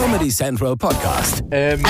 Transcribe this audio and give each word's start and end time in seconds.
Comedy 0.00 0.28
Central 0.28 0.76
Podcast. 0.76 1.42
Ähm, 1.50 1.82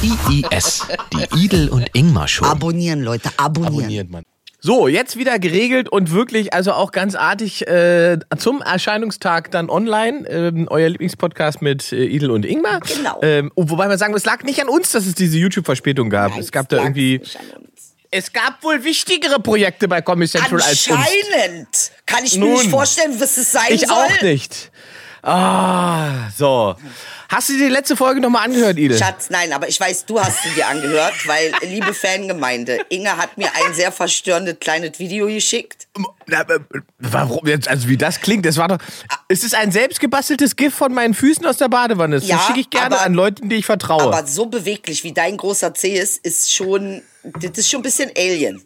IIS, 0.00 0.86
die 1.12 1.44
Idel 1.44 1.68
und 1.68 1.88
Ingmar 1.92 2.28
Show. 2.28 2.44
Abonnieren, 2.44 3.02
Leute, 3.02 3.30
abonnieren. 3.36 3.74
abonniert 3.74 4.10
man. 4.10 4.22
So, 4.60 4.86
jetzt 4.86 5.16
wieder 5.16 5.40
geregelt 5.40 5.88
und 5.88 6.12
wirklich, 6.12 6.54
also 6.54 6.72
auch 6.72 6.92
ganz 6.92 7.16
artig 7.16 7.66
äh, 7.66 8.18
zum 8.38 8.62
Erscheinungstag 8.62 9.50
dann 9.50 9.68
online. 9.68 10.24
Ähm, 10.28 10.68
euer 10.70 10.88
Lieblingspodcast 10.88 11.62
mit 11.62 11.90
äh, 11.92 12.04
Idel 12.04 12.30
und 12.30 12.46
Ingmar. 12.46 12.78
Genau. 12.78 13.18
Ähm, 13.22 13.50
wobei 13.56 13.88
man 13.88 13.98
sagen, 13.98 14.14
es 14.14 14.24
lag 14.24 14.44
nicht 14.44 14.62
an 14.62 14.68
uns, 14.68 14.92
dass 14.92 15.04
es 15.04 15.16
diese 15.16 15.38
YouTube-Verspätung 15.38 16.10
gab. 16.10 16.30
Nein, 16.30 16.40
es 16.40 16.52
gab 16.52 16.68
da 16.68 16.76
irgendwie. 16.80 17.22
Es 18.12 18.32
gab 18.32 18.62
wohl 18.62 18.84
wichtigere 18.84 19.40
Projekte 19.40 19.88
bei 19.88 20.00
Comedy 20.00 20.30
Central 20.30 20.62
als 20.62 20.86
uns. 20.86 20.96
Anscheinend. 20.96 21.90
Kann 22.06 22.24
ich 22.24 22.34
mir 22.38 22.44
Nun. 22.44 22.52
nicht 22.52 22.70
vorstellen, 22.70 23.16
was 23.18 23.36
es 23.36 23.50
sein 23.50 23.64
Ich 23.70 23.80
soll. 23.80 23.90
auch 23.96 24.22
nicht. 24.22 24.70
Ah, 25.26 26.30
so. 26.36 26.76
Hast 27.28 27.48
du 27.48 27.54
dir 27.54 27.66
die 27.66 27.72
letzte 27.72 27.96
Folge 27.96 28.20
nochmal 28.20 28.44
angehört, 28.44 28.78
Idel? 28.78 28.96
Schatz, 28.96 29.28
nein, 29.30 29.52
aber 29.52 29.66
ich 29.68 29.80
weiß, 29.80 30.06
du 30.06 30.20
hast 30.20 30.40
sie 30.44 30.50
dir 30.50 30.68
angehört, 30.68 31.14
weil, 31.26 31.52
liebe 31.62 31.92
Fangemeinde, 31.92 32.78
Inge 32.90 33.16
hat 33.16 33.36
mir 33.36 33.48
ein 33.56 33.74
sehr 33.74 33.90
verstörendes 33.90 34.58
kleines 34.60 35.00
Video 35.00 35.26
geschickt. 35.26 35.88
Na, 36.26 36.42
äh, 36.42 36.60
Warum 37.00 37.44
jetzt? 37.48 37.66
Also 37.66 37.88
wie 37.88 37.96
das 37.96 38.20
klingt, 38.20 38.46
das 38.46 38.56
war 38.56 38.68
doch. 38.68 38.78
Es 39.26 39.42
ist 39.42 39.56
ein 39.56 39.72
selbstgebasteltes 39.72 40.54
GIF 40.54 40.72
von 40.74 40.94
meinen 40.94 41.14
Füßen 41.14 41.44
aus 41.44 41.56
der 41.56 41.68
Badewanne. 41.68 42.16
Das 42.20 42.28
Ja, 42.28 42.38
schicke 42.46 42.60
ich 42.60 42.70
gerne 42.70 42.94
aber- 42.94 43.00
an 43.04 43.14
Leute, 43.14 43.42
die 43.46 43.56
ich 43.56 43.66
vertraue. 43.66 44.02
Aber 44.02 44.24
so 44.28 44.46
beweglich 44.46 45.02
wie 45.02 45.12
dein 45.12 45.36
großer 45.36 45.74
C 45.74 45.98
ist, 45.98 46.24
ist 46.24 46.54
schon, 46.54 47.02
das 47.24 47.50
ist 47.58 47.68
schon 47.68 47.80
ein 47.80 47.82
bisschen 47.82 48.10
Alien. 48.16 48.62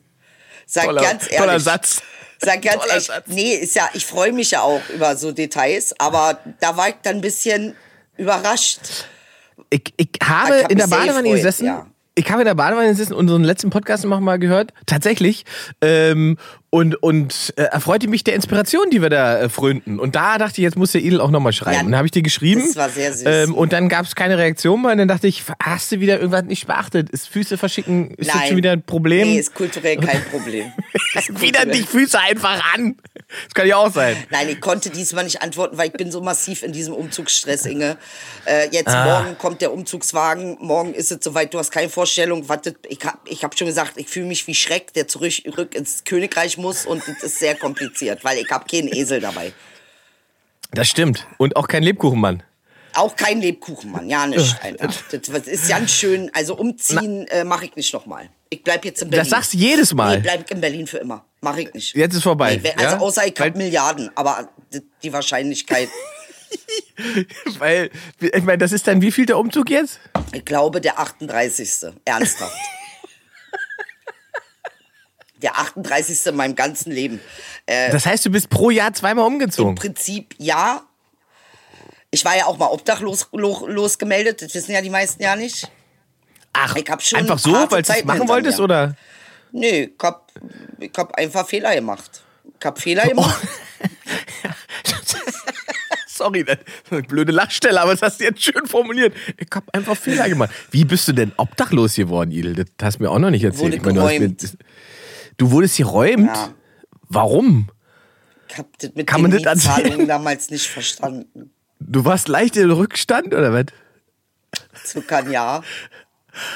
Sag 0.66 0.84
toller, 0.84 1.00
ganz 1.02 1.22
ehrlich. 1.24 1.38
toller 1.38 1.60
Satz. 1.60 2.02
Sag 2.42 2.62
ganz 2.62 2.82
ehrlich, 2.88 3.10
nee, 3.26 3.54
ist 3.54 3.74
ja, 3.74 3.88
ich 3.94 4.06
freue 4.06 4.32
mich 4.32 4.52
ja 4.52 4.62
auch 4.62 4.82
über 4.90 5.16
so 5.16 5.32
Details, 5.32 5.94
aber 5.98 6.40
da 6.60 6.76
war 6.76 6.88
ich 6.88 6.96
dann 7.02 7.16
ein 7.16 7.20
bisschen 7.20 7.76
überrascht. 8.16 8.80
Ich, 9.70 9.92
ich 9.96 10.08
Ich 10.20 10.28
habe 10.28 10.62
hab 10.64 10.70
in 10.70 10.78
der 10.78 10.86
Badewanne 10.86 11.22
gefreut, 11.22 11.36
gesessen. 11.36 11.66
ja. 11.66 11.86
Ich 12.14 12.30
habe 12.30 12.42
in 12.42 12.46
der 12.46 12.54
Badewanne 12.54 12.90
und 12.90 13.12
unseren 13.12 13.44
letzten 13.44 13.70
Podcast 13.70 14.04
noch 14.04 14.20
mal 14.20 14.38
gehört. 14.38 14.72
Tatsächlich. 14.86 15.44
Ähm, 15.80 16.36
und 16.70 16.94
und 17.02 17.52
äh, 17.56 17.62
erfreute 17.62 18.08
mich 18.08 18.22
der 18.24 18.34
Inspiration, 18.34 18.90
die 18.90 19.02
wir 19.02 19.10
da 19.10 19.40
äh, 19.40 19.48
frönten. 19.48 19.98
Und 19.98 20.14
da 20.14 20.38
dachte 20.38 20.60
ich, 20.60 20.64
jetzt 20.64 20.76
muss 20.76 20.92
der 20.92 21.02
Idel 21.02 21.20
auch 21.20 21.30
noch 21.30 21.40
mal 21.40 21.52
schreiben. 21.52 21.74
Ja, 21.74 21.80
und 21.80 21.86
dann 21.86 21.96
habe 21.96 22.06
ich 22.06 22.12
dir 22.12 22.22
geschrieben. 22.22 22.62
das 22.64 22.76
war 22.76 22.90
sehr 22.90 23.12
süß. 23.12 23.24
Ähm, 23.26 23.54
und 23.54 23.72
dann 23.72 23.88
gab 23.88 24.06
es 24.06 24.14
keine 24.14 24.38
Reaktion 24.38 24.82
mehr. 24.82 24.92
Und 24.92 24.98
dann 24.98 25.08
dachte 25.08 25.26
ich, 25.26 25.44
hast 25.62 25.90
du 25.92 26.00
wieder 26.00 26.18
irgendwas 26.18 26.44
nicht 26.44 26.66
beachtet? 26.66 27.10
Ist 27.10 27.28
Füße 27.28 27.58
verschicken? 27.58 28.10
Ist 28.12 28.32
das 28.32 28.48
schon 28.48 28.56
wieder 28.56 28.72
ein 28.72 28.82
Problem? 28.82 29.26
Nee, 29.26 29.38
ist 29.38 29.54
kulturell 29.54 29.96
kein 29.96 30.22
Problem. 30.24 30.66
Wieder 31.40 31.66
die 31.66 31.82
Füße 31.82 32.18
einfach 32.18 32.62
an. 32.74 32.96
Das 33.44 33.54
kann 33.54 33.66
ja 33.66 33.76
auch 33.76 33.92
sein. 33.92 34.16
Nein, 34.30 34.48
ich 34.48 34.60
konnte 34.60 34.90
diesmal 34.90 35.24
nicht 35.24 35.42
antworten, 35.42 35.78
weil 35.78 35.88
ich 35.88 35.92
bin 35.92 36.10
so 36.10 36.20
massiv 36.20 36.62
in 36.62 36.72
diesem 36.72 36.94
Umzugsstress, 36.94 37.66
Inge. 37.66 37.96
Äh, 38.44 38.68
jetzt 38.70 38.88
Ah. 38.88 39.04
morgen 39.04 39.38
kommt 39.38 39.60
der 39.60 39.72
Umzugswagen, 39.72 40.56
morgen 40.60 40.94
ist 40.94 41.12
es 41.12 41.18
soweit, 41.22 41.54
du 41.54 41.58
hast 41.58 41.70
keine 41.70 41.88
Vorstellung. 41.88 42.46
Das, 42.46 42.74
ich 42.88 43.04
habe 43.04 43.18
ich 43.24 43.44
hab 43.44 43.56
schon 43.56 43.66
gesagt, 43.66 43.92
ich 43.96 44.08
fühle 44.08 44.26
mich 44.26 44.46
wie 44.46 44.54
Schreck, 44.54 44.92
der 44.94 45.06
zurück, 45.08 45.32
zurück 45.32 45.74
ins 45.74 46.04
Königreich 46.04 46.58
muss 46.58 46.86
und 46.86 47.02
das 47.06 47.22
ist 47.22 47.38
sehr 47.38 47.54
kompliziert, 47.54 48.24
weil 48.24 48.38
ich 48.38 48.50
habe 48.50 48.64
keinen 48.68 48.88
Esel 48.88 49.20
dabei. 49.20 49.52
Das 50.72 50.88
stimmt. 50.88 51.26
Und 51.38 51.56
auch 51.56 51.68
kein 51.68 51.82
Lebkuchenmann. 51.82 52.42
Auch 52.94 53.14
kein 53.16 53.40
Lebkuchenmann, 53.40 54.08
ja 54.08 54.26
nicht, 54.26 54.56
Alter. 54.62 54.88
Das 55.10 55.46
ist 55.46 55.68
ganz 55.68 55.90
schön, 55.92 56.30
also 56.34 56.56
umziehen 56.56 57.26
äh, 57.28 57.44
mache 57.44 57.66
ich 57.66 57.76
nicht 57.76 57.92
nochmal. 57.94 58.28
Ich 58.48 58.62
bleib 58.64 58.84
jetzt 58.84 59.02
in 59.02 59.10
Berlin. 59.10 59.22
Das 59.22 59.30
sagst 59.30 59.54
du 59.54 59.58
jedes 59.58 59.94
Mal. 59.94 60.16
Nee, 60.16 60.22
bleib 60.22 60.50
in 60.50 60.60
Berlin 60.60 60.86
für 60.86 60.98
immer. 60.98 61.24
Mache 61.40 61.62
ich 61.62 61.72
nicht. 61.74 61.94
Jetzt 61.94 62.14
ist 62.16 62.22
vorbei, 62.24 62.60
Nee, 62.62 62.72
also 62.76 62.96
ja? 62.96 62.98
außer 63.00 63.26
ich 63.26 63.38
habe 63.40 63.56
Milliarden, 63.56 64.10
aber 64.16 64.48
die- 65.02 65.12
Wahrscheinlichkeit, 65.12 65.88
Weil, 67.58 67.90
ich 68.20 68.42
meine, 68.42 68.58
das 68.58 68.72
ist 68.72 68.86
dann 68.88 69.00
wie 69.02 69.12
viel 69.12 69.24
der 69.24 69.38
Umzug 69.38 69.70
jetzt? 69.70 70.00
ich 70.32 70.44
glaube, 70.44 70.80
der 70.80 70.98
38. 70.98 71.92
Ernsthaft. 72.04 72.52
Der 75.42 75.56
38. 75.58 76.26
in 76.26 76.36
meinem 76.36 76.54
ganzen 76.54 76.92
Leben. 76.92 77.18
Äh, 77.64 77.90
Das 77.92 78.04
heißt, 78.04 78.26
du 78.26 78.30
bist 78.30 78.50
pro 78.50 78.68
Jahr 78.68 78.92
zweimal 78.92 79.26
Im 79.26 79.34
umgezogen. 79.34 79.74
Prinzip 79.74 80.34
ja. 80.38 80.82
Ich 82.10 82.24
war 82.24 82.36
ja 82.36 82.46
auch 82.46 82.58
mal 82.58 82.66
obdachlos 82.66 83.28
lo, 83.32 83.66
losgemeldet, 83.66 84.42
das 84.42 84.54
wissen 84.54 84.72
ja 84.72 84.82
die 84.82 84.90
meisten 84.90 85.22
ja 85.22 85.36
nicht. 85.36 85.70
Ach, 86.52 86.74
ich 86.74 86.88
hab 86.90 87.02
schon 87.02 87.20
einfach 87.20 87.38
so, 87.38 87.52
weil 87.52 87.82
du 87.82 87.92
es 87.92 88.04
machen 88.04 88.28
wolltest, 88.28 88.58
mir. 88.58 88.64
oder? 88.64 88.96
Nee, 89.52 89.90
ich 89.96 90.02
hab, 90.02 90.32
ich 90.78 90.92
hab 90.96 91.14
einfach 91.16 91.46
Fehler 91.46 91.74
gemacht. 91.74 92.22
Ich 92.58 92.66
hab 92.66 92.80
Fehler 92.80 93.06
gemacht. 93.06 93.40
Sorry, 96.06 96.44
das 96.44 96.58
ist 96.58 96.92
eine 96.92 97.02
blöde 97.02 97.32
Lachstelle, 97.32 97.80
aber 97.80 97.92
das 97.92 98.02
hast 98.02 98.20
du 98.20 98.24
jetzt 98.24 98.42
schön 98.42 98.66
formuliert. 98.66 99.14
Ich 99.38 99.48
habe 99.54 99.72
einfach 99.72 99.96
Fehler 99.96 100.28
gemacht. 100.28 100.50
Wie 100.70 100.84
bist 100.84 101.08
du 101.08 101.12
denn 101.12 101.32
obdachlos 101.36 101.94
geworden, 101.94 102.30
Idel? 102.30 102.54
Das 102.54 102.66
hast 102.82 102.98
du 102.98 103.04
mir 103.04 103.10
auch 103.10 103.18
noch 103.18 103.30
nicht 103.30 103.44
erzählt. 103.44 103.72
Wurde 103.72 103.76
Ich 103.76 103.82
meine, 103.82 104.28
du, 104.28 104.46
mir, 104.46 104.52
du 105.38 105.50
wurdest 105.50 105.78
geräumt? 105.78 106.26
Ja. 106.26 106.52
Warum? 107.08 107.70
Ich 108.48 108.58
hab 108.58 108.66
das 108.78 108.94
mit 108.94 109.06
Kann 109.06 109.22
den 109.22 109.32
Mietzahlungen 109.32 110.06
damals 110.06 110.50
nicht 110.50 110.66
verstanden. 110.66 111.52
Du 111.80 112.04
warst 112.04 112.28
leicht 112.28 112.56
im 112.56 112.70
Rückstand, 112.70 113.28
oder 113.34 113.52
was? 113.52 113.66
Ein 115.10 115.30
Jahr. 115.30 115.64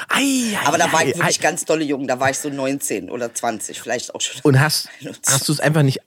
Ei, 0.07 0.55
ei, 0.55 0.57
Aber 0.65 0.77
da 0.77 0.91
war 0.93 1.01
ei, 1.01 1.09
ich 1.09 1.17
wirklich 1.17 1.41
ganz 1.41 1.65
dolle 1.65 1.83
jung. 1.83 2.07
Da 2.07 2.19
war 2.19 2.29
ich 2.29 2.37
so 2.37 2.49
19 2.49 3.09
oder 3.09 3.33
20, 3.33 3.81
vielleicht 3.81 4.15
auch 4.15 4.21
schon. 4.21 4.39
Und 4.43 4.59
hast, 4.59 4.87
hast 5.27 5.49
du 5.49 5.51
es 5.53 5.59
einfach 5.59 5.83
nicht, 5.83 5.99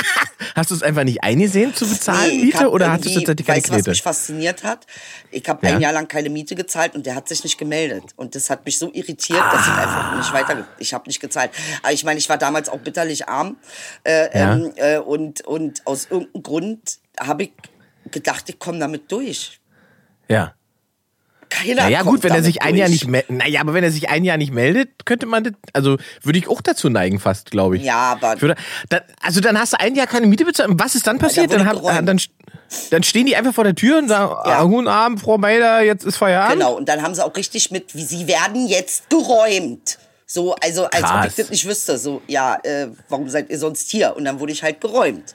hast 0.54 0.70
du 0.70 0.74
es 0.76 0.82
einfach 0.82 1.02
nicht 1.02 1.24
eingesehen 1.24 1.74
zu 1.74 1.88
bezahlen, 1.88 2.30
Nee, 2.36 2.44
Miete, 2.44 2.70
oder 2.70 2.92
hattest 2.92 3.16
du 3.16 3.20
tatsächlich 3.20 3.46
keine 3.46 3.58
weißt 3.58 3.66
du, 3.66 3.72
was 3.72 3.76
Knete? 3.78 3.90
mich 3.90 4.02
fasziniert 4.02 4.62
hat? 4.62 4.86
Ich 5.32 5.48
habe 5.48 5.66
Ja. 5.66 5.74
ein 5.74 5.80
Jahr 5.80 5.92
lang 5.92 6.06
keine 6.06 6.30
Miete 6.30 6.54
gezahlt 6.54 6.94
und 6.94 7.04
der 7.04 7.16
hat 7.16 7.28
sich 7.28 7.42
nicht 7.42 7.58
gemeldet. 7.58 8.04
Und 8.14 8.36
das 8.36 8.48
hat 8.48 8.64
mich 8.64 8.78
so 8.78 8.92
irritiert, 8.92 9.42
dass 9.52 9.66
ich 9.66 9.72
einfach 9.72 10.16
nicht 10.18 10.32
weiter, 10.32 10.64
ich 10.78 10.94
habe 10.94 11.08
nicht 11.08 11.18
gezahlt. 11.20 11.50
Aber 11.82 11.92
ich 11.92 12.04
meine, 12.04 12.18
ich 12.20 12.28
war 12.28 12.38
damals 12.38 12.68
auch 12.68 12.78
bitterlich 12.78 13.28
arm 13.28 13.56
äh, 14.04 14.38
Ja. 14.38 14.52
ähm, 14.54 14.72
äh, 14.76 14.98
und, 14.98 15.40
und 15.44 15.84
aus 15.84 16.06
irgendeinem 16.10 16.42
Grund 16.44 16.98
habe 17.18 17.44
ich 17.44 17.52
gedacht, 18.10 18.44
ich 18.48 18.58
komme 18.58 18.78
damit 18.78 19.10
durch. 19.10 19.60
Ja. 20.28 20.54
Keiner 21.48 21.82
Naja, 21.84 22.02
gut, 22.02 22.24
wenn 22.24 22.32
er 22.34 22.42
sich 22.42 22.62
ein 22.62 22.70
durch. 22.70 22.80
Jahr 22.80 22.88
nicht 22.88 23.06
meldet. 23.06 23.30
Naja, 23.30 23.60
aber 23.60 23.72
wenn 23.72 23.84
er 23.84 23.92
sich 23.92 24.08
ein 24.08 24.24
Jahr 24.24 24.36
nicht 24.36 24.52
meldet, 24.52 25.06
könnte 25.06 25.26
man 25.26 25.44
das. 25.44 25.52
Also 25.72 25.96
würde 26.22 26.38
ich 26.40 26.48
auch 26.48 26.60
dazu 26.60 26.88
neigen, 26.88 27.20
fast, 27.20 27.52
glaube 27.52 27.76
ich. 27.76 27.84
Ja, 27.84 28.12
aber- 28.20 28.40
würde, 28.42 28.56
dann, 28.88 29.02
also 29.22 29.40
dann 29.40 29.58
hast 29.58 29.72
du 29.72 29.80
ein 29.80 29.94
Jahr 29.94 30.08
keine 30.08 30.26
Miete 30.26 30.44
bezahlt. 30.44 30.70
Was 30.74 30.96
ist 30.96 31.06
dann 31.06 31.18
passiert? 31.18 31.52
Dann, 31.52 31.64
hab, 31.64 31.80
dann, 32.04 32.20
dann 32.90 33.02
stehen 33.04 33.26
die 33.26 33.36
einfach 33.36 33.54
vor 33.54 33.62
der 33.62 33.76
Tür 33.76 33.98
und 33.98 34.08
sagen: 34.08 34.28
Ja. 34.44 34.58
ah, 34.58 34.64
Guten 34.64 34.88
Abend, 34.88 35.20
Frau 35.20 35.38
Meider, 35.38 35.82
jetzt 35.82 36.04
ist 36.04 36.16
Feierabend. 36.16 36.54
Genau, 36.58 36.74
und 36.76 36.88
dann 36.88 37.00
haben 37.02 37.14
sie 37.14 37.24
auch 37.24 37.36
richtig 37.36 37.70
mit, 37.70 37.94
wie 37.94 38.02
sie 38.04 38.26
werden 38.26 38.66
jetzt 38.66 39.08
geräumt. 39.08 39.98
So, 40.26 40.56
also 40.56 40.86
als 40.86 41.04
ob 41.04 41.08
Krass. 41.10 41.26
ich 41.28 41.34
das 41.36 41.50
nicht 41.50 41.68
wüsste. 41.68 41.96
So, 41.98 42.22
ja, 42.26 42.58
äh, 42.64 42.88
warum 43.08 43.28
seid 43.28 43.50
ihr 43.50 43.58
sonst 43.60 43.88
hier? 43.92 44.16
Und 44.16 44.24
dann 44.24 44.40
wurde 44.40 44.50
ich 44.50 44.64
halt 44.64 44.80
geräumt. 44.80 45.32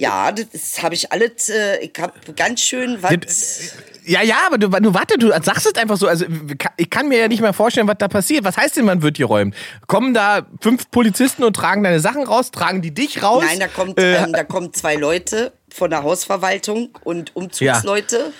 Ja, 0.00 0.30
das 0.30 0.80
habe 0.80 0.94
ich 0.94 1.10
alles, 1.10 1.48
äh, 1.48 1.78
ich 1.80 1.92
habe 1.98 2.12
ganz 2.36 2.60
schön 2.60 3.02
was. 3.02 3.14
Das- 3.20 3.72
Ja, 4.06 4.22
ja, 4.22 4.36
aber 4.46 4.56
du, 4.56 4.68
du 4.68 4.94
warte, 4.94 5.18
du 5.18 5.28
sagst 5.42 5.66
es 5.66 5.74
einfach 5.74 5.96
so. 5.96 6.06
Also 6.06 6.24
ich 6.76 6.88
kann 6.88 7.08
mir 7.08 7.18
ja 7.18 7.26
nicht 7.28 7.40
mehr 7.42 7.52
vorstellen, 7.52 7.88
was 7.88 7.96
da 7.98 8.06
passiert. 8.06 8.44
Was 8.44 8.56
heißt 8.56 8.76
denn, 8.76 8.84
man 8.84 9.02
wird 9.02 9.18
geräumt? 9.18 9.54
Kommen 9.88 10.14
da 10.14 10.46
fünf 10.62 10.88
Polizisten 10.92 11.42
und 11.42 11.54
tragen 11.54 11.82
deine 11.82 11.98
Sachen 11.98 12.22
raus? 12.22 12.52
Tragen 12.52 12.80
die 12.80 12.92
dich 12.94 13.22
raus? 13.24 13.42
Nein, 13.44 13.58
da 13.58 13.66
kommt, 13.66 13.98
Äh, 13.98 14.22
ähm, 14.22 14.32
da 14.32 14.44
kommen 14.44 14.72
zwei 14.72 14.94
Leute 14.94 15.52
von 15.68 15.90
der 15.90 16.04
Hausverwaltung 16.04 16.90
und 17.02 17.34
Umzugsleute. 17.36 18.32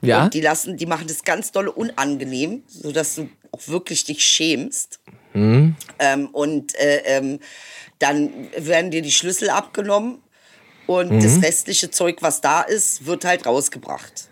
Ja. 0.00 0.24
Und 0.24 0.34
die 0.34 0.40
lassen, 0.40 0.78
die 0.78 0.86
machen 0.86 1.06
das 1.08 1.24
ganz 1.24 1.52
dolle 1.52 1.72
unangenehm, 1.72 2.62
sodass 2.66 3.16
du 3.16 3.28
auch 3.52 3.68
wirklich 3.68 4.04
dich 4.04 4.24
schämst. 4.24 4.98
Mhm. 5.34 5.76
Ähm, 5.98 6.26
und 6.28 6.74
äh, 6.80 7.02
ähm, 7.04 7.38
dann 7.98 8.30
werden 8.56 8.90
dir 8.90 9.02
die 9.02 9.12
Schlüssel 9.12 9.50
abgenommen 9.50 10.18
und 10.86 11.10
Mhm. 11.12 11.22
das 11.22 11.42
restliche 11.42 11.90
Zeug, 11.90 12.18
was 12.20 12.40
da 12.40 12.62
ist, 12.62 13.06
wird 13.06 13.24
halt 13.24 13.46
rausgebracht. 13.46 14.28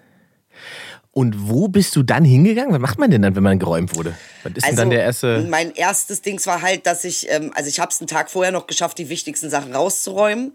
Und 1.13 1.49
wo 1.49 1.69
bist 1.69 1.95
du 1.95 2.03
dann 2.03 2.25
hingegangen? 2.25 2.73
Was 2.73 2.81
macht 2.81 2.99
man 2.99 3.09
denn 3.09 3.23
dann, 3.23 3.37
wenn 3.37 3.43
man 3.45 3.61
geräumt 3.61 3.95
wurde? 3.95 4.17
Was 4.43 4.53
ist 4.57 4.67
denn 4.67 4.75
dann 4.75 4.91
der 4.91 5.03
erste? 5.05 5.47
mein 5.49 5.71
erstes 5.73 6.23
Dings 6.23 6.45
war 6.49 6.61
halt, 6.61 6.87
dass 6.87 7.05
ich, 7.05 7.31
ähm, 7.31 7.53
also 7.55 7.69
ich 7.69 7.79
habe 7.79 7.93
es 7.93 8.01
einen 8.01 8.09
Tag 8.09 8.29
vorher 8.33 8.51
noch 8.51 8.67
geschafft, 8.67 8.99
die 8.99 9.09
wichtigsten 9.09 9.49
Sachen 9.49 9.73
rauszuräumen 9.77 10.53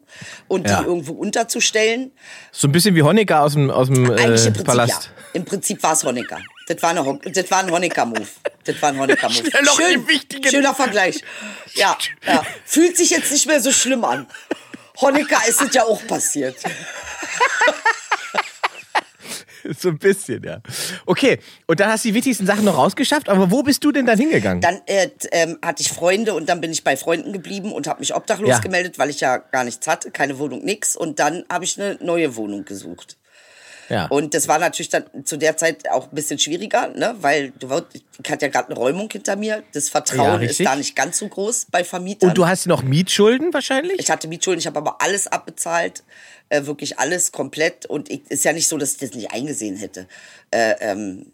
und 0.50 0.68
Ja. 0.68 0.82
die 0.82 0.86
irgendwo 0.88 1.14
unterzustellen. 1.14 2.12
So 2.52 2.68
ein 2.68 2.74
bisschen 2.74 2.94
wie 2.96 3.04
Honecker 3.04 3.42
aus 3.42 3.54
dem, 3.54 3.72
aus 3.72 3.88
dem 3.88 4.04
äh, 4.12 4.36
im 4.48 4.54
Palast. 4.66 4.90
ja. 5.06 5.10
Im 5.32 5.46
Prinzip 5.46 5.82
war 5.82 5.94
es 5.94 6.04
Honecker. 6.04 6.40
Das 6.68 6.82
war, 6.84 6.90
eine, 6.90 7.06
Hon- 7.06 7.22
das 7.24 7.50
war 7.50 7.60
ein 7.60 7.72
Honecker-Move. 7.72 8.28
Das 8.66 8.82
war 8.82 8.90
ein 8.90 9.00
Honecker-Move. 9.00 10.08
Wichtigen- 10.08 10.50
Schöner 10.50 10.76
Vergleich. 10.76 11.24
Ja, 11.76 11.98
ja. 12.28 12.44
Fühlt 12.66 12.98
sich 12.98 13.12
jetzt 13.12 13.32
nicht 13.32 13.48
mehr 13.48 13.62
so 13.62 13.72
schlimm 13.72 14.04
an. 14.04 14.28
Honecker 15.02 15.40
ist 15.48 15.62
es 15.62 15.74
ja 15.74 15.84
auch 15.84 16.06
passiert. 16.08 16.56
So 19.78 19.90
ein 19.90 20.00
bisschen, 20.00 20.42
ja. 20.44 20.62
Okay, 21.06 21.38
und 21.68 21.80
dann 21.80 21.90
hast 21.92 22.04
du 22.06 22.10
die 22.10 22.16
wichtigsten 22.16 22.46
Sachen 22.46 22.64
noch 22.64 22.78
rausgeschafft, 22.78 23.28
aber 23.30 23.52
wo 23.52 23.62
bist 23.62 23.84
du 23.84 23.92
denn 23.92 24.06
dann 24.06 24.18
hingegangen? 24.18 24.62
Dann 24.62 24.82
äh, 24.88 25.10
ähm, 25.32 25.60
hatte 25.64 25.82
ich 25.84 25.90
Freunde 25.92 26.34
und 26.34 26.48
dann 26.48 26.62
bin 26.62 26.72
ich 26.72 26.84
bei 26.84 26.96
Freunden 26.96 27.34
geblieben 27.34 27.74
und 27.74 27.86
habe 27.86 28.00
mich 28.00 28.16
obdachlos 28.16 28.50
Ja. 28.50 28.60
gemeldet, 28.60 28.98
weil 28.98 29.10
ich 29.10 29.20
ja 29.20 29.38
gar 29.38 29.66
nichts 29.66 29.86
hatte, 29.86 30.12
keine 30.12 30.40
Wohnung, 30.40 30.64
nix. 30.64 30.96
Und 30.96 31.20
dann 31.20 31.44
habe 31.52 31.66
ich 31.66 31.80
eine 31.80 31.98
neue 32.02 32.36
Wohnung 32.38 32.64
gesucht. 32.66 33.18
Ja. 33.90 34.06
Und 34.08 34.34
das 34.34 34.48
war 34.48 34.60
natürlich 34.60 34.90
dann 34.90 35.04
zu 35.24 35.38
der 35.38 35.58
Zeit 35.58 35.90
auch 35.90 36.12
ein 36.12 36.16
bisschen 36.16 36.40
schwieriger, 36.40 36.90
ne? 36.90 37.16
weil 37.20 37.52
du 37.52 37.70
ich 38.24 38.32
hatte 38.32 38.46
ja 38.46 38.52
gerade 38.52 38.70
eine 38.70 38.76
Räumung 38.76 39.10
hinter 39.12 39.36
mir. 39.36 39.64
Das 39.74 39.88
Ja, 39.88 39.92
Vertrauen 39.92 40.42
ist 40.42 40.52
richtig. 40.52 40.66
da 40.66 40.76
nicht 40.76 40.96
ganz 40.96 41.20
so 41.20 41.28
groß 41.28 41.68
bei 41.72 41.84
Vermietern. 41.84 42.30
Und 42.30 42.38
du 42.38 42.48
hast 42.48 42.68
noch 42.68 42.84
Mietschulden 42.84 43.54
wahrscheinlich? 43.54 44.00
Ich 44.00 44.12
hatte 44.12 44.28
Mietschulden, 44.28 44.60
ich 44.60 44.68
habe 44.68 44.78
aber 44.78 45.02
alles 45.02 45.28
abbezahlt, 45.28 46.04
äh, 46.50 46.66
wirklich 46.66 47.00
alles 47.00 47.32
komplett. 47.32 47.86
Und 47.86 48.10
ich, 48.10 48.30
ist 48.30 48.44
ja 48.44 48.54
nicht 48.54 48.68
so, 48.68 48.78
dass 48.78 48.94
ich 48.94 48.98
das 48.98 49.14
nicht 49.14 49.32
eingesehen 49.32 49.76
hätte. 49.76 50.08
Äh, 50.52 50.76
ähm, 50.82 51.32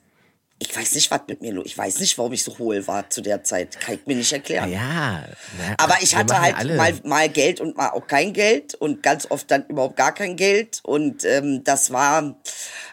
ich 0.58 0.74
weiß 0.76 0.96
nicht, 0.96 1.12
was 1.12 1.22
mit 1.28 1.42
mir 1.42 1.52
los. 1.52 1.66
Ich 1.68 1.78
weiß 1.78 2.00
nicht, 2.00 2.18
warum 2.18 2.32
ich 2.34 2.44
so 2.44 2.58
hohl 2.58 2.88
war 2.88 3.10
zu 3.10 3.22
der 3.22 3.44
Zeit. 3.44 3.78
Kann 3.80 3.96
ich 3.96 4.06
mir 4.08 4.16
nicht 4.16 4.32
erklären. 4.32 4.72
ja. 4.72 5.26
na, 5.58 5.76
Aber 5.78 5.98
ich 6.02 6.16
hatte 6.16 6.40
halt 6.40 6.56
alle. 6.56 6.76
mal, 6.76 6.94
mal 7.04 7.28
Geld 7.30 7.60
und 7.60 7.76
mal 7.76 7.90
auch 7.90 8.08
kein 8.08 8.32
Geld 8.32 8.74
und 8.76 9.04
ganz 9.04 9.30
oft 9.30 9.52
dann 9.52 9.66
überhaupt 9.68 9.98
gar 9.98 10.14
kein 10.14 10.38
Geld. 10.38 10.80
Und 10.84 11.26
ähm, 11.26 11.64
das 11.66 11.92
war, 11.92 12.36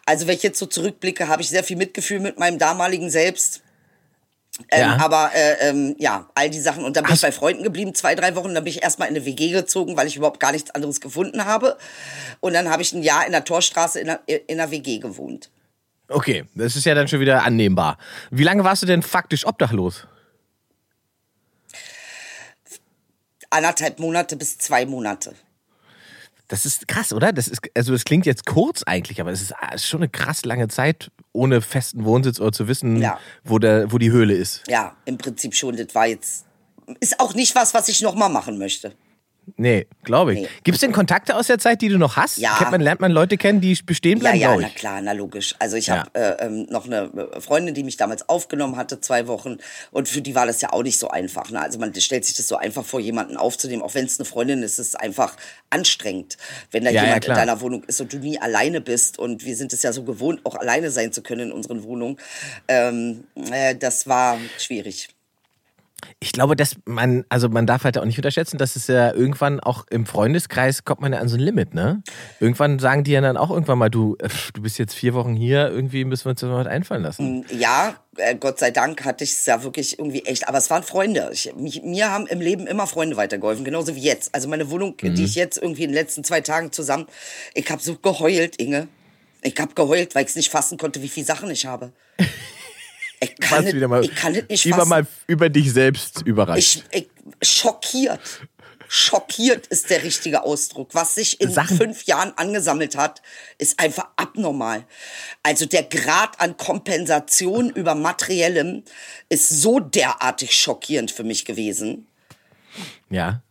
also 0.06 0.26
wenn 0.26 0.34
ich 0.36 0.42
jetzt 0.42 0.58
so 0.58 0.66
zurückblicke, 0.66 1.28
habe 1.28 1.42
ich 1.42 1.48
sehr 1.50 1.62
viel 1.62 1.76
Mitgefühl 1.76 2.18
mit 2.18 2.36
meinem 2.38 2.58
damaligen 2.58 3.10
Selbst. 3.10 3.62
Ähm, 4.70 4.80
Ja. 4.80 4.96
Aber 4.98 5.30
äh, 5.32 5.68
ähm, 5.70 5.94
ja, 5.98 6.28
all 6.34 6.50
die 6.50 6.60
Sachen. 6.60 6.84
Und 6.84 6.96
dann 6.96 7.04
bin 7.04 7.10
ich 7.14 7.22
Hast- 7.22 7.28
bei 7.28 7.32
Freunden 7.32 7.62
geblieben, 7.62 7.94
zwei, 7.94 8.16
drei 8.16 8.34
Wochen. 8.34 8.54
Dann 8.54 8.64
bin 8.64 8.72
ich 8.72 8.82
erstmal 8.82 9.06
in 9.08 9.14
eine 9.16 9.24
WG 9.24 9.50
gezogen, 9.50 9.96
weil 9.96 10.08
ich 10.08 10.16
überhaupt 10.16 10.40
gar 10.40 10.50
nichts 10.50 10.72
anderes 10.72 11.00
gefunden 11.00 11.44
habe. 11.44 11.78
Und 12.40 12.54
dann 12.54 12.68
habe 12.68 12.82
ich 12.82 12.92
ein 12.92 13.04
Jahr 13.04 13.24
in 13.24 13.30
der 13.32 13.44
Torstraße 13.44 14.00
in 14.00 14.10
einer, 14.10 14.20
in 14.26 14.60
einer 14.60 14.70
WG 14.72 14.98
gewohnt. 14.98 15.48
Okay, 16.12 16.44
das 16.54 16.76
ist 16.76 16.84
ja 16.84 16.94
dann 16.94 17.08
schon 17.08 17.20
wieder 17.20 17.42
annehmbar. 17.44 17.98
Wie 18.30 18.42
lange 18.44 18.64
warst 18.64 18.82
du 18.82 18.86
denn 18.86 19.02
faktisch 19.02 19.46
obdachlos? 19.46 20.06
Anderthalb 23.50 23.98
Monate 23.98 24.36
bis 24.36 24.56
zwei 24.58 24.86
Monate. 24.86 25.34
Das 26.48 26.66
ist 26.66 26.86
krass, 26.88 27.12
oder? 27.12 27.32
Das 27.32 27.48
ist, 27.48 27.60
also 27.74 27.92
das 27.92 28.04
klingt 28.04 28.26
jetzt 28.26 28.44
kurz 28.46 28.82
eigentlich, 28.82 29.20
aber 29.20 29.30
es 29.30 29.40
ist, 29.40 29.54
ah, 29.56 29.74
ist 29.74 29.86
schon 29.86 30.00
eine 30.00 30.08
krass 30.10 30.44
lange 30.44 30.68
Zeit, 30.68 31.10
ohne 31.32 31.60
festen 31.62 32.04
Wohnsitz 32.04 32.40
oder 32.40 32.52
zu 32.52 32.68
wissen, 32.68 33.00
Ja. 33.00 33.18
wo, 33.44 33.58
der, 33.58 33.90
wo 33.92 33.98
die 33.98 34.10
Höhle 34.10 34.34
ist. 34.34 34.62
Ja, 34.68 34.96
im 35.06 35.16
Prinzip 35.18 35.54
schon. 35.54 35.76
Das 35.76 35.94
war 35.94 36.06
jetzt, 36.06 36.44
ist 37.00 37.20
auch 37.20 37.34
nicht 37.34 37.54
was, 37.54 37.72
was 37.74 37.88
ich 37.88 38.02
nochmal 38.02 38.28
machen 38.28 38.58
möchte. 38.58 38.94
Nee, 39.56 39.86
glaube 40.04 40.34
ich. 40.34 40.40
Nee. 40.42 40.48
Gibt 40.62 40.76
es 40.76 40.80
denn 40.80 40.92
Kontakte 40.92 41.34
aus 41.36 41.48
der 41.48 41.58
Zeit, 41.58 41.82
die 41.82 41.88
du 41.88 41.98
noch 41.98 42.16
hast? 42.16 42.38
Ja. 42.38 42.54
Kennt 42.58 42.70
man, 42.70 42.80
lernt 42.80 43.00
man 43.00 43.10
Leute 43.10 43.36
kennen, 43.36 43.60
die 43.60 43.76
bestehen 43.84 44.18
Ja, 44.18 44.20
bleiben, 44.20 44.38
ja, 44.38 44.46
glaube 44.48 44.62
na 44.62 44.68
klar, 44.68 45.00
na 45.02 45.12
logisch. 45.12 45.54
Also 45.58 45.76
ich 45.76 45.88
Ja. 45.88 45.98
habe 45.98 46.10
äh, 46.14 46.46
ähm, 46.46 46.66
noch 46.70 46.86
eine 46.86 47.10
äh, 47.34 47.40
Freundin, 47.40 47.74
die 47.74 47.82
mich 47.82 47.96
damals 47.96 48.28
aufgenommen 48.28 48.76
hatte, 48.76 49.00
zwei 49.00 49.26
Wochen. 49.26 49.58
Und 49.90 50.08
für 50.08 50.22
die 50.22 50.34
war 50.36 50.46
das 50.46 50.60
ja 50.60 50.72
auch 50.72 50.82
nicht 50.84 50.98
so 50.98 51.08
einfach. 51.08 51.50
Ne? 51.50 51.60
Also 51.60 51.78
man 51.80 51.92
stellt 51.94 52.24
sich 52.24 52.36
das 52.36 52.46
so 52.46 52.56
einfach 52.56 52.84
vor, 52.84 53.00
jemanden 53.00 53.36
aufzunehmen. 53.36 53.82
Auch 53.82 53.94
wenn 53.94 54.06
es 54.06 54.18
eine 54.20 54.26
Freundin 54.26 54.62
ist, 54.62 54.78
ist 54.78 54.88
es 54.88 54.94
einfach 54.94 55.36
anstrengend, 55.70 56.36
wenn 56.70 56.84
da 56.84 56.90
Ja, 56.90 56.96
ja, 56.96 57.02
jemand 57.06 57.24
in 57.24 57.32
klar. 57.32 57.38
deiner 57.38 57.60
Wohnung 57.60 57.82
ist 57.84 58.00
und 58.00 58.12
du 58.12 58.18
nie 58.18 58.40
alleine 58.40 58.80
bist. 58.80 59.18
Und 59.18 59.44
wir 59.44 59.56
sind 59.56 59.72
es 59.72 59.82
ja 59.82 59.92
so 59.92 60.04
gewohnt, 60.04 60.40
auch 60.44 60.54
alleine 60.54 60.90
sein 60.92 61.12
zu 61.12 61.20
können 61.22 61.48
in 61.48 61.52
unseren 61.52 61.82
Wohnungen. 61.82 62.16
Ähm, 62.68 63.24
äh, 63.50 63.74
das 63.74 64.06
war 64.06 64.38
schwierig. 64.58 65.08
Ich 66.20 66.32
glaube, 66.32 66.56
dass 66.56 66.76
man, 66.84 67.24
also 67.28 67.48
man 67.48 67.66
darf 67.66 67.84
halt 67.84 67.96
auch 67.98 68.04
nicht 68.04 68.18
unterschätzen, 68.18 68.58
dass 68.58 68.76
es 68.76 68.86
ja 68.88 69.12
irgendwann 69.12 69.60
auch 69.60 69.86
im 69.90 70.06
Freundeskreis 70.06 70.84
kommt 70.84 71.00
man 71.00 71.12
ja 71.12 71.20
an 71.20 71.28
so 71.28 71.36
ein 71.36 71.40
Limit, 71.40 71.74
ne? 71.74 72.02
Irgendwann 72.40 72.78
sagen 72.78 73.04
die 73.04 73.12
ja 73.12 73.20
dann 73.20 73.36
auch 73.36 73.50
irgendwann 73.50 73.78
mal, 73.78 73.88
du, 73.90 74.16
äh, 74.20 74.28
du 74.54 74.62
bist 74.62 74.78
jetzt 74.78 74.94
vier 74.94 75.14
Wochen 75.14 75.34
hier, 75.34 75.68
irgendwie 75.70 76.04
müssen 76.04 76.24
wir 76.26 76.30
uns 76.30 76.40
das 76.40 76.50
mal 76.50 76.66
einfallen 76.66 77.02
lassen. 77.02 77.44
Ja, 77.50 77.94
äh, 78.16 78.34
Gott 78.34 78.58
sei 78.58 78.70
Dank 78.70 79.04
hatte 79.04 79.24
ich 79.24 79.30
es 79.32 79.46
ja 79.46 79.62
wirklich 79.62 79.98
irgendwie 79.98 80.24
echt, 80.24 80.48
aber 80.48 80.58
es 80.58 80.70
waren 80.70 80.82
Freunde. 80.82 81.30
Ich, 81.32 81.52
mich, 81.56 81.82
mir 81.82 82.10
haben 82.10 82.26
im 82.26 82.40
Leben 82.40 82.66
immer 82.66 82.86
Freunde 82.86 83.16
weitergeholfen, 83.16 83.64
genauso 83.64 83.94
wie 83.94 84.00
jetzt. 84.02 84.34
Also 84.34 84.48
meine 84.48 84.70
Wohnung, 84.70 84.96
Mhm. 85.02 85.14
die 85.14 85.24
ich 85.24 85.34
jetzt 85.34 85.56
irgendwie 85.56 85.84
in 85.84 85.90
den 85.90 85.94
letzten 85.94 86.24
zwei 86.24 86.40
Tagen 86.40 86.72
zusammen, 86.72 87.06
ich 87.54 87.70
habe 87.70 87.82
so 87.82 87.96
geheult, 87.96 88.56
Inge. 88.56 88.88
Ich 89.42 89.54
habe 89.58 89.74
geheult, 89.74 90.14
weil 90.14 90.22
ich 90.24 90.30
es 90.30 90.36
nicht 90.36 90.50
fassen 90.50 90.78
konnte, 90.78 91.02
wie 91.02 91.08
viele 91.08 91.26
Sachen 91.26 91.50
ich 91.50 91.66
habe. 91.66 91.92
Ich 93.22 93.36
kann, 93.38 93.64
nicht, 93.64 93.74
wieder 93.74 93.88
mal, 93.88 94.04
ich 94.04 94.14
kann 94.14 94.34
es 94.34 94.48
nicht 94.48 94.66
über 94.66 94.84
mal 94.84 95.06
über 95.26 95.48
dich 95.48 95.72
selbst 95.72 96.22
überrascht. 96.22 96.84
Ich, 96.90 97.08
ich, 97.40 97.48
schockiert. 97.48 98.20
Schockiert 98.88 99.68
ist 99.68 99.88
der 99.88 100.02
richtige 100.02 100.42
Ausdruck. 100.42 100.94
Was 100.94 101.14
sich 101.14 101.40
in 101.40 101.50
Sachen- 101.50 101.78
fünf 101.78 102.04
Jahren 102.04 102.32
angesammelt 102.36 102.94
hat, 102.96 103.22
ist 103.56 103.78
einfach 103.80 104.08
abnormal. 104.16 104.84
Also 105.42 105.64
der 105.64 105.84
Grad 105.84 106.38
an 106.40 106.56
Kompensation 106.58 107.70
über 107.70 107.94
Materiellem 107.94 108.82
ist 109.30 109.48
so 109.48 109.80
derartig 109.80 110.52
schockierend 110.58 111.10
für 111.10 111.24
mich 111.24 111.44
gewesen. 111.44 112.06
ja. 113.08 113.42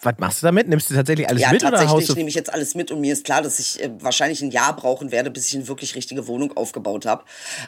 Was 0.00 0.14
machst 0.18 0.42
du 0.42 0.46
damit? 0.46 0.68
Nimmst 0.68 0.90
du 0.90 0.94
tatsächlich 0.94 1.28
alles 1.28 1.42
Ja, 1.42 1.50
mit 1.50 1.62
oder 1.62 1.72
haust 1.72 1.80
tatsächlich 1.80 2.08
du 2.08 2.14
nehme 2.14 2.28
ich 2.28 2.34
jetzt 2.34 2.52
alles 2.52 2.74
mit 2.74 2.90
und 2.92 3.00
mir 3.00 3.12
ist 3.12 3.24
klar, 3.24 3.42
dass 3.42 3.58
ich 3.58 3.82
äh, 3.82 3.90
wahrscheinlich 4.00 4.40
ein 4.42 4.50
Jahr 4.50 4.76
brauchen 4.76 5.10
werde, 5.10 5.30
bis 5.30 5.48
ich 5.48 5.56
eine 5.56 5.66
wirklich 5.66 5.94
richtige 5.96 6.28
Wohnung 6.28 6.56
aufgebaut 6.56 7.04
habe. 7.04 7.24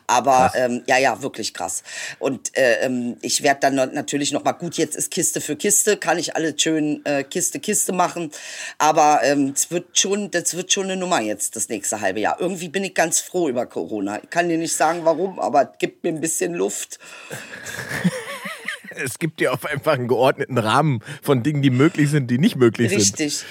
Aber 0.06 0.52
ähm, 0.54 0.82
ja, 0.86 0.98
ja, 0.98 1.22
wirklich 1.22 1.54
krass. 1.54 1.82
Und 2.18 2.56
äh, 2.56 2.84
ähm, 2.84 3.16
ich 3.20 3.42
werde 3.42 3.60
dann 3.60 3.74
natürlich 3.74 4.32
noch 4.32 4.44
mal 4.44 4.52
gut. 4.52 4.76
Jetzt 4.76 4.96
ist 4.96 5.10
Kiste 5.10 5.40
für 5.40 5.56
Kiste, 5.56 5.96
kann 5.96 6.18
ich 6.18 6.36
alle 6.36 6.54
schön 6.56 7.04
äh, 7.04 7.24
Kiste 7.24 7.58
Kiste 7.58 7.92
machen. 7.92 8.30
Aber 8.78 9.20
ähm, 9.24 9.52
es 9.54 9.70
wird 9.70 9.98
schon, 9.98 10.30
das 10.30 10.54
wird 10.54 10.72
schon 10.72 10.84
eine 10.84 10.96
Nummer 10.96 11.20
jetzt 11.20 11.56
das 11.56 11.68
nächste 11.68 12.00
halbe 12.00 12.20
Jahr. 12.20 12.36
Irgendwie 12.38 12.68
bin 12.68 12.84
ich 12.84 12.94
ganz 12.94 13.20
froh 13.20 13.48
über 13.48 13.66
Corona. 13.66 14.20
Ich 14.22 14.30
kann 14.30 14.48
dir 14.48 14.58
nicht 14.58 14.74
sagen, 14.74 15.00
warum, 15.04 15.40
aber 15.40 15.62
es 15.62 15.78
gibt 15.78 16.04
mir 16.04 16.10
ein 16.10 16.20
bisschen 16.20 16.54
Luft. 16.54 16.98
es 19.04 19.18
gibt 19.18 19.40
dir 19.40 19.52
auf 19.52 19.66
einfach 19.66 19.92
einen 19.94 20.08
geordneten 20.08 20.58
Rahmen 20.58 21.00
von 21.22 21.42
Dingen, 21.42 21.62
die 21.62 21.70
möglich 21.70 22.10
sind, 22.10 22.30
die 22.30 22.38
nicht 22.38 22.56
möglich 22.56 22.90
sind. 22.90 23.00
Richtig. 23.18 23.44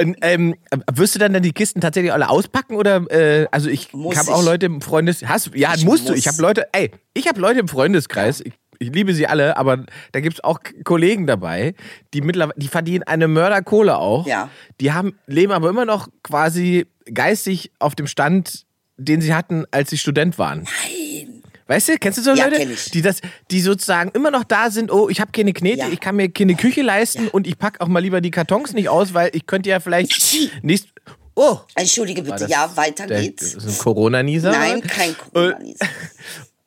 Und, 0.00 0.16
ähm, 0.22 0.54
wirst 0.90 1.14
du 1.14 1.18
dann, 1.18 1.34
dann 1.34 1.42
die 1.42 1.52
Kisten 1.52 1.82
tatsächlich 1.82 2.12
alle 2.14 2.30
auspacken 2.30 2.76
oder 2.76 3.04
äh, 3.10 3.46
also 3.50 3.68
ich 3.68 3.92
habe 3.92 4.32
auch. 4.32 4.42
Leute 4.42 4.64
im 4.66 4.80
Freundes 4.80 5.22
hast 5.26 5.50
ja 5.54 5.74
Ich 5.76 5.84
musst 5.84 6.08
du 6.08 6.12
muss. 6.12 6.18
ich 6.18 6.28
habe 6.28 6.40
Leute 6.40 6.66
ey 6.72 6.90
ich 7.12 7.28
habe 7.28 7.38
Leute 7.40 7.60
im 7.60 7.68
Freundeskreis 7.68 8.40
ich, 8.40 8.54
ich 8.78 8.90
liebe 8.94 9.12
sie 9.12 9.26
alle 9.26 9.58
aber 9.58 9.84
da 10.12 10.20
gibt's 10.20 10.42
auch 10.42 10.60
Kollegen 10.84 11.26
dabei 11.26 11.74
die 12.14 12.22
mittlerweile 12.22 12.58
die 12.58 12.68
verdienen 12.68 13.02
eine 13.02 13.28
Mörderkohle 13.28 13.98
auch 13.98 14.26
Ja. 14.26 14.48
die 14.80 14.92
haben 14.92 15.18
leben 15.26 15.52
aber 15.52 15.68
immer 15.68 15.84
noch 15.84 16.08
quasi 16.22 16.86
geistig 17.12 17.70
auf 17.80 17.94
dem 17.94 18.06
Stand 18.06 18.64
den 18.96 19.20
sie 19.20 19.34
hatten 19.34 19.66
als 19.72 19.90
sie 19.90 19.98
Student 19.98 20.38
waren 20.38 20.60
Nein. 20.62 21.33
Weißt 21.74 21.88
du, 21.88 21.98
kennst 21.98 22.18
du 22.18 22.22
so 22.22 22.32
Ja, 22.34 22.44
Leute, 22.44 22.58
kenn 22.58 22.72
ich. 22.72 22.90
die 22.92 23.02
das, 23.02 23.20
die 23.50 23.60
sozusagen 23.60 24.10
immer 24.12 24.30
noch 24.30 24.44
da 24.44 24.70
sind, 24.70 24.92
oh, 24.92 25.08
ich 25.08 25.20
habe 25.20 25.32
keine 25.32 25.52
Knete, 25.52 25.80
Ja. 25.80 25.88
ich 25.88 25.98
kann 26.00 26.14
mir 26.16 26.28
keine 26.30 26.54
Küche 26.54 26.82
leisten 26.82 27.26
und 27.28 27.46
ich 27.46 27.58
pack 27.58 27.80
auch 27.80 27.88
mal 27.88 27.98
lieber 27.98 28.20
die 28.20 28.30
Kartons 28.30 28.72
nicht 28.74 28.88
aus, 28.88 29.12
weil 29.14 29.30
ich 29.32 29.46
könnte 29.46 29.70
ja 29.70 29.80
vielleicht 29.80 30.12
nächst 30.62 30.88
Oh, 31.36 31.58
Entschuldige 31.74 32.22
bitte, 32.22 32.46
ja, 32.48 32.70
weiter 32.76 33.08
der, 33.08 33.16
das 33.16 33.24
geht's. 33.26 33.54
ist 33.54 33.66
ein 33.66 33.78
Corona-Nieser. 33.78 34.52
Nein, 34.52 34.80
kein 34.82 35.16
Corona. 35.18 35.58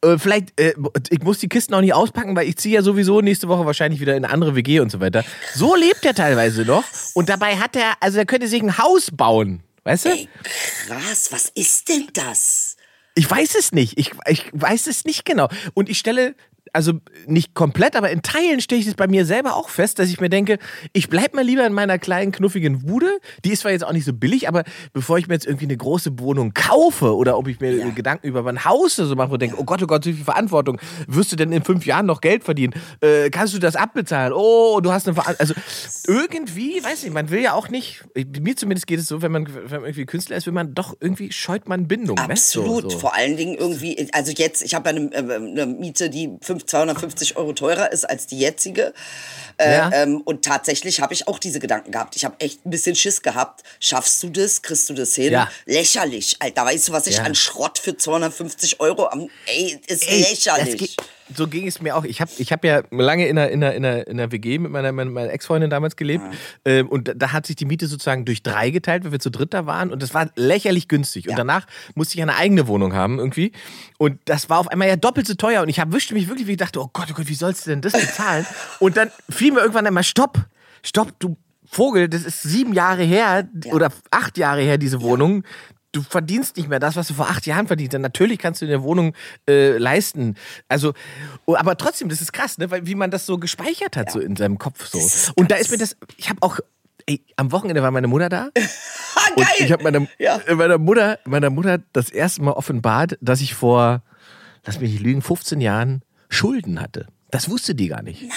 Äh, 0.04 0.20
vielleicht, 0.20 0.60
äh, 0.62 0.76
ich 1.10 1.22
muss 1.24 1.40
die 1.40 1.50
Kisten 1.50 1.74
auch 1.74 1.82
nicht 1.82 1.96
auspacken, 1.96 2.36
weil 2.36 2.48
ich 2.48 2.58
ziehe 2.58 2.76
ja 2.76 2.84
sowieso 2.84 3.22
nächste 3.22 3.48
Woche 3.48 3.66
wahrscheinlich 3.66 4.00
wieder 4.00 4.16
in 4.16 4.24
eine 4.24 4.32
andere 4.32 4.54
WG 4.56 4.80
und 4.80 4.92
so 4.92 5.00
weiter. 5.00 5.26
So 5.56 5.76
lebt 5.76 6.06
er 6.06 6.14
teilweise 6.14 6.66
noch 6.66 6.84
und 7.16 7.30
dabei 7.30 7.56
hat 7.58 7.76
er, 7.76 7.94
also 8.00 8.20
er 8.20 8.28
könnte 8.28 8.48
sich 8.48 8.62
ein 8.62 8.78
Haus 8.78 9.08
bauen, 9.12 9.64
weißt 9.86 10.06
du? 10.06 10.10
Ey, 10.10 10.30
krass, 10.88 11.30
was 11.32 11.50
ist 11.56 11.90
denn 11.90 12.10
das? 12.14 12.67
Ich 13.18 13.30
weiß 13.30 13.56
es 13.56 13.72
nicht. 13.72 13.98
Ich, 13.98 14.12
ich 14.28 14.46
weiß 14.54 14.86
es 14.86 15.04
nicht 15.04 15.26
genau. 15.26 15.50
Und 15.74 15.90
ich 15.90 15.98
stelle, 15.98 16.36
also 16.74 16.94
nicht 17.26 17.54
komplett, 17.54 17.96
aber 17.96 18.10
in 18.10 18.22
Teilen 18.22 18.62
stelle 18.62 18.82
ich 18.82 18.88
es 18.88 18.96
bei 18.96 19.08
mir 19.08 19.26
selber 19.26 19.56
auch 19.56 19.70
fest, 19.70 20.00
dass 20.00 20.10
ich 20.10 20.20
mir 20.20 20.30
denke, 20.30 20.58
ich 20.94 21.10
bleib 21.10 21.34
mal 21.34 21.44
lieber 21.44 21.66
in 21.66 21.74
meiner 21.74 22.00
kleinen, 22.00 22.32
knuffigen 22.32 22.86
Bude. 22.86 23.20
Die 23.46 23.52
ist 23.52 23.62
zwar 23.62 23.72
jetzt 23.72 23.84
auch 23.86 23.94
nicht 23.94 24.06
so 24.06 24.14
billig, 24.14 24.48
aber 24.48 24.64
bevor 24.94 25.18
ich 25.18 25.28
mir 25.28 25.34
jetzt 25.34 25.46
irgendwie 25.46 25.66
eine 25.66 25.78
große 25.78 26.20
Wohnung 26.20 26.54
kaufe 26.54 27.16
oder 27.16 27.38
ob 27.38 27.48
ich 27.48 27.60
mir 27.60 27.92
Gedanken 27.92 28.28
über 28.28 28.44
mein 28.44 28.66
Haus 28.66 29.00
oder 29.00 29.08
so 29.08 29.16
mache 29.16 29.32
und 29.34 29.42
denke, 29.42 29.58
oh 29.60 29.64
Gott, 29.64 29.82
oh 29.84 29.88
Gott, 29.88 30.04
so 30.04 30.12
viel 30.12 30.24
Verantwortung. 30.24 30.80
Wirst 31.08 31.32
du 31.32 31.36
denn 31.36 31.52
in 31.52 31.64
fünf 31.64 31.86
Jahren 31.86 32.06
noch 32.06 32.22
Geld 32.22 32.44
verdienen? 32.44 32.74
Äh, 33.02 33.30
kannst 33.30 33.54
du 33.54 33.60
das 33.60 33.76
abbezahlen? 33.76 34.34
Oh, 34.34 34.80
du 34.82 34.92
hast 34.92 35.08
eine 35.08 35.16
Verantwortung. 35.16 35.56
Also 35.58 36.12
irgendwie, 36.12 36.84
weiß 36.84 37.04
nicht, 37.04 37.14
man 37.14 37.30
will 37.30 37.42
ja 37.42 37.54
auch 37.54 37.70
nicht, 37.70 38.04
mir 38.40 38.56
zumindest 38.56 38.88
geht 38.88 39.00
es 39.00 39.08
so, 39.08 39.22
wenn 39.22 39.32
man, 39.32 39.48
wenn 39.48 39.70
man 39.70 39.82
irgendwie 39.84 40.06
Künstler 40.06 40.38
ist, 40.38 40.46
will 40.46 40.54
man 40.54 40.74
doch 40.74 40.96
irgendwie 41.00 41.32
scheut 41.32 41.68
man 41.68 41.88
Bindung. 41.88 42.18
weißt 42.18 42.56
du? 42.56 42.62
Absolut. 42.62 42.92
So. 42.92 43.00
Vor 43.00 43.16
allen 43.16 43.38
Dingen 43.38 43.56
irgendwie, 43.56 44.08
also 44.14 44.32
jetzt, 44.32 44.64
ich 44.64 44.74
habe 44.74 44.90
ja 44.90 44.96
eine, 44.96 45.14
äh, 45.14 45.36
eine 45.36 45.66
Miete, 45.66 46.10
die 46.10 46.38
fünf- 46.42 46.57
250 46.66 47.38
Euro 47.38 47.54
teurer 47.54 47.92
ist 47.92 48.06
als 48.10 48.28
die 48.28 48.40
jetzige. 48.40 48.94
Äh, 49.58 49.72
Ja. 49.78 49.92
ähm, 49.94 50.22
und 50.22 50.46
tatsächlich 50.46 51.02
habe 51.02 51.14
ich 51.14 51.28
auch 51.28 51.40
diese 51.40 51.60
Gedanken 51.60 51.92
gehabt. 51.92 52.16
Ich 52.16 52.26
habe 52.26 52.36
echt 52.40 52.66
ein 52.66 52.70
bisschen 52.70 52.96
Schiss 52.96 53.22
gehabt. 53.22 53.64
Schaffst 53.80 54.22
du 54.24 54.30
das? 54.30 54.62
Kriegst 54.62 54.90
du 54.90 54.94
das 54.94 55.16
hin? 55.16 55.34
Ja. 55.34 55.50
Lächerlich. 55.66 56.38
Alter, 56.40 56.66
weißt 56.66 56.90
du, 56.90 56.92
was 56.94 57.08
ich 57.08 57.18
Ja. 57.18 57.24
an 57.24 57.36
Schrott 57.36 57.80
für 57.80 57.98
250 57.98 58.80
Euro 58.80 59.08
am. 59.08 59.30
Ey, 59.48 59.80
ist 59.88 60.08
Ey, 60.08 60.22
lächerlich. 60.22 60.96
So 61.36 61.48
ging 61.48 61.67
es 61.67 61.81
mir 61.81 61.96
auch. 61.96 62.03
Ich 62.03 62.22
habe 62.22 62.31
ich 62.38 62.51
hab 62.51 62.63
ja 62.63 62.81
lange 62.91 63.27
in 63.27 63.38
einer, 63.38 63.50
in 63.50 63.63
einer, 63.63 63.74
in 63.75 63.86
einer, 63.86 64.07
in 64.07 64.19
einer 64.19 64.31
WG 64.31 64.60
mit 64.60 64.72
meiner, 64.72 64.91
meiner, 64.91 65.31
Ex-Freundin 65.31 65.69
damals 65.69 65.96
gelebt. 65.96 66.24
Ähm, 66.65 66.88
und 66.88 67.13
da, 67.15 67.31
hat 67.34 67.46
sich 67.46 67.55
die 67.55 67.65
Miete 67.65 67.88
sozusagen 67.88 68.25
durch 68.25 68.43
drei 68.43 68.69
geteilt, 68.69 69.03
weil 69.03 69.12
wir 69.12 69.19
zu 69.19 69.29
dritt 69.29 69.53
da 69.53 69.65
waren. 69.65 69.91
Und 69.91 70.01
das 70.01 70.13
war 70.13 70.29
lächerlich 70.36 70.88
günstig. 70.88 71.25
Und 71.25 71.31
Ja. 71.31 71.38
danach 71.38 71.67
musste 71.96 72.15
ich 72.15 72.22
eine 72.22 72.36
eigene 72.36 72.67
Wohnung 72.67 72.93
haben 72.93 73.19
irgendwie. 73.19 73.51
Und 73.98 74.19
das 74.25 74.50
war 74.50 74.60
auf 74.60 74.67
einmal 74.67 74.88
ja 74.88 74.96
doppelt 74.96 75.27
so 75.27 75.34
teuer. 75.34 75.62
Und 75.62 75.69
ich 75.69 75.79
hab, 75.79 75.91
wischte 75.91 76.13
mich 76.13 76.27
wirklich, 76.27 76.48
wie 76.48 76.51
ich 76.51 76.57
dachte, 76.57 76.81
oh 76.81 76.89
Gott, 76.91 77.07
oh 77.12 77.13
Gott, 77.13 77.27
wie 77.27 77.36
sollst 77.36 77.65
du 77.65 77.72
denn 77.72 77.81
das 77.81 77.93
bezahlen? 77.93 78.46
und 78.79 78.98
dann 78.98 79.10
fiel 79.29 79.51
mir 79.51 79.60
irgendwann 79.60 79.88
einmal, 79.88 80.03
stopp, 80.03 80.39
stopp, 80.84 81.12
du 81.19 81.38
Vogel, 81.69 82.07
das 82.07 82.24
ist 82.24 82.43
sieben 82.43 82.74
Jahre 82.74 83.03
her 83.03 83.48
oder 83.72 83.91
acht 84.10 84.38
Jahre 84.38 84.62
her, 84.62 84.77
diese 84.77 85.01
Wohnung. 85.01 85.43
Du 85.91 86.01
verdienst 86.01 86.58
nicht 86.58 86.70
mehr 86.70 86.79
das, 86.79 86.96
was 86.96 87.08
du 87.08 87.13
vor 87.13 87.29
acht 87.29 87.46
Jahren 87.46 87.67
verdient 87.67 87.94
hast. 87.94 88.01
Natürlich 88.01 88.39
kannst 88.39 88.62
du 88.62 88.65
dir 88.65 88.75
eine 88.75 88.84
Wohnung 88.84 89.13
äh, 89.50 89.77
leisten. 89.77 90.36
Also, 90.67 90.94
oh, 91.46 91.56
aber 91.56 91.77
trotzdem, 91.77 92.10
das 92.10 92.22
ist 92.22 92.34
krass, 92.34 92.58
ne? 92.58 92.70
Weil, 92.72 92.86
wie 92.86 92.96
man 92.96 93.10
das 93.12 93.25
so 93.25 93.38
gespeichert 93.38 93.96
hat, 93.98 94.12
so 94.12 94.20
in 94.20 94.36
seinem 94.36 94.58
Kopf 94.58 94.86
so. 94.88 95.00
Und 95.36 95.50
da 95.51 95.56
ist 95.56 95.72
mir 95.72 95.77
das, 95.77 95.96
ich 96.17 96.29
habe 96.29 96.41
auch, 96.41 96.60
ey, 97.06 97.24
am 97.38 97.51
Wochenende 97.51 97.82
war 97.82 97.91
meine 97.91 98.08
Mutter 98.08 98.29
da. 98.29 98.50
Ah, 99.20 99.29
Und 99.36 99.44
geil! 99.46 99.56
ich 99.65 99.72
habe 99.72 99.82
meiner, 99.84 100.06
Ja. 100.20 100.38
äh, 100.46 100.53
meiner 100.53 100.77
Mutter, 100.77 101.17
meiner 101.25 101.50
Mutter 101.50 101.79
das 101.91 102.12
erste 102.12 102.44
Mal 102.44 102.51
offenbart, 102.51 103.17
dass 103.20 103.41
ich 103.41 103.56
vor, 103.56 104.03
lass 104.63 104.79
mich 104.79 104.91
nicht 104.91 105.01
lügen, 105.03 105.24
15 105.24 105.60
Jahren 105.60 106.03
Schulden 106.29 106.79
hatte. 106.79 107.08
Das 107.32 107.50
wusste 107.50 107.74
die 107.74 107.88
gar 107.88 108.03
nicht. 108.03 108.22
Nein. 108.22 108.32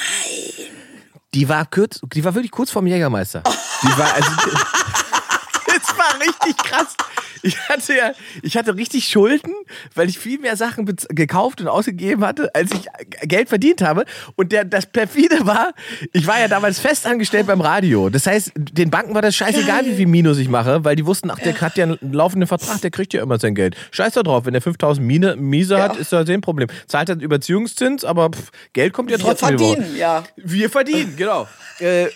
Die 1.35 1.49
war 1.50 1.66
kurz, 1.66 2.00
die 2.14 2.25
war 2.25 2.35
wirklich 2.35 2.50
kurz 2.50 2.71
vorm 2.71 2.87
Jägermeister. 2.87 3.42
Die 3.83 3.99
war 3.99 4.14
also, 4.14 4.30
war 6.00 6.21
richtig 6.21 6.57
krass. 6.57 6.97
Ich 7.42 7.59
hatte 7.69 7.97
ja, 7.97 8.12
ich 8.42 8.57
hatte 8.57 8.76
richtig 8.76 9.09
Schulden, 9.09 9.52
weil 9.95 10.09
ich 10.09 10.19
viel 10.19 10.38
mehr 10.38 10.57
Sachen 10.57 10.85
gekauft 11.09 11.61
und 11.61 11.69
ausgegeben 11.69 12.25
hatte, 12.25 12.54
als 12.54 12.71
ich 12.73 12.87
Geld 13.23 13.49
verdient 13.49 13.83
habe. 13.83 14.04
Und 14.37 14.52
der, 14.52 14.64
das 14.64 14.87
perfide 14.87 15.47
war, 15.47 15.73
ich 16.12 16.26
war 16.26 16.38
ja 16.38 16.49
damals 16.49 16.80
fest 16.80 17.07
angestellt 17.07 17.47
beim 17.47 17.61
Radio. 17.61 18.11
Das 18.11 18.26
heißt, 18.26 18.52
den 18.57 18.90
Banken 18.90 19.14
war 19.14 19.23
das 19.23 19.35
scheißegal, 19.37 19.87
wie 19.87 19.95
viel 19.95 20.07
Minus 20.07 20.38
ich 20.38 20.49
mache, 20.49 20.85
weil 20.85 20.97
die 20.97 21.07
wussten, 21.07 21.30
ach, 21.30 21.38
der 21.38 21.59
hat 21.61 21.76
ja 21.76 21.85
einen 21.85 21.99
laufenden 22.12 22.47
Vertrag, 22.47 22.80
der 22.80 22.90
kriegt 22.90 23.12
ja 23.14 23.23
immer 23.23 23.38
sein 23.38 23.54
Geld. 23.54 23.76
Scheiß 23.90 24.14
da 24.14 24.23
drauf, 24.23 24.45
wenn 24.45 24.52
der 24.52 24.62
5000 24.62 25.07
Mine, 25.07 25.37
Miese 25.37 25.80
hat, 25.83 25.97
ist 25.97 26.12
das 26.12 26.28
ein 26.28 26.40
Problem. 26.40 26.69
Zahlt 26.87 27.09
er 27.09 27.21
Überziehungszins, 27.21 28.04
aber 28.04 28.30
pff, 28.30 28.50
Geld 28.73 28.92
kommt 28.92 29.11
ja 29.11 29.19
Wir 29.19 29.25
trotzdem. 29.25 29.59
Woche. 29.59 29.76
verdienen, 29.76 29.97
ja. 29.97 30.25
Wir 30.37 30.71
verdienen, 30.71 31.16
genau. 31.16 31.49
äh, 31.78 32.07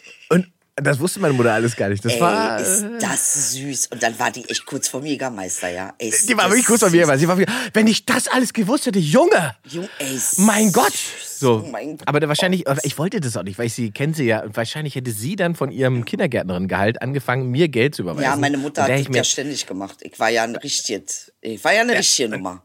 das 0.76 0.98
wusste 0.98 1.20
meine 1.20 1.34
Mutter 1.34 1.52
alles 1.52 1.76
gar 1.76 1.88
nicht. 1.88 2.04
Das 2.04 2.14
Ey, 2.14 2.20
war. 2.20 2.60
ist 2.60 2.84
das 3.00 3.52
süß. 3.52 3.88
Und 3.92 4.02
dann 4.02 4.18
war 4.18 4.30
die 4.32 4.48
echt 4.48 4.66
kurz 4.66 4.88
vor 4.88 5.04
Jägermeister, 5.04 5.68
ja. 5.70 5.94
Ey, 5.98 6.12
Die 6.28 6.36
war 6.36 6.48
wirklich 6.48 6.66
kurz 6.66 6.82
weil 6.82 7.18
sie 7.18 7.28
war 7.28 7.38
wenn 7.72 7.86
ich 7.86 8.04
das 8.06 8.26
alles 8.26 8.52
gewusst 8.52 8.86
hätte, 8.86 8.98
Junge! 8.98 9.54
Jung, 9.68 9.88
ey, 9.98 10.18
Mein 10.38 10.72
Gott! 10.72 10.92
So. 11.36 11.62
Oh 11.64 11.68
mein 11.70 11.96
Gott. 11.98 12.08
Aber 12.08 12.18
da 12.20 12.28
wahrscheinlich, 12.28 12.64
ich 12.82 12.98
wollte 12.98 13.20
das 13.20 13.36
auch 13.36 13.42
nicht, 13.44 13.58
weil 13.58 13.66
ich 13.66 13.74
sie 13.74 13.92
kenne 13.92 14.14
sie 14.14 14.24
ja. 14.24 14.42
Und 14.42 14.56
wahrscheinlich 14.56 14.94
hätte 14.96 15.12
sie 15.12 15.36
dann 15.36 15.54
von 15.54 15.70
ihrem 15.70 16.04
Kindergärtnerinnengehalt 16.04 17.00
angefangen, 17.02 17.50
mir 17.50 17.68
Geld 17.68 17.94
zu 17.94 18.02
überweisen. 18.02 18.24
Ja, 18.24 18.36
meine 18.36 18.58
Mutter 18.58 18.82
hat 18.82 18.90
das 18.90 19.06
ja 19.14 19.24
ständig 19.24 19.66
gemacht. 19.66 19.98
Ich 20.00 20.18
war 20.18 20.30
ja 20.30 20.42
ein 20.42 20.56
richtiges, 20.56 21.32
ich 21.40 21.62
war 21.62 21.72
ja 21.72 21.82
eine 21.82 21.96
richtige 21.98 22.30
Nummer. 22.30 22.64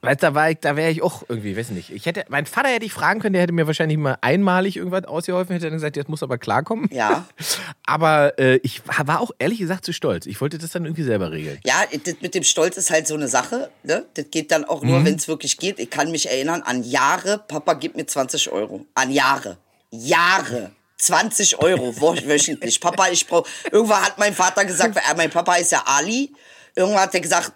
Weißt, 0.00 0.22
da 0.22 0.34
war 0.34 0.50
ich, 0.50 0.58
da 0.60 0.76
wäre 0.76 0.90
ich 0.90 1.02
auch 1.02 1.22
irgendwie, 1.28 1.56
weiß 1.56 1.70
nicht. 1.70 1.90
Ich 1.90 2.06
hätte, 2.06 2.24
mein 2.28 2.46
Vater 2.46 2.68
hätte 2.68 2.86
ich 2.86 2.92
fragen 2.92 3.20
können, 3.20 3.32
der 3.34 3.42
hätte 3.42 3.52
mir 3.52 3.66
wahrscheinlich 3.66 3.98
mal 3.98 4.16
einmalig 4.20 4.76
irgendwas 4.76 5.04
ausgeholfen, 5.04 5.52
hätte 5.54 5.66
dann 5.66 5.74
gesagt, 5.74 5.96
jetzt 5.96 6.08
muss 6.08 6.22
aber 6.22 6.38
klarkommen. 6.38 6.88
Ja. 6.92 7.26
Aber 7.86 8.38
äh, 8.38 8.56
ich 8.62 8.82
war 8.86 9.20
auch 9.20 9.30
ehrlich 9.38 9.58
gesagt 9.58 9.84
zu 9.84 9.92
stolz. 9.92 10.26
Ich 10.26 10.40
wollte 10.40 10.58
das 10.58 10.70
dann 10.70 10.84
irgendwie 10.84 11.02
selber 11.04 11.30
regeln. 11.30 11.58
Ja, 11.64 11.84
das 12.04 12.14
mit 12.20 12.34
dem 12.34 12.42
Stolz 12.42 12.76
ist 12.76 12.90
halt 12.90 13.06
so 13.06 13.14
eine 13.14 13.28
Sache. 13.28 13.70
Ne? 13.84 14.04
Das 14.14 14.26
geht 14.30 14.50
dann 14.50 14.64
auch 14.64 14.82
Mhm. 14.82 14.88
nur, 14.90 15.04
wenn 15.04 15.14
es 15.14 15.28
wirklich 15.28 15.56
geht. 15.58 15.78
Ich 15.78 15.90
kann 15.90 16.10
mich 16.10 16.28
erinnern 16.28 16.62
an 16.62 16.82
Jahre, 16.82 17.38
Papa 17.46 17.74
gibt 17.74 17.96
mir 17.96 18.06
20 18.06 18.50
Euro. 18.50 18.86
An 18.94 19.10
Jahre. 19.10 19.56
Jahre. 19.90 20.72
20 20.98 21.58
Euro 21.60 21.94
wöchentlich. 22.00 22.80
Papa, 22.80 23.08
ich 23.10 23.26
brauche. 23.26 23.48
Irgendwann 23.70 24.02
hat 24.02 24.18
mein 24.18 24.34
Vater 24.34 24.64
gesagt, 24.64 24.96
er, 24.96 25.16
mein 25.16 25.30
Papa 25.30 25.56
ist 25.56 25.72
ja 25.72 25.82
Ali. 25.86 26.32
Irgendwann 26.74 27.02
hat 27.02 27.14
er 27.14 27.20
gesagt, 27.20 27.52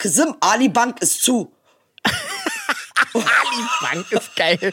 Kasim, 0.00 0.34
Ali 0.40 0.70
Bank 0.70 1.02
ist 1.02 1.22
zu. 1.22 1.52
Ali 3.12 3.22
Bank 3.82 4.10
ist 4.10 4.34
geil. 4.34 4.58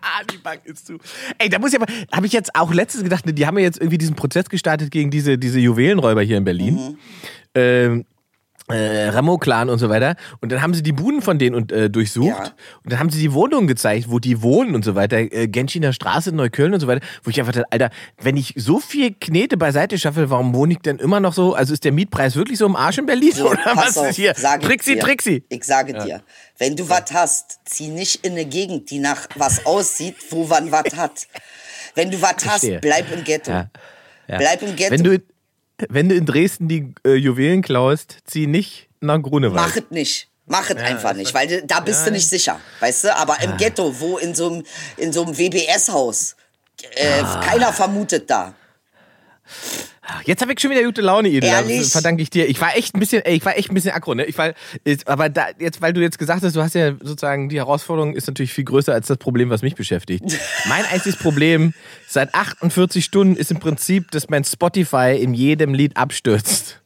Ali 0.00 0.38
Bank 0.38 0.60
ist 0.64 0.86
zu. 0.86 0.98
Ey, 1.36 1.48
da 1.48 1.58
muss 1.58 1.72
ich 1.72 1.80
aber, 1.82 1.92
habe 2.12 2.26
ich 2.26 2.32
jetzt 2.32 2.54
auch 2.54 2.72
letztens 2.72 3.02
gedacht, 3.02 3.26
ne, 3.26 3.32
die 3.32 3.44
haben 3.44 3.58
ja 3.58 3.64
jetzt 3.64 3.78
irgendwie 3.78 3.98
diesen 3.98 4.14
Prozess 4.14 4.48
gestartet 4.48 4.92
gegen 4.92 5.10
diese, 5.10 5.38
diese 5.38 5.58
Juwelenräuber 5.58 6.22
hier 6.22 6.36
in 6.36 6.44
Berlin. 6.44 6.98
Ähm, 7.56 8.06
äh, 8.68 9.08
Ramo-Clan 9.08 9.68
und 9.68 9.78
so 9.78 9.88
weiter. 9.88 10.16
Und 10.40 10.50
dann 10.50 10.62
haben 10.62 10.74
sie 10.74 10.82
die 10.82 10.92
Buden 10.92 11.22
von 11.22 11.38
denen 11.38 11.54
und, 11.54 11.72
äh, 11.72 11.88
durchsucht. 11.88 12.26
Ja. 12.26 12.52
Und 12.82 12.92
dann 12.92 12.98
haben 12.98 13.10
sie 13.10 13.20
die 13.20 13.32
Wohnungen 13.32 13.66
gezeigt, 13.66 14.06
wo 14.08 14.18
die 14.18 14.42
wohnen 14.42 14.74
und 14.74 14.84
so 14.84 14.94
weiter. 14.94 15.18
Äh, 15.18 15.48
Genschiner 15.48 15.92
Straße, 15.92 16.32
Neukölln 16.32 16.74
und 16.74 16.80
so 16.80 16.86
weiter. 16.86 17.04
Wo 17.22 17.30
ich 17.30 17.38
einfach 17.38 17.52
dachte, 17.52 17.70
Alter, 17.70 17.90
wenn 18.20 18.36
ich 18.36 18.54
so 18.56 18.80
viel 18.80 19.14
Knete 19.14 19.56
beiseite 19.56 19.98
schaffe, 19.98 20.30
warum 20.30 20.54
wohne 20.54 20.74
ich 20.74 20.80
denn 20.80 20.98
immer 20.98 21.20
noch 21.20 21.32
so? 21.32 21.54
Also 21.54 21.72
ist 21.72 21.84
der 21.84 21.92
Mietpreis 21.92 22.34
wirklich 22.36 22.58
so 22.58 22.66
im 22.66 22.76
Arsch 22.76 22.98
in 22.98 23.06
Berlin? 23.06 23.32
So, 23.32 23.50
Oder 23.50 23.62
pass 23.62 23.76
was 23.76 23.98
auf, 23.98 24.10
ist 24.10 24.16
hier? 24.16 24.34
Trixi, 24.34 24.94
dir. 24.94 25.00
Trixi. 25.00 25.44
Ich 25.48 25.64
sage 25.64 25.92
dir, 25.92 26.22
wenn 26.58 26.74
du 26.76 26.88
was 26.88 27.12
hast, 27.12 27.60
zieh 27.64 27.88
nicht 27.88 28.24
in 28.26 28.32
eine 28.32 28.44
Gegend, 28.44 28.90
die 28.90 28.98
nach 28.98 29.28
was 29.36 29.64
aussieht, 29.66 30.16
wo 30.30 30.44
man 30.44 30.72
was 30.72 30.96
hat. 30.96 31.26
Wenn 31.94 32.10
du 32.10 32.20
was 32.20 32.36
hast, 32.46 32.68
bleib 32.80 33.12
im 33.12 33.24
Ghetto. 33.24 33.50
Ja. 33.50 33.70
Ja. 34.28 34.38
Bleib 34.38 34.62
im 34.62 34.74
Ghetto. 34.76 34.90
Wenn 34.90 35.04
du, 35.04 35.18
wenn 35.88 36.08
du 36.08 36.14
in 36.14 36.26
Dresden 36.26 36.68
die 36.68 36.92
äh, 37.04 37.14
Juwelen 37.14 37.62
klaust, 37.62 38.18
zieh 38.24 38.46
nicht 38.46 38.88
nach 39.00 39.20
Grunewald. 39.20 39.54
Mach 39.54 39.76
es 39.76 39.90
nicht. 39.90 40.28
Mach 40.48 40.70
es 40.70 40.76
einfach 40.76 41.12
nicht, 41.14 41.34
weil 41.34 41.62
da 41.66 41.80
bist 41.80 42.06
du 42.06 42.12
nicht 42.12 42.28
sicher, 42.28 42.60
weißt 42.78 43.04
du? 43.04 43.16
Aber 43.16 43.40
im 43.42 43.56
Ghetto, 43.56 43.98
wo 43.98 44.16
in 44.18 44.32
so 44.32 44.48
einem 44.48 44.62
in 44.96 45.12
so 45.12 45.24
einem 45.24 45.36
WBS-Haus, 45.36 46.36
äh, 46.94 47.20
Ah. 47.20 47.40
keiner 47.40 47.72
vermutet 47.72 48.30
da. 48.30 48.54
Jetzt 50.24 50.40
habe 50.42 50.52
ich 50.52 50.60
schon 50.60 50.70
wieder 50.70 50.82
gute 50.84 51.00
Laune, 51.00 51.28
Edel. 51.28 51.48
Ehrlich? 51.50 51.78
Das 51.80 51.92
verdanke 51.92 52.22
ich 52.22 52.30
dir. 52.30 52.48
Ich 52.48 52.60
war 52.60 52.76
echt 52.76 52.94
ein 52.94 53.00
bisschen, 53.00 53.24
ey, 53.24 53.36
ich 53.36 53.44
war 53.44 53.56
echt 53.56 53.70
ein 53.70 53.74
bisschen 53.74 53.92
aggro, 53.92 54.14
ne? 54.14 54.24
Ich 54.24 54.36
war, 54.38 54.54
jetzt- 54.84 55.08
aber 55.08 55.28
da, 55.28 55.46
jetzt, 55.58 55.82
weil 55.82 55.92
du 55.92 56.00
jetzt 56.00 56.18
gesagt 56.18 56.42
hast, 56.42 56.54
du 56.54 56.62
hast 56.62 56.74
ja 56.74 56.92
sozusagen, 57.00 57.48
die 57.48 57.56
Herausforderung 57.56 58.14
ist 58.14 58.26
natürlich 58.26 58.52
viel 58.52 58.64
größer 58.64 58.92
als 58.92 59.06
das 59.08 59.18
Problem, 59.18 59.50
was 59.50 59.62
mich 59.62 59.74
beschäftigt. 59.74 60.24
mein 60.68 60.84
einziges 60.86 61.16
Problem 61.18 61.74
seit 62.08 62.34
48 62.34 63.04
Stunden 63.04 63.36
ist 63.36 63.50
im 63.50 63.58
Prinzip, 63.58 64.10
dass 64.12 64.28
mein 64.28 64.44
Spotify 64.44 65.18
in 65.20 65.34
jedem 65.34 65.74
Lied 65.74 65.96
abstürzt. 65.96 66.80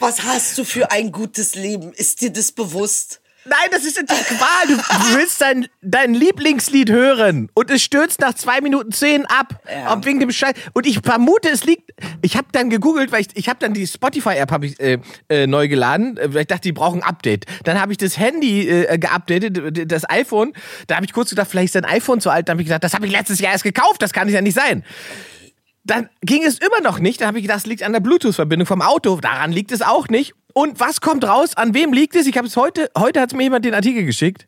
Was 0.00 0.22
hast 0.24 0.56
du 0.58 0.64
für 0.64 0.90
ein 0.90 1.10
gutes 1.12 1.54
Leben? 1.54 1.92
Ist 1.92 2.20
dir 2.20 2.30
das 2.32 2.52
bewusst? 2.52 3.20
Nein, 3.48 3.68
das 3.70 3.84
ist 3.84 3.96
natürlich 3.96 4.26
Qual. 4.26 4.66
Du, 4.66 5.16
willst 5.16 5.40
dein, 5.40 5.68
dein 5.80 6.12
Lieblingslied 6.12 6.90
hören 6.90 7.48
und 7.54 7.70
es 7.70 7.82
stürzt 7.82 8.20
nach 8.20 8.34
zwei 8.34 8.60
Minuten 8.60 8.92
zehn 8.92 9.24
ab. 9.26 9.60
Ja. 9.70 9.92
Ob 9.94 10.04
wegen 10.04 10.20
dem 10.20 10.30
Scheiß. 10.30 10.54
Und 10.74 10.86
ich 10.86 11.00
vermute, 11.00 11.48
es 11.48 11.64
liegt. 11.64 11.90
Ich 12.22 12.36
habe 12.36 12.48
dann 12.52 12.68
gegoogelt, 12.70 13.10
weil 13.10 13.22
ich, 13.22 13.28
ich 13.34 13.48
habe 13.48 13.58
dann 13.60 13.74
die 13.74 13.86
Spotify-App 13.86 14.50
hab 14.50 14.64
ich, 14.64 14.78
äh, 14.80 14.98
äh, 15.28 15.46
neu 15.46 15.68
geladen, 15.68 16.16
äh, 16.16 16.34
weil 16.34 16.42
ich 16.42 16.46
dachte, 16.46 16.62
die 16.62 16.72
brauchen 16.72 17.02
ein 17.02 17.08
Update. 17.08 17.46
Dann 17.64 17.80
habe 17.80 17.92
ich 17.92 17.98
das 17.98 18.18
Handy 18.18 18.68
äh, 18.68 18.98
geupdatet, 18.98 19.90
das 19.90 20.08
iPhone. 20.08 20.52
Da 20.86 20.96
habe 20.96 21.06
ich 21.06 21.12
kurz 21.12 21.30
gedacht, 21.30 21.48
vielleicht 21.50 21.74
ist 21.74 21.74
dein 21.74 21.84
iPhone 21.84 22.20
zu 22.20 22.30
alt. 22.30 22.48
Dann 22.48 22.54
habe 22.54 22.62
ich 22.62 22.68
gedacht, 22.68 22.84
das 22.84 22.94
habe 22.94 23.06
ich 23.06 23.12
letztes 23.12 23.40
Jahr 23.40 23.52
erst 23.52 23.64
gekauft. 23.64 24.02
Das 24.02 24.12
kann 24.12 24.28
es 24.28 24.34
ja 24.34 24.42
nicht 24.42 24.54
sein. 24.54 24.84
Dann 25.88 26.10
ging 26.20 26.44
es 26.44 26.58
immer 26.58 26.80
noch 26.82 26.98
nicht. 26.98 27.20
Dann 27.20 27.28
habe 27.28 27.38
ich 27.38 27.44
gedacht, 27.44 27.60
das 27.60 27.66
liegt 27.66 27.82
an 27.82 27.92
der 27.92 28.00
Bluetooth-Verbindung 28.00 28.66
vom 28.66 28.82
Auto. 28.82 29.18
Daran 29.20 29.50
liegt 29.50 29.72
es 29.72 29.82
auch 29.82 30.08
nicht. 30.08 30.34
Und 30.52 30.80
was 30.80 31.00
kommt 31.00 31.24
raus? 31.24 31.56
An 31.56 31.74
wem 31.74 31.92
liegt 31.92 32.14
es? 32.14 32.26
Ich 32.26 32.36
habe 32.36 32.46
es 32.46 32.56
heute, 32.56 32.90
heute 32.96 33.20
hat 33.20 33.32
mir 33.32 33.44
jemand 33.44 33.64
den 33.64 33.74
Artikel 33.74 34.04
geschickt. 34.04 34.46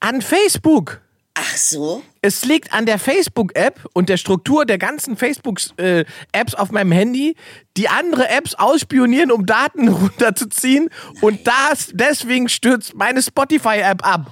An 0.00 0.20
Facebook. 0.20 1.00
Ach 1.34 1.56
so? 1.56 2.02
Es 2.22 2.44
liegt 2.44 2.72
an 2.72 2.86
der 2.86 2.98
Facebook-App 2.98 3.86
und 3.92 4.08
der 4.08 4.16
Struktur 4.16 4.66
der 4.66 4.78
ganzen 4.78 5.16
Facebook-Apps 5.16 6.54
auf 6.54 6.70
meinem 6.72 6.92
Handy, 6.92 7.36
die 7.76 7.88
andere 7.88 8.28
Apps 8.28 8.54
ausspionieren, 8.54 9.30
um 9.30 9.46
Daten 9.46 9.88
runterzuziehen. 9.88 10.90
Und 11.20 11.46
das, 11.46 11.90
deswegen 11.92 12.48
stürzt 12.48 12.94
meine 12.94 13.22
Spotify-App 13.22 14.04
ab. 14.06 14.30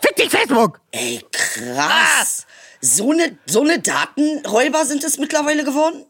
Fick 0.00 0.16
dich, 0.16 0.30
Facebook! 0.30 0.80
Ey, 0.92 1.24
krass. 1.32 2.46
So 2.84 3.12
eine 3.12 3.38
so 3.46 3.62
eine 3.62 3.78
Datenräuber 3.78 4.84
sind 4.84 5.04
es 5.04 5.18
mittlerweile 5.18 5.64
geworden? 5.64 6.04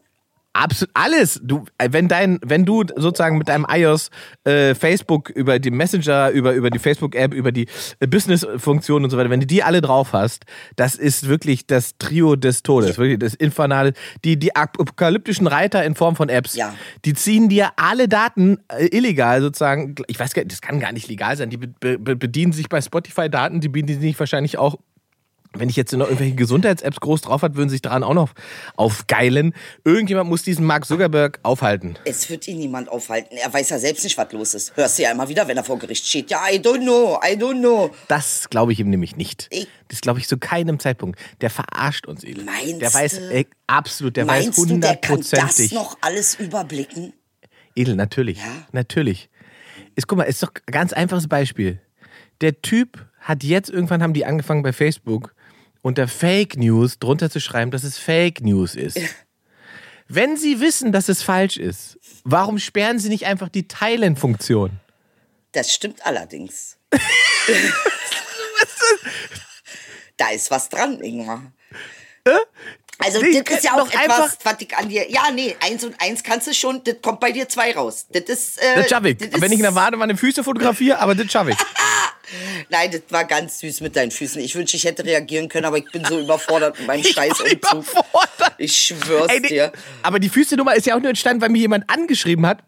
Absolut 0.55 0.91
alles. 0.93 1.39
Du, 1.43 1.65
äh, 1.79 1.89
wenn 1.91 2.07
dein, 2.07 2.39
wenn 2.45 2.63
du 2.63 2.83
sozusagen 2.95 3.39
mit 3.39 3.47
deinem 3.49 3.65
iOS 3.67 4.11
äh, 4.43 4.75
Facebook 4.75 5.29
über 5.29 5.57
die 5.57 5.71
Messenger, 5.71 6.29
über 6.29 6.53
über 6.53 6.69
die 6.69 6.77
Facebook-App, 6.77 7.33
über 7.33 7.51
die 7.51 7.67
äh, 7.99 8.05
Business-Funktionen 8.05 9.03
und 9.05 9.09
so 9.09 9.17
weiter, 9.17 9.31
wenn 9.31 9.39
du 9.39 9.47
die 9.47 9.63
alle 9.63 9.81
drauf 9.81 10.13
hast, 10.13 10.45
das 10.75 10.93
ist 10.93 11.27
wirklich 11.27 11.65
das 11.65 11.97
Trio 11.97 12.35
des 12.35 12.61
Todes, 12.61 12.99
wirklich 12.99 13.17
das 13.17 13.33
Infernale. 13.33 13.93
Die 14.23 14.37
die 14.37 14.55
apokalyptischen 14.55 15.47
Reiter 15.47 15.83
in 15.83 15.95
Form 15.95 16.15
von 16.15 16.29
Apps, 16.29 16.55
Ja. 16.55 16.75
die 17.03 17.15
ziehen 17.15 17.49
dir 17.49 17.69
alle 17.75 18.07
Daten 18.07 18.59
äh, 18.67 18.95
illegal 18.95 19.41
sozusagen. 19.41 19.95
Ich 20.05 20.19
weiß 20.19 20.33
gar 20.35 20.43
nicht, 20.43 20.51
das 20.51 20.61
kann 20.61 20.79
gar 20.79 20.91
nicht 20.91 21.07
legal 21.07 21.35
sein. 21.35 21.49
Die 21.49 21.57
be 21.57 21.97
be 21.97 22.15
bedienen 22.15 22.53
sich 22.53 22.69
bei 22.69 22.79
Spotify 22.79 23.27
Daten, 23.27 23.59
die 23.59 23.69
bedienen 23.69 23.99
sich 24.01 24.19
wahrscheinlich 24.19 24.59
auch 24.59 24.77
wenn 25.55 25.69
ich 25.69 25.75
jetzt 25.75 25.93
noch 25.93 26.05
irgendwelche 26.07 26.35
Gesundheits-Apps 26.35 26.99
groß 26.99 27.21
drauf 27.21 27.41
hat, 27.43 27.55
würden 27.55 27.69
sich 27.69 27.81
daran 27.81 28.03
auch 28.03 28.13
noch 28.13 28.31
aufgeilen. 28.75 29.53
Irgendjemand 29.83 30.29
muss 30.29 30.43
diesen 30.43 30.65
Mark 30.65 30.85
Zuckerberg 30.85 31.39
aufhalten. 31.43 31.97
Es 32.05 32.29
wird 32.29 32.47
ihn 32.47 32.57
niemand 32.57 32.89
aufhalten. 32.89 33.35
Er 33.37 33.53
weiß 33.53 33.69
ja 33.69 33.79
selbst 33.79 34.03
nicht, 34.03 34.17
was 34.17 34.31
los 34.31 34.53
ist. 34.53 34.75
Hörst 34.75 34.97
du 34.97 35.03
ja 35.03 35.11
immer 35.11 35.29
wieder, 35.29 35.47
wenn 35.47 35.57
er 35.57 35.63
vor 35.63 35.77
Gericht 35.79 36.05
steht. 36.05 36.31
Ja, 36.31 36.41
I 36.51 36.57
don't 36.57 36.81
know, 36.81 37.19
I 37.23 37.35
don't 37.35 37.59
know. 37.59 37.91
Das 38.07 38.49
glaube 38.49 38.71
ich 38.73 38.79
ihm 38.79 38.89
nämlich 38.89 39.15
nicht. 39.15 39.47
Ich- 39.51 39.67
Das 39.89 40.01
glaube 40.01 40.19
ich 40.19 40.27
zu 40.27 40.37
keinem 40.37 40.79
Zeitpunkt. 40.79 41.19
Der 41.41 41.49
verarscht 41.51 42.07
uns, 42.07 42.23
Edel. 42.23 42.43
Meinst 42.45 42.81
Der 42.81 42.93
weiß 42.93 43.13
äh, 43.19 43.45
absolut, 43.67 44.17
der 44.17 44.27
weiß 44.27 44.55
du, 44.55 44.65
der 44.65 44.95
kann 44.95 45.19
das 45.19 45.31
hundertprozentig. 45.31 45.71
noch 45.73 45.97
alles 46.01 46.35
überblicken? 46.35 47.13
Edel, 47.75 47.95
natürlich. 47.95 48.39
Ja? 48.39 48.43
Natürlich. 48.71 49.29
Ist, 49.95 50.07
guck 50.07 50.17
mal, 50.17 50.23
ist 50.23 50.41
doch 50.41 50.49
ein 50.49 50.71
ganz 50.71 50.93
einfaches 50.93 51.27
Beispiel. 51.27 51.79
Der 52.41 52.61
Typ 52.61 53.05
hat 53.19 53.43
jetzt, 53.43 53.69
irgendwann 53.69 54.01
haben 54.01 54.13
die 54.13 54.25
angefangen 54.25 54.63
bei 54.63 54.73
Facebook 54.73 55.35
unter 55.83 56.07
Fake 56.07 56.57
News 56.57 56.97
drunter 56.97 57.29
zu 57.29 57.39
schreiben, 57.39 57.69
dass 57.69 57.83
es 57.83 57.99
Fake 57.99 58.41
News 58.41 58.73
ist. 58.73 58.97
Wenn 60.07 60.35
Sie 60.37 60.59
wissen, 60.59 60.91
dass 60.91 61.09
es 61.09 61.21
falsch 61.21 61.57
ist, 61.57 61.99
warum 62.23 62.57
sperren 62.57 62.97
Sie 62.99 63.09
nicht 63.09 63.25
einfach 63.25 63.49
die 63.49 63.67
Teilen-Funktion? 63.67 64.71
Das 65.51 65.71
stimmt 65.71 66.05
allerdings. 66.05 66.77
da 70.17 70.29
ist 70.29 70.49
was 70.51 70.69
dran, 70.69 70.99
Ingmar. 71.01 71.51
Also, 72.99 73.21
Nee, 73.21 73.41
das 73.41 73.57
ist 73.57 73.63
ja 73.65 73.75
doch 73.75 73.87
auch 73.87 73.93
etwas, 73.93 74.37
was 74.43 74.55
ich 74.59 74.75
an 74.77 74.87
dir. 74.89 75.09
Ja, 75.09 75.31
nee, 75.31 75.55
eins 75.61 75.83
und 75.83 75.99
eins 75.99 76.23
kannst 76.23 76.47
du 76.47 76.53
schon, 76.53 76.83
das 76.83 76.95
kommt 77.01 77.19
bei 77.19 77.31
dir 77.31 77.49
zwei 77.49 77.73
raus. 77.75 78.07
Das 78.09 78.23
ist. 78.23 78.61
Äh, 78.61 78.75
Das 78.75 78.89
schaffe 78.89 79.09
ich. 79.09 79.17
das 79.17 79.41
Wenn 79.41 79.51
ich 79.51 79.59
in 79.59 79.63
der 79.63 79.75
Wade 79.75 79.97
meine 79.97 80.15
Füße 80.15 80.43
fotografiere, 80.43 80.99
aber 80.99 81.13
das 81.15 81.31
schaffe 81.31 81.51
ich. 81.51 81.57
Nein, 82.69 82.91
das 82.91 83.01
war 83.09 83.25
ganz 83.25 83.59
süß 83.59 83.81
mit 83.81 83.95
deinen 83.95 84.11
Füßen. 84.11 84.41
Ich 84.41 84.55
wünschte, 84.55 84.77
ich 84.77 84.83
hätte 84.85 85.05
reagieren 85.05 85.49
können, 85.49 85.65
aber 85.65 85.77
ich 85.77 85.85
bin 85.91 86.03
so 86.05 86.19
überfordert 86.19 86.77
mit 86.79 86.87
meinem 86.87 86.99
Ich 87.05 87.11
Scheiß 87.11 87.39
Umzug. 87.41 87.51
überfordert. 87.53 88.53
Ich 88.57 88.75
schwör's 88.75 89.31
Ey, 89.31 89.41
dir. 89.41 89.71
Aber 90.01 90.19
die 90.19 90.29
Füße-Nummer 90.29 90.75
ist 90.75 90.85
ja 90.85 90.95
auch 90.95 90.99
nur 90.99 91.09
entstanden, 91.09 91.41
weil 91.41 91.49
mir 91.49 91.59
jemand 91.59 91.89
angeschrieben 91.89 92.45
hat 92.45 92.63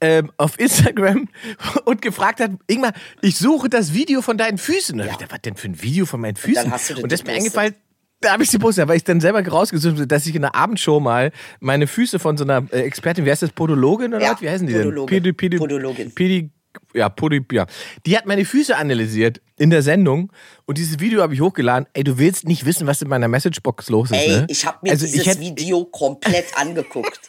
ähm, 0.00 0.30
auf 0.36 0.58
Instagram 0.58 1.28
und 1.84 2.02
gefragt 2.02 2.40
hat, 2.40 2.52
Ingmar, 2.66 2.92
ich 3.22 3.36
suche 3.36 3.68
das 3.68 3.94
Video 3.94 4.22
von 4.22 4.38
deinen 4.38 4.58
Füßen. 4.58 4.98
Und 5.00 5.06
ich 5.06 5.12
dachte, 5.12 5.26
was 5.30 5.40
denn 5.42 5.56
für 5.56 5.68
ein 5.68 5.82
Video 5.82 6.06
von 6.06 6.20
meinen 6.20 6.36
Füßen? 6.36 6.64
dann 6.64 6.72
hast 6.72 6.90
du 6.90 6.94
das 6.94 7.02
und 7.02 7.12
das 7.12 7.20
ist 7.20 7.26
mir 7.26 7.32
eingefallen, 7.34 7.74
da 8.20 8.32
habe 8.32 8.42
ich 8.42 8.50
sie 8.50 8.58
postet, 8.58 8.88
weil 8.88 8.96
ich 8.96 9.04
dann 9.04 9.20
selber 9.20 9.46
rausgesucht 9.46 9.94
habe, 9.96 10.06
dass 10.06 10.26
ich 10.26 10.34
in 10.34 10.42
einer 10.42 10.54
Abendshow 10.54 11.00
mal 11.00 11.32
meine 11.60 11.86
Füße 11.86 12.18
von 12.18 12.36
so 12.38 12.44
einer 12.44 12.66
äh, 12.72 12.80
Expertin, 12.80 13.26
wie 13.26 13.30
heißt 13.30 13.42
das, 13.42 13.50
Podologin 13.50 14.14
oder 14.14 14.24
Ja, 14.24 14.32
was? 14.32 14.40
Wie 14.40 14.48
heißen 14.48 14.66
die 14.66 14.72
Podologe. 14.72 15.14
denn? 15.14 15.22
Pedi, 15.22 15.32
Pedi, 15.34 15.56
Podologin. 15.58 16.14
Pedi, 16.14 16.50
ja, 16.94 17.08
Podi, 17.08 17.44
ja. 17.52 17.66
Die 18.06 18.16
hat 18.16 18.26
meine 18.26 18.44
Füße 18.44 18.76
analysiert 18.76 19.40
in 19.58 19.70
der 19.70 19.82
Sendung 19.82 20.32
und 20.66 20.78
dieses 20.78 21.00
Video 21.00 21.22
habe 21.22 21.34
ich 21.34 21.40
hochgeladen. 21.40 21.86
Ey, 21.92 22.04
du 22.04 22.18
willst 22.18 22.46
nicht 22.46 22.64
wissen, 22.66 22.86
was 22.86 23.02
in 23.02 23.08
meiner 23.08 23.28
Messagebox 23.28 23.88
los 23.90 24.10
ist, 24.10 24.16
Ey, 24.18 24.28
ne? 24.28 24.46
ich 24.48 24.66
habe 24.66 24.78
mir 24.82 24.90
Also 24.92 25.06
dieses 25.06 25.26
hätt- 25.26 25.40
Video 25.40 25.84
komplett 25.84 26.46
angeguckt. 26.56 27.20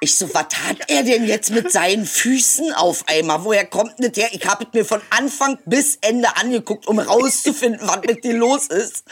Ich 0.00 0.14
so, 0.16 0.32
was 0.34 0.46
hat 0.66 0.78
er 0.88 1.02
denn 1.02 1.26
jetzt 1.26 1.50
mit 1.50 1.72
seinen 1.72 2.04
Füßen 2.04 2.72
auf 2.74 3.04
einmal? 3.08 3.44
Woher 3.44 3.64
kommt 3.64 3.98
denn 3.98 4.10
das 4.10 4.22
her? 4.22 4.28
Ich 4.32 4.46
habe 4.46 4.64
es 4.64 4.72
mir 4.72 4.84
von 4.84 5.00
Anfang 5.10 5.58
bis 5.64 5.96
Ende 6.00 6.36
angeguckt, 6.36 6.86
um 6.86 6.98
rauszufinden, 6.98 7.86
was 7.86 8.00
mit 8.06 8.22
dir 8.22 8.34
los 8.34 8.66
ist. 8.66 9.04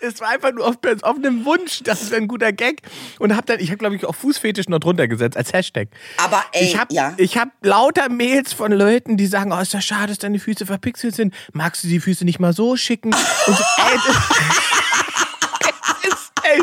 es 0.00 0.20
war 0.20 0.28
einfach 0.30 0.52
nur 0.52 0.66
auf, 0.66 0.76
auf 1.02 1.16
einem 1.16 1.44
Wunsch, 1.44 1.82
das 1.82 2.02
ist 2.02 2.14
ein 2.14 2.28
guter 2.28 2.52
Gag. 2.52 2.82
Und 3.18 3.36
hab 3.36 3.46
dann, 3.46 3.60
ich 3.60 3.68
habe 3.68 3.78
glaube 3.78 3.96
ich 3.96 4.04
auch 4.04 4.14
Fußfetisch 4.14 4.68
noch 4.68 4.78
drunter 4.78 5.08
gesetzt 5.08 5.36
als 5.36 5.52
Hashtag. 5.52 5.88
Aber 6.18 6.44
ey, 6.52 6.64
ich 6.64 6.78
habe 6.78 6.94
ja. 6.94 7.14
ich 7.16 7.36
hab 7.36 7.48
lauter 7.62 8.08
Mails 8.08 8.52
von 8.52 8.72
Leuten, 8.72 9.16
die 9.16 9.26
sagen, 9.26 9.52
oh, 9.52 9.58
ist 9.58 9.74
das 9.74 9.84
schade, 9.84 10.08
dass 10.08 10.18
deine 10.18 10.38
Füße 10.38 10.66
verpixelt 10.66 11.14
sind. 11.14 11.34
Magst 11.52 11.84
du 11.84 11.88
die 11.88 12.00
Füße 12.00 12.24
nicht 12.24 12.38
mal 12.38 12.52
so 12.52 12.76
schicken? 12.76 13.12
Und 13.12 13.56
so, 13.56 13.64
ey, 13.78 13.98
das, 14.06 15.72
es 16.02 16.12
ist, 16.12 16.32
ey, 16.42 16.62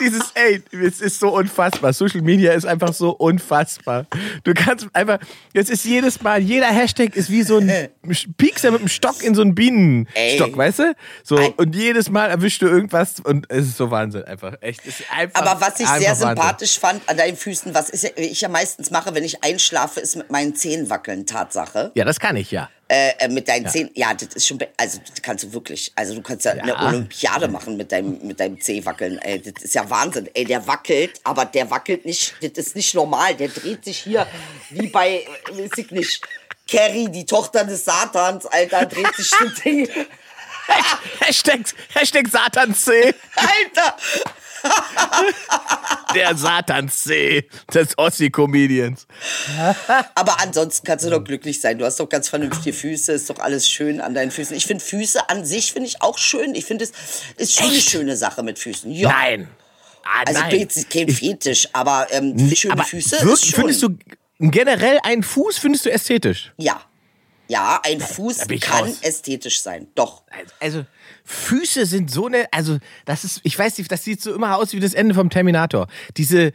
dieses, 0.00 0.32
ey, 0.34 0.62
es 0.72 1.00
ist 1.00 1.20
so 1.20 1.28
unfassbar. 1.30 1.92
Social 1.92 2.22
Media 2.22 2.52
ist 2.52 2.66
einfach 2.66 2.92
so 2.92 3.10
unfassbar. 3.10 4.06
Du 4.44 4.54
kannst 4.54 4.88
einfach, 4.92 5.18
es 5.52 5.70
ist 5.70 5.84
jedes 5.84 6.22
Mal, 6.22 6.40
jeder 6.40 6.66
Hashtag 6.66 7.16
ist 7.16 7.30
wie 7.30 7.42
so 7.42 7.58
ein 7.58 7.88
Piekser 8.36 8.70
mit 8.70 8.80
einem 8.80 8.88
Stock 8.88 9.22
in 9.22 9.34
so 9.34 9.42
einen 9.42 9.54
Bienenstock, 9.54 10.48
Ey. 10.48 10.56
weißt 10.56 10.78
du? 10.80 10.94
So, 11.22 11.36
und 11.56 11.74
jedes 11.74 12.10
Mal 12.10 12.30
erwischst 12.30 12.62
du 12.62 12.66
irgendwas 12.66 13.20
und 13.20 13.46
es 13.50 13.66
ist 13.66 13.76
so 13.76 13.90
Wahnsinn 13.90 14.24
einfach. 14.24 14.54
Echt, 14.60 14.80
es 14.86 15.00
ist 15.00 15.12
einfach. 15.12 15.42
Aber 15.42 15.60
was 15.60 15.80
ich 15.80 15.86
sehr 15.86 16.10
Wahnsinn. 16.10 16.28
sympathisch 16.28 16.78
fand 16.78 17.08
an 17.08 17.16
deinen 17.16 17.36
Füßen, 17.36 17.74
was 17.74 17.90
ich 17.90 18.40
ja 18.40 18.48
meistens 18.48 18.90
mache, 18.90 19.14
wenn 19.14 19.24
ich 19.24 19.44
einschlafe, 19.44 20.00
ist 20.00 20.16
mit 20.16 20.30
meinen 20.30 20.54
Zehen 20.54 20.90
wackeln, 20.90 21.26
Tatsache. 21.26 21.92
Ja, 21.94 22.04
das 22.04 22.20
kann 22.20 22.36
ich 22.36 22.50
ja. 22.50 22.68
Äh, 22.92 23.12
äh, 23.20 23.28
mit 23.28 23.46
deinen 23.46 23.68
Zehen, 23.68 23.88
ja, 23.94 24.12
das 24.14 24.34
ist 24.34 24.48
schon, 24.48 24.58
be- 24.58 24.66
also 24.76 24.98
das 25.08 25.22
kannst 25.22 25.44
du 25.44 25.52
wirklich, 25.52 25.92
also 25.94 26.12
du 26.12 26.22
kannst 26.22 26.44
ja, 26.44 26.54
eine 26.54 26.76
Olympiade 26.88 27.46
machen 27.46 27.76
mit 27.76 27.92
deinem, 27.92 28.18
mit 28.26 28.40
deinem 28.40 28.60
Zeh 28.60 28.84
wackeln, 28.84 29.16
ey, 29.18 29.40
das 29.40 29.62
ist 29.62 29.76
ja 29.76 29.88
Wahnsinn, 29.88 30.28
ey, 30.34 30.44
der 30.44 30.66
wackelt, 30.66 31.20
aber 31.22 31.44
der 31.44 31.70
wackelt 31.70 32.04
nicht, 32.04 32.34
das 32.42 32.50
ist 32.66 32.74
nicht 32.74 32.92
normal, 32.96 33.36
der 33.36 33.46
dreht 33.46 33.84
sich 33.84 33.98
hier 33.98 34.26
wie 34.70 34.88
bei, 34.88 35.24
weiß 35.52 35.70
ich 35.76 35.92
nicht, 35.92 36.26
Carrie, 36.68 37.08
die 37.08 37.24
Tochter 37.26 37.62
des 37.64 37.84
Satans, 37.84 38.46
Alter, 38.46 38.86
dreht 38.86 39.14
sich 39.14 39.30
das 39.30 39.54
Ding, 39.62 39.88
Hashtag, 41.20 41.60
Hashtag 41.94 42.28
Satan-C. 42.28 43.14
Alter, 43.36 43.96
Der 46.14 46.36
Satan-C 46.36 47.48
des 47.72 47.96
Ossi-Comedians. 47.98 49.06
aber 50.14 50.40
ansonsten 50.40 50.86
kannst 50.86 51.04
du 51.04 51.10
doch 51.10 51.22
glücklich 51.24 51.60
sein, 51.60 51.78
du 51.78 51.84
hast 51.84 51.98
doch 52.00 52.08
ganz 52.08 52.28
vernünftige 52.28 52.72
Füße, 52.72 53.12
ist 53.12 53.30
doch 53.30 53.38
alles 53.38 53.68
schön 53.68 54.00
an 54.00 54.14
deinen 54.14 54.30
Füßen. 54.30 54.56
Ich 54.56 54.66
finde 54.66 54.84
Füße 54.84 55.28
an 55.30 55.44
sich, 55.44 55.72
finde 55.72 55.88
ich 55.88 56.02
auch 56.02 56.18
schön, 56.18 56.54
ich 56.54 56.64
finde 56.66 56.84
es 56.84 56.92
ist 57.36 57.54
schon 57.56 57.66
eine 57.68 57.76
Echt? 57.76 57.90
schöne 57.90 58.16
Sache 58.16 58.42
mit 58.42 58.58
Füßen, 58.58 58.90
ja. 58.92 59.08
Nein. 59.08 59.48
Ah, 60.04 60.24
Also 60.26 60.40
nein. 60.40 60.50
bin 60.50 60.60
jetzt 60.60 60.90
kein 60.90 61.08
Fetisch, 61.08 61.68
aber 61.72 62.06
ähm, 62.10 62.36
schöne 62.54 62.72
Aber 62.74 62.84
Füße 62.84 63.18
wirk- 63.22 63.32
ist 63.34 63.46
schon. 63.46 63.54
findest 63.54 63.82
du 63.82 63.88
generell 64.40 64.98
einen 65.04 65.22
Fuß 65.22 65.58
findest 65.58 65.86
du 65.86 65.90
ästhetisch? 65.92 66.52
Ja. 66.56 66.80
Ja, 67.50 67.80
ein 67.82 68.00
Fuß 68.00 68.46
kann 68.60 68.84
raus. 68.84 68.98
ästhetisch 69.02 69.60
sein. 69.60 69.88
Doch. 69.96 70.22
Also 70.60 70.84
Füße 71.24 71.84
sind 71.84 72.08
so 72.08 72.26
eine, 72.26 72.46
also 72.52 72.78
das 73.06 73.24
ist, 73.24 73.40
ich 73.42 73.58
weiß 73.58 73.76
nicht, 73.78 73.90
das 73.90 74.04
sieht 74.04 74.22
so 74.22 74.32
immer 74.32 74.56
aus 74.56 74.72
wie 74.72 74.78
das 74.78 74.94
Ende 74.94 75.16
vom 75.16 75.30
Terminator. 75.30 75.88
Diese 76.16 76.52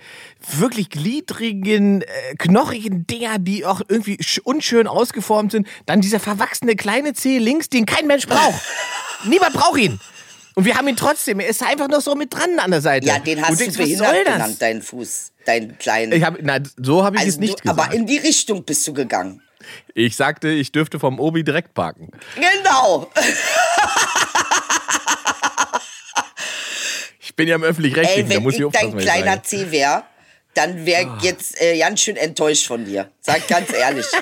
wirklich 0.58 0.90
gliedrigen, 0.90 2.02
äh, 2.02 2.06
knochigen 2.38 3.06
Dinger, 3.08 3.40
die 3.40 3.66
auch 3.66 3.82
irgendwie 3.90 4.16
sch- 4.18 4.40
unschön 4.42 4.88
ausgeformt 4.88 5.52
sind. 5.52 5.68
Dann 5.86 6.00
dieser 6.00 6.22
verwachsene 6.22 6.78
kleine 6.78 7.14
Zeh 7.14 7.40
links, 7.40 7.68
den 7.70 7.86
kein 7.86 8.08
Mensch 8.08 8.26
braucht. 8.28 8.62
Niemand 9.26 9.54
braucht 9.54 9.78
ihn. 9.80 10.00
Und 10.56 10.64
wir 10.64 10.76
haben 10.78 10.88
ihn 10.88 10.96
trotzdem. 10.96 11.42
Er 11.42 11.50
ist 11.50 11.62
einfach 11.62 11.90
noch 11.90 12.00
so 12.00 12.16
mit 12.16 12.34
dran 12.34 12.58
an 12.60 12.72
der 12.72 12.80
Seite. 12.82 13.06
Ja, 13.06 13.20
den 13.20 13.46
hast 13.46 13.60
denkst, 13.60 13.76
du 13.76 13.84
behindert 13.84 14.08
soll 14.08 14.24
das? 14.24 14.34
genannt, 14.36 14.62
deinen 14.62 14.82
Fuß. 14.82 15.32
Deinen 15.46 15.78
kleinen. 15.78 16.14
Ich 16.14 16.24
hab, 16.24 16.42
nein, 16.42 16.70
so 16.78 17.04
habe 17.04 17.18
ich 17.18 17.24
es 17.24 17.28
also 17.28 17.40
nicht 17.42 17.60
du, 17.60 17.64
gesagt. 17.64 17.80
aber 17.80 17.94
in 17.94 18.06
die 18.06 18.18
Richtung 18.18 18.64
bist 18.64 18.88
du 18.88 18.94
gegangen. 18.94 19.42
Ich 19.94 20.16
sagte, 20.16 20.50
ich 20.50 20.72
dürfte 20.72 21.00
vom 21.00 21.20
Obi 21.20 21.44
direkt 21.44 21.74
parken. 21.74 22.12
Genau. 22.36 23.10
Ich 27.20 27.36
bin 27.36 27.48
ja 27.48 27.56
im 27.56 27.64
öffentlich-rechtlichen, 27.64 28.30
da 28.30 28.36
wenn 28.36 28.44
muss 28.44 28.56
ich 28.56 28.64
aufpassen, 28.64 28.88
dein 28.92 28.96
was 28.96 29.04
ich 29.04 29.10
kleiner 29.10 29.32
sage. 29.36 29.42
C 29.44 29.72
wäre, 29.72 30.04
dann 30.54 30.86
wäre 30.86 31.06
Ah. 31.08 31.18
ich 31.18 31.24
jetzt 31.24 31.62
äh, 31.62 31.78
ganz 31.80 32.00
schön 32.02 32.16
enttäuscht 32.16 32.66
von 32.68 32.86
dir. 32.86 33.10
Sag 33.22 33.48
ganz 33.48 33.74
ehrlich. 33.74 34.06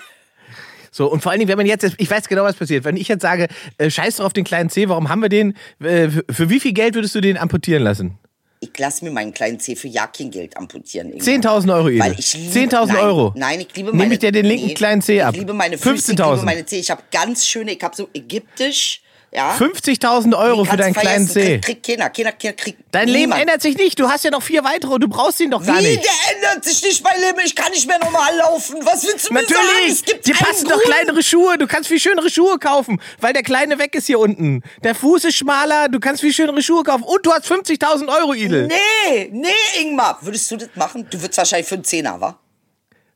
So, 0.95 1.08
und 1.12 1.21
vor 1.23 1.32
allen 1.32 1.39
Dingen, 1.39 1.49
wenn 1.49 1.58
man 1.58 1.65
jetzt, 1.65 1.91
ich 1.97 2.08
weiß 2.08 2.27
genau, 2.27 2.43
was 2.43 2.56
passiert. 2.56 2.84
Wenn 2.84 2.97
ich 2.97 3.08
jetzt 3.08 3.23
sage, 3.23 3.47
äh, 3.79 3.89
scheiß 3.89 4.17
doch 4.17 4.25
auf 4.25 4.34
den 4.34 4.43
kleinen 4.43 4.69
C, 4.69 4.89
warum 4.89 5.10
haben 5.10 5.23
wir 5.23 5.29
den? 5.29 5.58
Äh, 5.82 6.10
für 6.29 6.51
wie 6.51 6.60
viel 6.60 6.71
Geld 6.73 6.93
würdest 6.93 7.15
du 7.15 7.19
den 7.21 7.36
amputieren 7.36 7.82
lassen? 7.82 8.19
Ich 8.63 8.80
lasse 8.80 9.04
mir 9.04 9.12
meinen 9.12 9.34
kleinen 9.34 9.60
C 9.60 9.76
für 9.76 9.89
ja 9.89 10.08
kein 10.08 10.32
Geld 10.32 10.56
amputieren. 10.56 11.12
Ingmar. 11.12 11.28
10.000 11.28 11.76
Euro, 11.76 11.89
Edel. 11.89 11.99
Weil 11.99 12.15
ich 12.17 12.34
liebe, 12.34 12.76
10.000 12.76 12.88
nein, 12.88 12.97
Euro. 12.97 13.34
Nein, 13.36 13.60
ich 13.60 13.76
liebe 13.76 13.89
Nehme 13.89 14.04
meine 14.04 14.13
ich 14.13 14.19
dir 14.19 14.32
den 14.32 14.45
linken 14.45 14.73
kleinen 14.73 15.02
Zeh 15.02 15.21
ab. 15.21 15.34
Ich 15.34 15.39
liebe 15.39 15.54
meine 15.54 15.78
Füße, 15.78 16.13
ich 16.13 16.17
liebe 16.17 16.23
15.000. 16.23 16.43
meine 16.43 16.65
Zeh. 16.65 16.80
Ich 16.80 16.89
habe 16.89 17.04
ganz 17.12 17.45
schöne, 17.45 17.73
ich 17.73 17.84
habe 17.84 17.95
so 17.95 18.08
ägyptisch, 18.13 19.02
ja. 19.36 19.56
50.000 19.58 20.38
Euro 20.38 20.63
für 20.65 20.78
deinen 20.78 20.93
kleinen. 20.93 21.28
C. 21.28 21.60
Krieg, 21.60 21.84
krieg 21.84 21.84
keiner, 21.84 22.10
keiner, 22.10 22.32
keiner 22.34 22.54
kriegt 22.54 22.80
Dein 22.91 23.08
Leben 23.08 23.22
niemand. 23.22 23.41
ändert 23.41 23.62
sich 23.62 23.76
nicht. 23.78 24.00
Du 24.00 24.08
hast 24.10 24.24
ja 24.24 24.32
noch 24.32 24.43
vier 24.43 24.63
weitere 24.63 24.93
und 24.93 25.02
du 25.02 25.08
brauchst 25.08 25.39
ihn 25.39 25.50
doch 25.52 25.65
gar 25.65 25.80
Wie, 25.80 25.88
nicht. 25.88 26.04
der 26.04 26.36
ändert 26.36 26.63
sich 26.63 26.82
nicht 26.84 27.04
mein 27.04 27.19
Leben. 27.19 27.39
Ich 27.43 27.56
kann 27.56 27.72
nicht 27.72 27.88
mehr 27.88 27.98
normal 28.00 28.36
laufen. 28.38 28.78
Was 28.84 29.04
willst 29.06 29.30
du 29.30 29.34
mir 29.34 29.41
sagen? 29.41 29.54
Natürlich, 29.56 29.91
Es 29.93 30.04
gibt 30.04 30.28
dir 30.28 30.36
passen 30.36 30.67
doch 30.67 30.82
kleinere 30.84 31.24
Schuhe. 31.24 31.58
Du 31.58 31.65
kannst 31.67 31.88
viel 31.89 32.00
schönere 32.00 32.30
Schuhe 32.30 32.60
kaufen, 32.60 33.02
weil 33.19 33.34
der 33.34 33.43
kleine 33.43 33.80
weg 33.80 33.96
ist 33.96 34.08
hier 34.08 34.19
unten. 34.19 34.62
Der 34.84 34.93
Fuß 34.96 35.24
ist 35.26 35.36
schmaler, 35.36 35.89
du 35.89 36.00
kannst 36.00 36.22
viel 36.22 36.34
schönere 36.34 36.62
Schuhe 36.62 36.84
kaufen 36.84 37.04
und 37.04 37.26
du 37.26 37.32
hast 37.32 37.46
50.000 37.52 38.08
Euro, 38.15 38.34
Idel. 38.34 38.67
Nee, 38.67 39.30
nee, 39.32 39.50
Ingmar. 39.82 40.17
Würdest 40.22 40.52
du 40.52 40.58
das 40.58 40.69
machen? 40.76 41.08
Du 41.10 41.19
würdest 41.22 41.38
wahrscheinlich 41.38 41.67
für 41.67 41.76
einen 41.76 41.84
Zehner, 41.84 42.22
wa? 42.22 42.39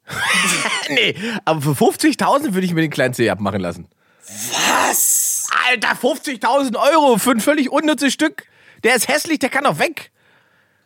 Nee, 0.89 1.15
aber 1.45 1.61
für 1.61 1.71
50.000 1.85 2.53
würde 2.53 2.65
ich 2.65 2.73
mir 2.73 2.81
den 2.81 2.89
kleinen 2.91 3.13
C 3.13 3.29
abmachen 3.29 3.59
lassen. 3.61 3.87
Was? 4.27 5.26
Alter, 5.69 5.89
50.000 5.89 6.75
Euro 6.77 7.17
für 7.17 7.31
ein 7.31 7.39
völlig 7.41 7.69
unnützes 7.71 8.13
Stück. 8.13 8.43
Der 8.83 8.95
ist 8.95 9.07
hässlich, 9.07 9.39
der 9.39 9.49
kann 9.49 9.63
doch 9.65 9.79
weg. 9.79 10.11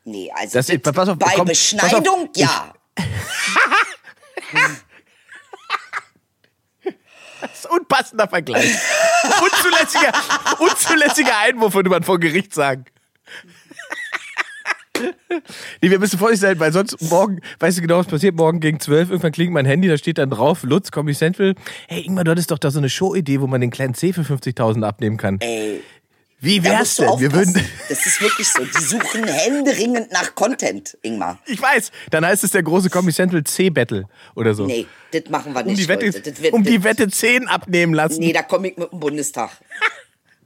Nee, 0.04 0.32
also 0.36 0.58
Das- 0.60 0.67
das, 0.67 0.94
pass 0.94 1.10
auf, 1.10 1.17
bei 1.20 1.34
komm, 1.36 1.46
Beschneidung, 1.46 2.32
pass 2.34 2.41
ja. 2.41 2.74
Das 7.41 7.52
ist 7.54 7.65
ein 7.72 7.78
unpassender 7.80 8.28
Vergleich. 8.28 8.76
unzulässiger, 9.41 10.12
unzulässiger 10.60 11.38
Einwurf, 11.39 11.74
würde 11.74 11.89
man 11.89 12.04
vor 12.04 12.20
Gericht 12.20 12.54
sagen. 12.54 12.86
Nee, 15.81 15.89
wir 15.89 15.99
müssen 15.99 16.17
vorsichtig 16.19 16.41
sein, 16.49 16.59
weil 16.59 16.71
sonst 16.73 17.01
morgen, 17.09 17.39
weißt 17.59 17.77
du 17.77 17.81
genau, 17.81 17.99
was 17.99 18.07
passiert? 18.07 18.35
Morgen 18.35 18.59
gegen 18.59 18.79
12, 18.79 19.09
irgendwann 19.09 19.31
klingt 19.31 19.53
mein 19.53 19.65
Handy, 19.65 19.87
da 19.87 19.97
steht 19.97 20.17
dann 20.17 20.29
drauf, 20.29 20.63
Lutz, 20.63 20.91
Comedy 20.91 21.17
Central. 21.17 21.55
Hey, 21.87 22.01
Ingmar, 22.05 22.23
du 22.23 22.31
hattest 22.31 22.51
doch 22.51 22.59
da 22.59 22.71
so 22.71 22.79
eine 22.79 22.89
Show-Idee, 22.89 23.41
wo 23.41 23.47
man 23.47 23.61
den 23.61 23.71
kleinen 23.71 23.93
C 23.93 24.13
für 24.13 24.21
50.000 24.21 24.83
abnehmen 24.83 25.17
kann. 25.17 25.39
Ey, 25.41 25.81
Wie 26.39 26.63
wär's 26.63 26.95
denn? 26.95 27.07
Wir 27.19 27.31
würden, 27.33 27.53
Das 27.89 28.05
ist 28.05 28.19
wirklich 28.21 28.47
so. 28.47 28.63
Die 28.63 28.83
suchen 28.83 29.23
händeringend 29.25 30.11
nach 30.11 30.33
Content, 30.35 30.97
Ingmar. 31.01 31.39
ich 31.45 31.61
weiß, 31.61 31.91
dann 32.09 32.25
heißt 32.25 32.43
es 32.43 32.51
der 32.51 32.63
große 32.63 32.89
Comedy 32.89 33.13
Central 33.13 33.43
C-Battle 33.43 34.05
oder 34.35 34.53
so. 34.53 34.65
Nee, 34.65 34.87
das 35.11 35.23
machen 35.29 35.53
wir 35.53 35.61
um 35.61 35.67
nicht 35.67 35.83
die 35.83 35.87
Wette, 35.87 36.07
heute. 36.07 36.21
Das 36.31 36.41
wird, 36.41 36.53
um 36.53 36.63
die 36.63 36.83
Wette 36.83 37.07
10 37.09 37.47
abnehmen 37.47 37.93
lassen. 37.93 38.19
Nee, 38.19 38.33
da 38.33 38.41
komme 38.43 38.69
ich 38.69 38.77
mit 38.77 38.91
dem 38.91 38.99
Bundestag. 38.99 39.51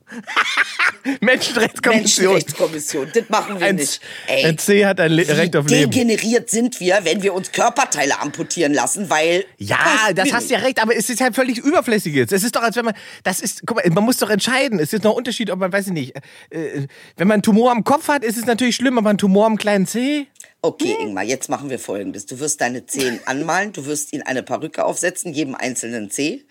Menschenrechtskommission. 1.22 2.26
Menschenrechtskommission. 2.26 3.12
Das 3.14 3.30
machen 3.30 3.60
wir 3.60 3.68
Ein, 3.68 3.76
nicht. 3.76 4.02
ein 4.28 4.58
C 4.58 4.86
hat 4.86 5.00
ein 5.00 5.12
Le 5.12 5.28
Recht 5.28 5.56
auf 5.56 5.68
Leben. 5.68 5.92
degeneriert 5.92 6.50
sind 6.50 6.80
wir, 6.80 7.00
wenn 7.04 7.24
wir 7.24 7.34
uns 7.34 7.52
Körperteile 7.52 8.20
amputieren 8.20 8.74
lassen, 8.74 9.10
weil. 9.10 9.46
Ja, 9.58 10.12
das 10.14 10.32
hast 10.32 10.50
du 10.50 10.54
ja 10.56 10.60
recht, 10.60 10.82
aber 10.82 10.96
es 10.96 11.10
ist 11.10 11.22
halt 11.22 11.36
völlig 11.36 11.58
überflüssig 11.58 12.14
jetzt. 12.14 12.34
Es 12.34 12.44
ist 12.44 12.56
doch, 12.56 12.62
als 12.62 12.76
wenn 12.76 12.86
man, 12.86 12.94
das 13.24 13.40
ist, 13.40 13.64
guck 13.66 13.78
mal, 13.78 13.90
man 13.92 14.04
muss 14.04 14.18
doch 14.18 14.30
entscheiden. 14.30 14.80
Es 14.80 14.94
ist 14.94 15.04
noch 15.04 15.12
ein 15.12 15.18
Unterschied, 15.18 15.50
ob 15.50 15.60
man, 15.60 15.72
weiß 15.72 15.88
ich 15.88 15.94
nicht, 15.94 16.16
äh, 16.50 16.88
wenn 17.18 17.28
man 17.28 17.36
einen 17.36 17.44
Tumor 17.44 17.72
am 17.72 17.84
Kopf 17.84 18.08
hat, 18.08 18.24
ist 18.24 18.38
es 18.38 18.46
natürlich 18.46 18.76
schlimm, 18.76 18.98
aber 18.98 19.10
ein 19.10 19.18
Tumor 19.18 19.46
am 19.48 19.58
kleinen 19.58 19.88
Zeh. 19.88 20.28
Okay, 20.66 20.98
Ingmar, 21.00 21.24
jetzt 21.24 21.48
machen 21.48 21.70
wir 21.70 21.78
folgendes. 21.78 22.26
Du 22.26 22.40
wirst 22.40 22.60
deine 22.60 22.88
Zehen 22.88 23.20
anmalen, 23.26 23.72
du 23.72 23.86
wirst 23.86 24.14
ihnen 24.14 24.24
eine 24.24 24.42
Perücke 24.42 24.84
aufsetzen, 24.84 25.32
jedem 25.32 25.54
einzelnen 25.54 26.10
Zeh. 26.10 26.44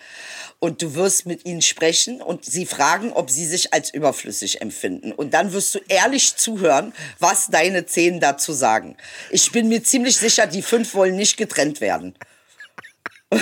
Und 0.60 0.82
du 0.82 0.94
wirst 0.94 1.26
mit 1.26 1.44
ihnen 1.44 1.62
sprechen 1.62 2.22
und 2.22 2.44
sie 2.44 2.64
fragen, 2.64 3.12
ob 3.12 3.28
sie 3.28 3.44
sich 3.44 3.74
als 3.74 3.92
überflüssig 3.92 4.60
empfinden. 4.60 5.10
Und 5.10 5.34
dann 5.34 5.52
wirst 5.52 5.74
du 5.74 5.80
ehrlich 5.88 6.36
zuhören, 6.36 6.92
was 7.18 7.48
deine 7.48 7.86
Zehen 7.86 8.20
dazu 8.20 8.52
sagen. 8.52 8.96
Ich 9.30 9.50
bin 9.50 9.68
mir 9.68 9.82
ziemlich 9.82 10.16
sicher, 10.16 10.46
die 10.46 10.62
fünf 10.62 10.94
wollen 10.94 11.16
nicht 11.16 11.36
getrennt 11.36 11.80
werden. 11.80 12.14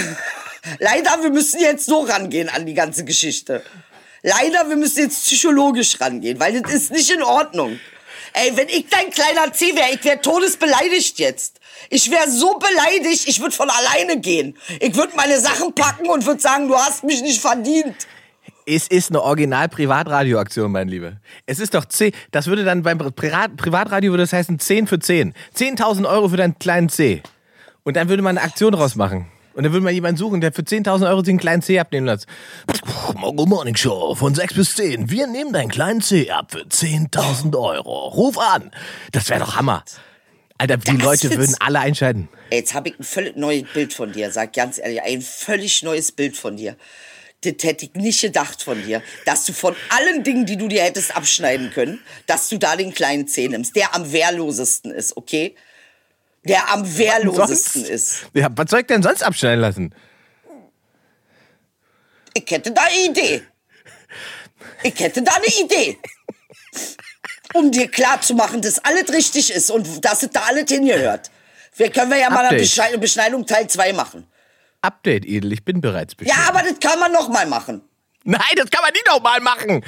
Leider, 0.78 1.22
wir 1.22 1.30
müssen 1.30 1.60
jetzt 1.60 1.84
so 1.84 2.00
rangehen 2.00 2.48
an 2.48 2.64
die 2.64 2.74
ganze 2.74 3.04
Geschichte. 3.04 3.62
Leider, 4.22 4.70
wir 4.70 4.76
müssen 4.76 5.00
jetzt 5.00 5.22
psychologisch 5.26 6.00
rangehen, 6.00 6.40
weil 6.40 6.62
das 6.62 6.72
ist 6.72 6.92
nicht 6.92 7.10
in 7.10 7.22
Ordnung. 7.22 7.78
Ey, 8.34 8.56
wenn 8.56 8.68
ich 8.68 8.86
dein 8.88 9.10
kleiner 9.10 9.52
C 9.52 9.74
wäre, 9.76 9.90
ich 9.92 10.04
wäre 10.04 10.20
todesbeleidigt 10.20 11.18
jetzt. 11.18 11.60
Ich 11.90 12.10
wäre 12.10 12.30
so 12.30 12.58
beleidigt, 12.58 13.28
ich 13.28 13.40
würde 13.40 13.54
von 13.54 13.68
alleine 13.68 14.20
gehen. 14.20 14.56
Ich 14.80 14.94
würde 14.96 15.14
meine 15.16 15.38
Sachen 15.38 15.74
packen 15.74 16.08
und 16.08 16.24
würde 16.24 16.40
sagen, 16.40 16.68
du 16.68 16.76
hast 16.76 17.04
mich 17.04 17.20
nicht 17.22 17.40
verdient. 17.40 17.94
Es 18.64 18.86
ist 18.86 19.10
eine 19.10 19.20
Original-Privatradioaktion, 19.22 20.70
mein 20.70 20.88
Lieber. 20.88 21.14
Es 21.46 21.58
ist 21.58 21.74
doch 21.74 21.84
10, 21.84 22.12
das 22.30 22.46
würde 22.46 22.64
dann 22.64 22.82
beim 22.82 22.98
Privat 22.98 23.56
Privatradio 23.56 24.12
würde 24.12 24.22
das 24.22 24.32
heißen 24.32 24.58
10 24.58 24.86
für 24.86 25.00
10. 25.00 25.34
10.000 25.56 26.08
Euro 26.08 26.28
für 26.28 26.36
deinen 26.36 26.58
kleinen 26.58 26.88
C. 26.88 27.22
Und 27.82 27.96
dann 27.96 28.08
würde 28.08 28.22
man 28.22 28.38
eine 28.38 28.46
Aktion 28.46 28.72
draus 28.72 28.94
machen. 28.94 29.26
Und 29.54 29.64
dann 29.64 29.72
würde 29.72 29.84
man 29.84 29.94
jemanden 29.94 30.16
suchen, 30.16 30.40
der 30.40 30.52
für 30.52 30.62
10.000 30.62 31.08
Euro 31.08 31.20
einen 31.20 31.38
kleinen 31.38 31.62
C 31.62 31.78
abnehmen 31.78 32.06
lässt. 32.06 32.26
Morgen 33.14 33.48
Morning 33.48 33.76
Show 33.76 34.14
von 34.14 34.34
6 34.34 34.54
bis 34.54 34.74
10. 34.76 35.10
Wir 35.10 35.26
nehmen 35.26 35.52
deinen 35.52 35.70
kleinen 35.70 36.00
C 36.00 36.30
ab 36.30 36.52
für 36.52 36.62
10.000 36.62 37.56
Euro. 37.58 38.08
Ruf 38.08 38.38
an. 38.38 38.70
Das 39.12 39.28
wäre 39.28 39.40
doch 39.40 39.56
Hammer. 39.56 39.84
Alter, 40.58 40.76
die 40.76 40.96
Das 40.96 41.02
Leute 41.02 41.36
würden 41.36 41.56
alle 41.60 41.80
einschalten. 41.80 42.28
Ey, 42.50 42.60
jetzt 42.60 42.72
habe 42.74 42.90
ich 42.90 42.98
ein 42.98 43.02
völlig 43.04 43.36
neues 43.36 43.64
Bild 43.74 43.92
von 43.92 44.12
dir, 44.12 44.30
sag 44.30 44.52
ganz 44.52 44.78
ehrlich, 44.78 45.02
ein 45.02 45.20
völlig 45.20 45.82
neues 45.82 46.12
Bild 46.12 46.36
von 46.36 46.56
dir. 46.56 46.76
Das 47.42 47.54
hätte 47.62 47.86
ich 47.86 47.94
nicht 47.94 48.20
gedacht 48.20 48.62
von 48.62 48.80
dir, 48.84 49.02
dass 49.26 49.44
du 49.44 49.52
von 49.52 49.74
allen 49.88 50.22
Dingen, 50.22 50.46
die 50.46 50.56
du 50.56 50.68
dir 50.68 50.82
hättest 50.82 51.16
abschneiden 51.16 51.70
können, 51.72 51.98
dass 52.26 52.48
du 52.48 52.58
da 52.58 52.76
den 52.76 52.94
kleinen 52.94 53.26
Zeh 53.26 53.48
nimmst, 53.48 53.74
der 53.74 53.94
am 53.94 54.12
wehrlosesten 54.12 54.92
ist, 54.92 55.16
okay? 55.16 55.56
Der 56.44 56.68
am 56.72 56.98
wehrlosesten 56.98 57.84
ist. 57.84 58.26
Ja, 58.34 58.48
was 58.56 58.70
soll 58.70 58.80
ich 58.80 58.86
denn 58.86 59.02
sonst 59.02 59.22
abschneiden 59.22 59.60
lassen? 59.60 59.94
Ich 62.34 62.50
hätte 62.50 62.72
da 62.72 62.82
eine 62.82 63.10
Idee. 63.10 63.42
Ich 64.82 64.98
hätte 64.98 65.22
da 65.22 65.32
eine 65.34 65.46
Idee. 65.64 65.98
Um 67.54 67.70
dir 67.70 67.88
klarzumachen, 67.88 68.62
dass 68.62 68.78
alles 68.84 69.12
richtig 69.12 69.52
ist 69.52 69.70
und 69.70 70.04
dass 70.04 70.22
es 70.22 70.30
da 70.30 70.40
alles 70.42 70.70
hingehört. 70.70 71.30
Wir 71.76 71.90
können 71.90 72.10
wir 72.10 72.18
ja 72.18 72.30
mal 72.30 72.38
eine 72.40 72.48
Update. 72.48 72.60
Beschneidung, 72.62 73.00
Beschneidung 73.00 73.46
Teil 73.46 73.68
2 73.68 73.92
machen. 73.92 74.26
Update, 74.80 75.24
Edel, 75.26 75.52
ich 75.52 75.64
bin 75.64 75.80
bereits 75.80 76.14
Ja, 76.14 76.16
beschnitten. 76.24 76.48
aber 76.48 76.62
das 76.68 76.80
kann 76.80 76.98
man 76.98 77.12
noch 77.12 77.28
mal 77.28 77.46
machen. 77.46 77.82
Nein, 78.24 78.40
das 78.56 78.70
kann 78.70 78.82
man 78.82 78.92
nicht 78.92 79.06
nochmal 79.06 79.40
machen. 79.40 79.84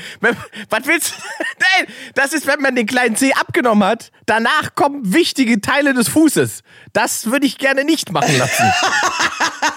Was 0.71 0.87
willst 0.87 1.13
du? 1.13 1.15
Nein, 1.59 1.95
das 2.15 2.33
ist, 2.33 2.47
wenn 2.47 2.61
man 2.61 2.75
den 2.75 2.87
kleinen 2.87 3.17
Zeh 3.17 3.33
abgenommen 3.35 3.87
hat. 3.87 4.11
Danach 4.27 4.75
kommen 4.75 5.13
wichtige 5.13 5.61
Teile 5.61 5.95
des 5.95 6.09
Fußes. 6.09 6.63
Das 6.93 7.27
würde 7.27 7.47
ich 7.47 7.59
gerne 7.59 7.85
nicht 7.85 8.13
machen 8.13 8.37
lassen. 8.39 8.65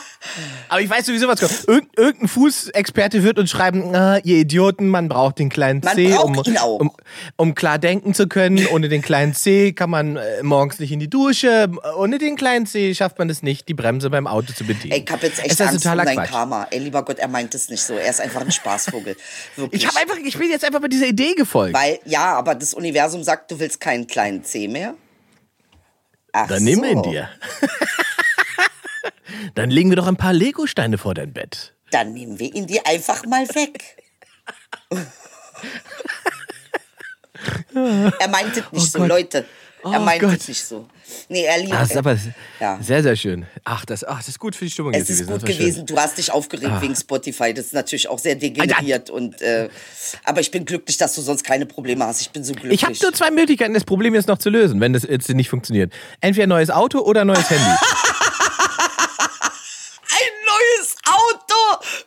Aber 0.69 0.81
ich 0.81 0.89
weiß 0.89 1.05
sowieso, 1.05 1.27
was 1.27 1.39
kommt. 1.39 1.67
Irgend, 1.67 1.97
irgendein 1.97 2.27
Fußexperte 2.27 3.23
wird 3.23 3.39
uns 3.39 3.49
schreiben, 3.49 3.95
ah, 3.95 4.19
ihr 4.23 4.37
Idioten, 4.37 4.89
man 4.89 5.09
braucht 5.09 5.39
den 5.39 5.49
kleinen 5.49 5.81
Man 5.83 5.95
braucht 5.95 6.47
um, 6.47 6.81
um, 6.81 6.91
um 7.35 7.55
klar 7.55 7.79
denken 7.79 8.13
zu 8.13 8.27
können. 8.27 8.65
Ohne 8.67 8.89
den 8.89 9.01
kleinen 9.01 9.33
Zeh 9.33 9.73
kann 9.73 9.89
man 9.89 10.17
äh, 10.17 10.43
morgens 10.43 10.79
nicht 10.79 10.91
in 10.91 10.99
die 10.99 11.09
Dusche. 11.09 11.69
Ohne 11.97 12.17
den 12.17 12.35
kleinen 12.35 12.65
Zeh 12.65 12.93
schafft 12.93 13.19
man 13.19 13.29
es 13.29 13.43
nicht, 13.43 13.67
die 13.67 13.73
Bremse 13.73 14.09
beim 14.09 14.27
Auto 14.27 14.53
zu 14.53 14.65
bedienen. 14.65 14.93
Ey, 14.93 15.03
ich 15.05 15.11
hab 15.11 15.23
jetzt 15.23 15.39
Es 15.39 15.45
echt 15.45 15.51
ist 15.51 15.61
Angst 15.61 15.73
um 15.75 15.81
totaler 15.81 16.05
dein 16.05 16.17
Quatsch. 16.17 16.29
Karma. 16.29 16.67
Ey, 16.71 16.79
lieber 16.79 17.03
Gott, 17.03 17.19
er 17.19 17.27
meint 17.27 17.55
es 17.55 17.69
nicht 17.69 17.83
so. 17.83 17.93
Er 17.93 18.09
ist 18.09 18.21
einfach 18.21 18.41
ein 18.41 18.51
Spaßvogel. 18.51 19.15
Wirklich. 19.55 19.81
Ich 19.81 19.87
habe 19.87 19.99
einfach, 19.99 20.17
ich 20.17 20.37
bin 20.37 20.49
jetzt 20.49 20.65
einfach 20.65 20.81
bei 20.81 20.87
dieser 20.87 21.07
Idee 21.07 21.33
gefolgt. 21.35 21.75
Weil, 21.75 21.99
ja, 22.05 22.35
aber 22.35 22.55
das 22.55 22.73
Universum 22.73 23.23
sagt, 23.23 23.51
du 23.51 23.59
willst 23.59 23.79
keinen 23.79 24.07
kleinen 24.07 24.43
C 24.43 24.67
mehr. 24.67 24.95
Ach 26.33 26.47
Dann 26.47 26.63
nimm 26.63 26.79
so. 26.79 26.85
ihn 26.85 27.03
dir. 27.03 27.29
Dann 29.55 29.69
legen 29.69 29.89
wir 29.89 29.95
doch 29.97 30.07
ein 30.07 30.17
paar 30.17 30.33
Legosteine 30.33 30.97
vor 30.97 31.13
dein 31.13 31.33
Bett. 31.33 31.73
Dann 31.91 32.13
nehmen 32.13 32.37
wir 32.39 32.53
ihn 32.53 32.67
dir 32.67 32.85
einfach 32.85 33.25
mal 33.25 33.47
weg. 33.49 33.81
er 38.19 38.27
meint 38.29 38.57
es 38.57 38.63
nicht 38.71 38.91
so, 38.91 38.99
Gott. 38.99 39.07
Leute. 39.09 39.45
Er 39.83 40.01
Oh 40.01 40.03
meint 40.03 40.23
es 40.23 40.47
nicht 40.47 40.65
so. 40.65 40.87
Nee, 41.29 41.43
er 41.45 41.59
liebt 41.59 41.71
Ah, 41.71 41.79
das 41.81 41.91
ist 41.91 41.97
aber 41.97 42.17
Ja. 42.59 42.77
sehr, 42.81 43.01
sehr 43.03 43.15
schön. 43.15 43.45
Ach 43.63 43.85
das, 43.85 44.03
ach, 44.03 44.17
das 44.17 44.27
ist 44.29 44.39
gut 44.39 44.55
für 44.55 44.65
die 44.65 44.71
Stimmung 44.71 44.93
Es 44.93 45.09
ist 45.09 45.19
gewesen. 45.19 45.27
gut 45.39 45.41
schön. 45.47 45.57
gewesen. 45.57 45.85
Du 45.85 45.97
hast 45.97 46.17
dich 46.17 46.31
aufgeregt 46.31 46.81
wegen 46.81 46.95
Spotify. 46.95 47.53
Das 47.53 47.67
ist 47.67 47.73
natürlich 47.73 48.09
auch 48.09 48.19
sehr 48.19 48.35
degeneriert. 48.35 49.09
Und, 49.09 49.41
äh, 49.41 49.69
aber 50.25 50.41
ich 50.41 50.51
bin 50.51 50.65
glücklich, 50.65 50.97
dass 50.97 51.15
du 51.15 51.21
sonst 51.21 51.43
keine 51.45 51.65
Probleme 51.65 52.05
hast. 52.05 52.19
Ich 52.21 52.31
bin 52.31 52.43
so 52.43 52.51
glücklich. 52.53 52.73
Ich 52.73 52.83
habe 52.83 52.95
nur 53.01 53.13
zwei 53.13 53.31
Möglichkeiten, 53.31 53.73
das 53.75 53.85
Problem 53.85 54.15
jetzt 54.15 54.27
noch 54.27 54.39
zu 54.39 54.49
lösen, 54.49 54.81
wenn 54.81 54.91
das 54.93 55.03
jetzt 55.03 55.29
nicht 55.29 55.49
funktioniert. 55.49 55.93
Entweder 56.19 56.43
ein 56.47 56.49
neues 56.49 56.69
Auto 56.71 56.99
oder 56.99 57.21
ein 57.21 57.27
neues 57.27 57.49
Handy. 57.49 57.63
ein 60.09 60.33
neues 60.45 60.95
Auto 61.05 61.55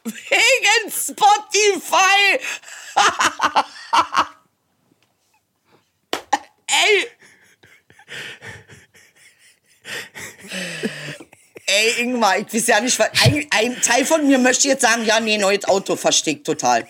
wegen 0.04 0.79
Spotify. 0.90 2.38
Ey. 6.66 7.06
Ey, 11.66 12.02
Ingmar, 12.02 12.38
ich 12.38 12.52
weiß 12.52 12.66
ja 12.66 12.80
nicht, 12.80 12.98
was- 12.98 13.10
ein, 13.24 13.46
ein 13.50 13.80
Teil 13.80 14.04
von 14.04 14.26
mir 14.26 14.38
möchte 14.38 14.68
jetzt 14.68 14.82
sagen, 14.82 15.04
ja, 15.04 15.20
nee, 15.20 15.38
neues 15.38 15.64
Auto, 15.66 15.96
verstehe 15.96 16.34
ich 16.36 16.42
total. 16.42 16.86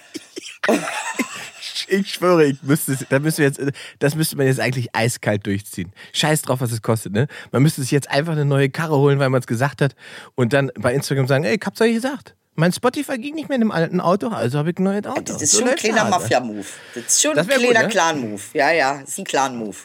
Ich 1.89 2.15
schwöre, 2.15 2.45
ich 2.47 2.63
müsste, 2.63 2.97
da 3.09 3.19
müssen 3.19 3.39
wir 3.39 3.47
jetzt, 3.47 3.61
das 3.99 4.15
müsste 4.15 4.37
man 4.37 4.47
jetzt 4.47 4.61
eigentlich 4.61 4.95
eiskalt 4.95 5.45
durchziehen. 5.47 5.93
Scheiß 6.13 6.43
drauf, 6.43 6.61
was 6.61 6.73
es 6.73 6.83
kostet, 6.83 7.13
ne? 7.13 7.27
Man 7.53 7.63
müsste 7.63 7.83
sich 7.83 7.91
jetzt 7.91 8.09
einfach 8.11 8.33
eine 8.33 8.45
neue 8.45 8.71
Karre 8.71 8.97
holen, 8.97 9.19
weil 9.19 9.29
man 9.31 9.41
es 9.41 9.47
gesagt 9.47 9.83
hat 9.83 9.95
und 10.35 10.53
dann 10.53 10.71
bei 10.79 10.95
Instagram 10.95 11.27
sagen, 11.27 11.45
ey, 11.45 11.57
ich 11.57 11.63
hab's 11.67 11.81
euch 11.81 11.95
gesagt. 11.95 12.37
Mein 12.61 12.73
Spotify 12.73 13.19
ging 13.19 13.35
nicht 13.35 13.49
mehr 13.49 13.57
in 13.57 13.63
dem 13.63 13.71
alten 13.73 14.01
Auto, 14.01 14.29
also 14.29 14.59
habe 14.59 14.71
ich 14.71 14.79
ein 14.79 14.85
neues 14.85 15.07
Auto. 15.07 15.21
Das 15.33 15.43
ist 15.43 15.53
So 15.53 15.61
schon 15.61 15.69
ein 15.71 15.77
kleiner. 15.77 16.05
Mafia-Move. 16.05 16.65
Das 16.95 17.05
ist 17.05 17.23
schon 17.23 17.35
Das 17.35 17.49
ein 17.49 17.59
kleiner 17.59 17.83
ne? 17.83 17.89
Clan-Move. 17.89 18.43
Ja, 18.55 18.71
ja, 18.71 19.01
das 19.01 19.09
ist 19.11 19.19
ein 19.19 19.25
Clan-Move. 19.25 19.77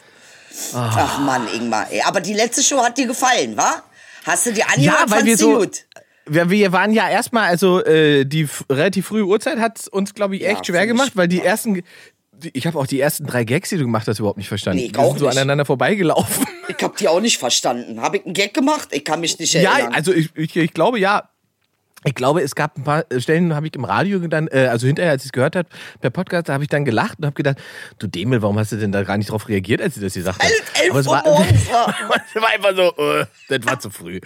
Ah. 0.74 0.90
Ach 0.96 1.18
Mann, 1.20 1.48
Ingmar. 1.54 1.86
Ey, 1.90 2.00
aber 2.02 2.20
die 2.20 2.34
letzte 2.34 2.62
Show 2.62 2.82
hat 2.82 2.96
dir 2.96 3.06
gefallen, 3.06 3.56
wa? 3.56 3.82
Hast 4.24 4.46
du 4.46 4.52
dir 4.52 4.64
angehört? 4.68 5.00
Ja, 5.00 5.10
weil 5.10 5.24
wir 5.24 5.36
so. 5.36 5.58
gut? 5.58 5.84
Wir, 6.26 6.50
wir 6.50 6.72
waren 6.72 6.92
ja 6.92 7.08
erstmal, 7.08 7.48
also 7.48 7.84
äh, 7.84 8.24
die 8.24 8.48
relativ 8.70 9.06
frühe 9.08 9.24
Uhrzeit 9.24 9.58
hat 9.58 9.86
uns, 9.88 10.12
glaube 10.14 10.36
ich, 10.36 10.44
echt 10.46 10.58
Ja, 10.58 10.64
schwer 10.64 10.86
gemacht, 10.86 11.12
weil 11.14 11.28
die 11.28 11.40
ersten. 11.40 11.74
die- 11.74 12.50
Ich 12.52 12.66
habe 12.66 12.78
auch 12.78 12.86
die 12.86 13.00
ersten 13.00 13.26
drei 13.26 13.44
Gags, 13.44 13.68
die 13.70 13.76
du 13.76 13.84
gemacht 13.84 14.08
hast, 14.08 14.18
überhaupt 14.18 14.38
nicht 14.38 14.48
verstanden. 14.48 14.78
Nee, 14.80 14.86
ich 14.86 14.94
wir 14.94 15.00
auch 15.00 15.10
sind 15.10 15.20
so 15.20 15.24
nicht. 15.26 15.36
aneinander 15.36 15.64
vorbeigelaufen. 15.64 16.46
Ich 16.68 16.82
hab 16.82 16.96
die 16.96 17.06
auch 17.08 17.20
nicht 17.20 17.38
verstanden. 17.38 18.00
Habe 18.02 18.16
ich 18.18 18.24
einen 18.24 18.34
Gag 18.34 18.52
gemacht? 18.52 18.88
Ich 18.90 19.04
kann 19.04 19.20
mich 19.20 19.38
nicht 19.38 19.54
ja, 19.54 19.72
erinnern. 19.74 19.94
also 19.94 20.12
ich, 20.12 20.30
ich, 20.34 20.56
ich 20.56 20.74
glaube 20.74 20.98
ja. 20.98 21.30
Ich 22.04 22.14
glaube, 22.14 22.40
es 22.42 22.54
gab 22.54 22.76
ein 22.76 22.84
paar 22.84 23.04
Stellen, 23.18 23.54
habe 23.54 23.66
ich 23.66 23.74
im 23.74 23.84
Radio 23.84 24.18
dann, 24.28 24.48
äh, 24.48 24.68
also 24.70 24.86
hinterher, 24.86 25.12
als 25.12 25.22
ich 25.22 25.28
es 25.28 25.32
gehört 25.32 25.56
habe, 25.56 25.68
per 26.00 26.10
Podcast, 26.10 26.48
da 26.48 26.52
habe 26.52 26.62
ich 26.62 26.68
dann 26.68 26.84
gelacht 26.84 27.18
und 27.18 27.26
habe 27.26 27.34
gedacht, 27.34 27.56
du 27.98 28.06
Demel, 28.06 28.42
warum 28.42 28.58
hast 28.58 28.70
du 28.70 28.76
denn 28.76 28.92
da 28.92 29.02
gar 29.02 29.16
nicht 29.18 29.30
drauf 29.30 29.48
reagiert, 29.48 29.82
als 29.82 29.94
sie 29.96 30.00
das 30.00 30.14
gesagt 30.14 30.40
hat? 30.40 30.50
Aber 30.90 31.00
es 31.00 31.06
Uhr 31.06 31.12
war, 31.12 31.24
es 32.34 32.40
war 32.40 32.48
einfach 32.48 32.76
so, 32.76 33.02
äh, 33.02 33.26
das 33.48 33.66
war 33.66 33.80
zu 33.80 33.90
früh. 33.90 34.20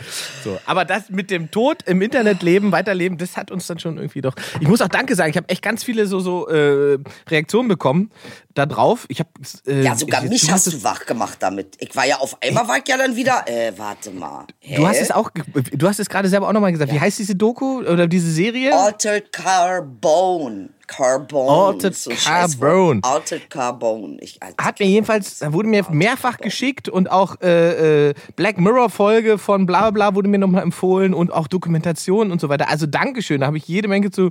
So, 0.44 0.58
aber 0.66 0.84
das 0.84 1.08
mit 1.08 1.30
dem 1.30 1.50
Tod 1.50 1.82
im 1.86 2.02
Internet 2.02 2.42
leben, 2.42 2.72
weiterleben, 2.72 3.16
das 3.16 3.36
hat 3.36 3.50
uns 3.50 3.66
dann 3.66 3.78
schon 3.78 3.96
irgendwie 3.96 4.20
doch. 4.20 4.34
Ich 4.60 4.68
muss 4.68 4.82
auch 4.82 4.88
Danke 4.88 5.14
sagen, 5.14 5.30
ich 5.30 5.36
habe 5.36 5.48
echt 5.48 5.62
ganz 5.62 5.82
viele 5.82 6.06
so 6.06 6.20
so 6.20 6.48
äh, 6.48 6.98
Reaktionen 7.30 7.68
bekommen 7.68 8.10
da 8.54 8.66
drauf. 8.66 9.06
Ich 9.08 9.20
habe 9.20 9.30
äh, 9.66 9.82
ja, 9.84 9.94
sogar 9.96 10.24
ich- 10.24 10.30
mich 10.30 10.50
hast 10.50 10.66
du 10.66 10.82
wach 10.82 11.06
gemacht 11.06 11.38
damit. 11.40 11.76
Ich 11.80 11.94
war 11.94 12.06
ja 12.06 12.16
auf 12.18 12.36
einmal, 12.42 12.66
war 12.68 12.78
ich 12.78 12.88
ja 12.88 12.96
dann 12.96 13.14
wieder, 13.16 13.44
äh, 13.48 13.72
warte 13.76 14.10
mal. 14.10 14.46
Hä? 14.60 14.76
Du 14.76 14.86
hast 14.86 15.00
es 15.00 15.10
auch, 15.10 15.30
du 15.72 15.88
hast 15.88 16.00
es 16.00 16.08
gerade 16.08 16.28
selber 16.28 16.48
auch 16.48 16.52
nochmal 16.52 16.72
gesagt. 16.72 16.92
Wie 16.92 17.00
heißt 17.00 17.18
diese 17.18 17.34
Doku 17.36 17.78
oder 17.80 18.06
diese 18.06 18.30
Serie? 18.30 18.76
Altered 18.76 19.32
Carbone. 19.32 20.70
Carbone. 20.90 21.50
Altered 21.50 21.94
so. 21.94 22.10
Carbone. 22.10 23.00
Altered 23.04 23.48
Carbone. 23.48 24.18
Ich, 24.20 24.42
Alter, 24.42 24.64
Hat 24.64 24.80
mir 24.80 24.86
jedenfalls, 24.86 25.38
da 25.38 25.52
wurde 25.52 25.68
mir 25.68 25.86
mehrfach 25.88 26.38
geschickt 26.38 26.88
und 26.88 27.08
auch 27.08 27.40
äh, 27.40 28.08
äh, 28.08 28.14
Black 28.34 28.58
Mirror 28.58 28.90
Folge 28.90 29.38
von 29.38 29.66
bla 29.66 29.90
bla 29.90 30.16
wurde 30.16 30.28
mir 30.28 30.38
nochmal 30.38 30.64
empfohlen 30.64 31.14
und 31.14 31.32
auch 31.32 31.46
Dokumentation 31.46 32.32
und 32.32 32.40
so 32.40 32.48
weiter. 32.48 32.68
Also 32.68 32.86
Dankeschön, 32.86 33.40
da 33.40 33.46
habe 33.46 33.56
ich 33.56 33.68
jede 33.68 33.86
Menge 33.86 34.10
zu, 34.10 34.30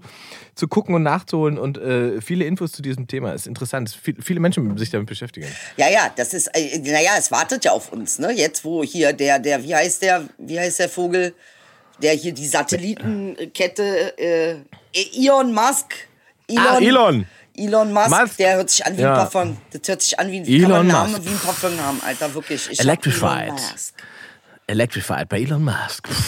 zu 0.53 0.67
gucken 0.67 0.95
und 0.95 1.03
nachzuholen 1.03 1.57
und 1.57 1.77
äh, 1.77 2.19
viele 2.19 2.43
Infos 2.43 2.73
zu 2.73 2.81
diesem 2.81 3.07
Thema. 3.07 3.31
Ist 3.31 3.47
interessant. 3.47 3.89
Viel, 3.89 4.17
viele 4.21 4.41
Menschen 4.41 4.77
sich 4.77 4.89
damit 4.89 5.07
beschäftigen. 5.07 5.47
Ja, 5.77 5.89
ja, 5.89 6.11
das 6.13 6.33
ist, 6.33 6.47
äh, 6.47 6.77
naja, 6.79 7.11
es 7.17 7.31
wartet 7.31 7.63
ja 7.63 7.71
auf 7.71 7.93
uns, 7.93 8.19
ne? 8.19 8.33
Jetzt, 8.33 8.65
wo 8.65 8.83
hier 8.83 9.13
der, 9.13 9.39
der, 9.39 9.63
wie 9.63 9.73
heißt 9.73 10.01
der, 10.01 10.25
wie 10.37 10.59
heißt 10.59 10.79
der 10.79 10.89
Vogel, 10.89 11.33
der 12.01 12.13
hier 12.13 12.33
die 12.33 12.47
Satellitenkette, 12.47 14.17
äh, 14.17 14.55
Elon 14.93 15.53
Musk. 15.53 16.08
Ah, 16.57 16.79
Elon. 16.79 17.25
Elon 17.55 17.91
Musk, 17.93 18.09
Musk. 18.09 18.37
der 18.37 18.55
hört 18.55 18.69
sich 18.69 18.85
an 18.85 18.97
wie 18.97 19.01
Ja. 19.01 19.09
ein 19.11 19.15
Parfum. 19.29 19.57
Das 19.71 19.81
hört 19.87 20.01
sich 20.01 20.17
an 20.19 20.31
wie 20.31 20.39
ein 20.39 20.45
Elon 20.45 20.87
Musk. 20.87 21.25
wie 21.25 21.29
ein 21.29 21.39
Parfumnamen, 21.39 22.01
Alter, 22.03 22.33
wirklich. 22.33 22.69
Ich 22.71 22.79
Electrified. 22.79 23.43
Elon 23.47 23.55
Musk. 23.55 23.93
Electrified 24.69 25.27
bei 25.29 25.41
Elon 25.41 25.63
Musk. 25.63 26.07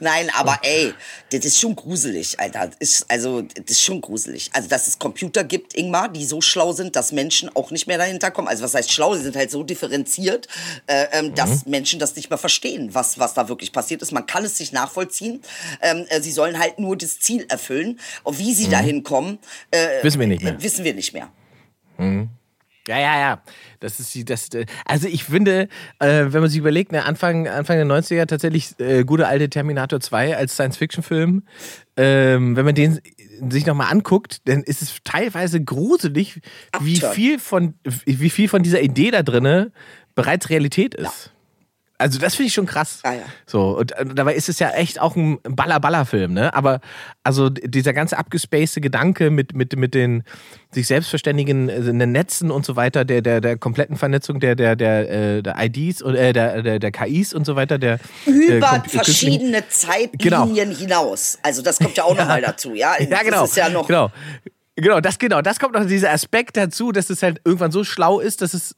Nein, 0.00 0.30
aber 0.34 0.58
ey, 0.62 0.94
das 1.30 1.44
ist 1.44 1.60
schon 1.60 1.76
gruselig, 1.76 2.40
Alter. 2.40 2.68
Das 2.68 2.76
ist, 2.78 3.10
also, 3.10 3.42
das 3.42 3.64
ist 3.68 3.82
schon 3.82 4.00
gruselig. 4.00 4.50
Also, 4.52 4.68
dass 4.68 4.88
es 4.88 4.98
Computer 4.98 5.44
gibt, 5.44 5.74
Ingmar, 5.74 6.08
die 6.08 6.24
so 6.24 6.40
schlau 6.40 6.72
sind, 6.72 6.96
dass 6.96 7.12
Menschen 7.12 7.54
auch 7.54 7.70
nicht 7.70 7.86
mehr 7.86 7.98
dahinter 7.98 8.30
kommen. 8.30 8.48
Also, 8.48 8.64
was 8.64 8.74
heißt 8.74 8.90
schlau? 8.90 9.14
Sie 9.14 9.22
sind 9.22 9.36
halt 9.36 9.50
so 9.50 9.62
differenziert, 9.62 10.48
äh, 10.86 11.06
ähm, 11.12 11.34
dass 11.34 11.66
Menschen 11.66 11.98
das 12.00 12.16
nicht 12.16 12.30
mehr 12.30 12.38
verstehen, 12.38 12.94
was, 12.94 13.18
was 13.18 13.34
da 13.34 13.48
wirklich 13.48 13.72
passiert 13.72 14.02
ist. 14.02 14.12
Man 14.12 14.26
kann 14.26 14.44
es 14.44 14.56
sich 14.56 14.72
nachvollziehen. 14.72 15.42
Ähm, 15.82 16.06
äh, 16.08 16.20
sie 16.20 16.32
sollen 16.32 16.58
halt 16.58 16.78
nur 16.78 16.96
das 16.96 17.20
Ziel 17.20 17.44
erfüllen. 17.48 18.00
Und 18.22 18.38
wie 18.38 18.54
sie 18.54 18.68
dahin 18.68 19.02
kommen, 19.02 19.38
äh, 19.70 20.02
Wissen 20.02 20.20
wir 20.20 20.26
nicht 20.26 20.42
mehr. 20.42 20.54
äh, 20.54 20.62
wissen 20.62 20.84
wir 20.84 20.94
nicht 20.94 21.12
mehr. 21.12 21.28
Ja, 22.88 22.98
ja, 22.98 23.18
ja. 23.18 23.42
Das 23.80 24.00
ist 24.00 24.14
die, 24.14 24.24
das, 24.24 24.48
äh, 24.54 24.66
also 24.84 25.06
ich 25.06 25.24
finde, 25.24 25.68
äh, 26.00 26.24
wenn 26.28 26.40
man 26.40 26.50
sich 26.50 26.58
überlegt, 26.58 26.92
ne, 26.92 27.04
Anfang, 27.04 27.46
Anfang 27.46 27.76
der 27.76 27.86
90er 27.86 28.26
tatsächlich 28.26 28.78
äh, 28.80 29.04
gute 29.04 29.28
alte 29.28 29.48
Terminator 29.48 30.00
2 30.00 30.36
als 30.36 30.54
Science-Fiction-Film, 30.54 31.44
ähm, 31.96 32.56
wenn 32.56 32.64
man 32.64 32.74
den 32.74 33.00
sich 33.50 33.66
nochmal 33.66 33.90
anguckt, 33.90 34.48
dann 34.48 34.62
ist 34.62 34.82
es 34.82 34.96
teilweise 35.04 35.62
gruselig, 35.62 36.40
wie 36.80 36.96
viel 36.96 37.38
von, 37.38 37.74
wie 37.84 38.30
viel 38.30 38.48
von 38.48 38.62
dieser 38.62 38.82
Idee 38.82 39.10
da 39.10 39.22
drinne 39.22 39.72
bereits 40.14 40.50
Realität 40.50 40.94
ist. 40.94 41.32
Also 42.02 42.18
das 42.18 42.34
finde 42.34 42.48
ich 42.48 42.54
schon 42.54 42.66
krass. 42.66 42.98
Ah, 43.04 43.12
ja. 43.12 43.22
So, 43.46 43.78
und 43.78 43.92
äh, 43.92 44.04
dabei 44.04 44.34
ist 44.34 44.48
es 44.48 44.58
ja 44.58 44.70
echt 44.70 45.00
auch 45.00 45.14
ein 45.14 45.38
Baller-Baller-Film, 45.44 46.34
ne? 46.34 46.52
Aber 46.52 46.80
also 47.22 47.48
dieser 47.48 47.92
ganze 47.92 48.18
abgespacede 48.18 48.80
Gedanke 48.80 49.30
mit, 49.30 49.54
mit, 49.54 49.76
mit 49.76 49.94
den 49.94 50.24
sich 50.72 50.88
selbstverständigen 50.88 51.68
äh, 51.68 51.92
Netzen 52.06 52.50
und 52.50 52.66
so 52.66 52.74
weiter, 52.74 53.04
der, 53.04 53.22
der, 53.22 53.40
der 53.40 53.56
kompletten 53.56 53.96
Vernetzung 53.96 54.40
der, 54.40 54.56
der, 54.56 54.74
der, 54.74 55.10
äh, 55.10 55.42
der 55.42 55.54
IDs 55.56 56.02
und 56.02 56.16
äh, 56.16 56.32
der, 56.32 56.62
der, 56.62 56.78
der 56.80 56.90
KIs 56.90 57.34
und 57.34 57.46
so 57.46 57.54
weiter, 57.54 57.78
der 57.78 58.00
Über 58.26 58.82
verschiedene 58.88 59.68
Zeitlinien 59.68 60.74
hinaus. 60.74 61.38
Also, 61.42 61.62
das 61.62 61.78
kommt 61.78 61.96
ja 61.96 62.02
auch 62.02 62.16
noch 62.16 62.26
mal 62.26 62.42
dazu, 62.42 62.74
ja? 62.74 62.94
Ja, 62.98 63.22
genau. 63.22 63.42
Das 63.42 63.50
ist 63.50 63.56
ja 63.56 63.68
noch. 63.68 63.86
genau. 63.86 64.10
Genau, 64.76 65.00
das 65.00 65.18
genau, 65.18 65.42
das 65.42 65.58
kommt 65.58 65.74
noch 65.74 65.86
dieser 65.86 66.12
Aspekt 66.12 66.56
dazu, 66.56 66.92
dass 66.92 67.10
es 67.10 67.22
halt 67.22 67.42
irgendwann 67.44 67.72
so 67.72 67.84
schlau 67.84 68.20
ist, 68.20 68.40
dass 68.40 68.54
es 68.54 68.74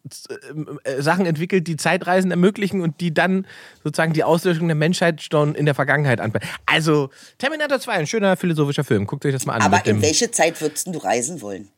äh, 0.83 1.01
Sachen 1.01 1.25
entwickelt, 1.25 1.69
die 1.69 1.77
Zeitreisen 1.77 2.33
ermöglichen 2.33 2.81
und 2.81 3.01
die 3.01 3.15
dann 3.15 3.47
sozusagen 3.85 4.13
die 4.13 4.25
Auslöschung 4.25 4.67
der 4.67 4.75
Menschheit 4.75 5.23
schon 5.23 5.55
in 5.55 5.67
der 5.67 5.75
Vergangenheit 5.77 6.21
an. 6.21 6.33
Also 6.67 7.11
Terminator 7.39 7.79
2, 7.79 7.93
ein 7.93 8.07
schöner 8.09 8.37
philosophischer 8.37 8.83
Film. 8.83 9.07
Guckt 9.07 9.25
euch 9.25 9.33
das 9.33 9.47
mal 9.47 9.55
an. 9.55 9.63
Aber 9.63 9.87
in 9.87 10.03
welche 10.03 10.33
Zeit 10.33 10.61
würdest 10.61 10.89
du 10.89 10.99
reisen 10.99 11.41
wollen? 11.41 11.69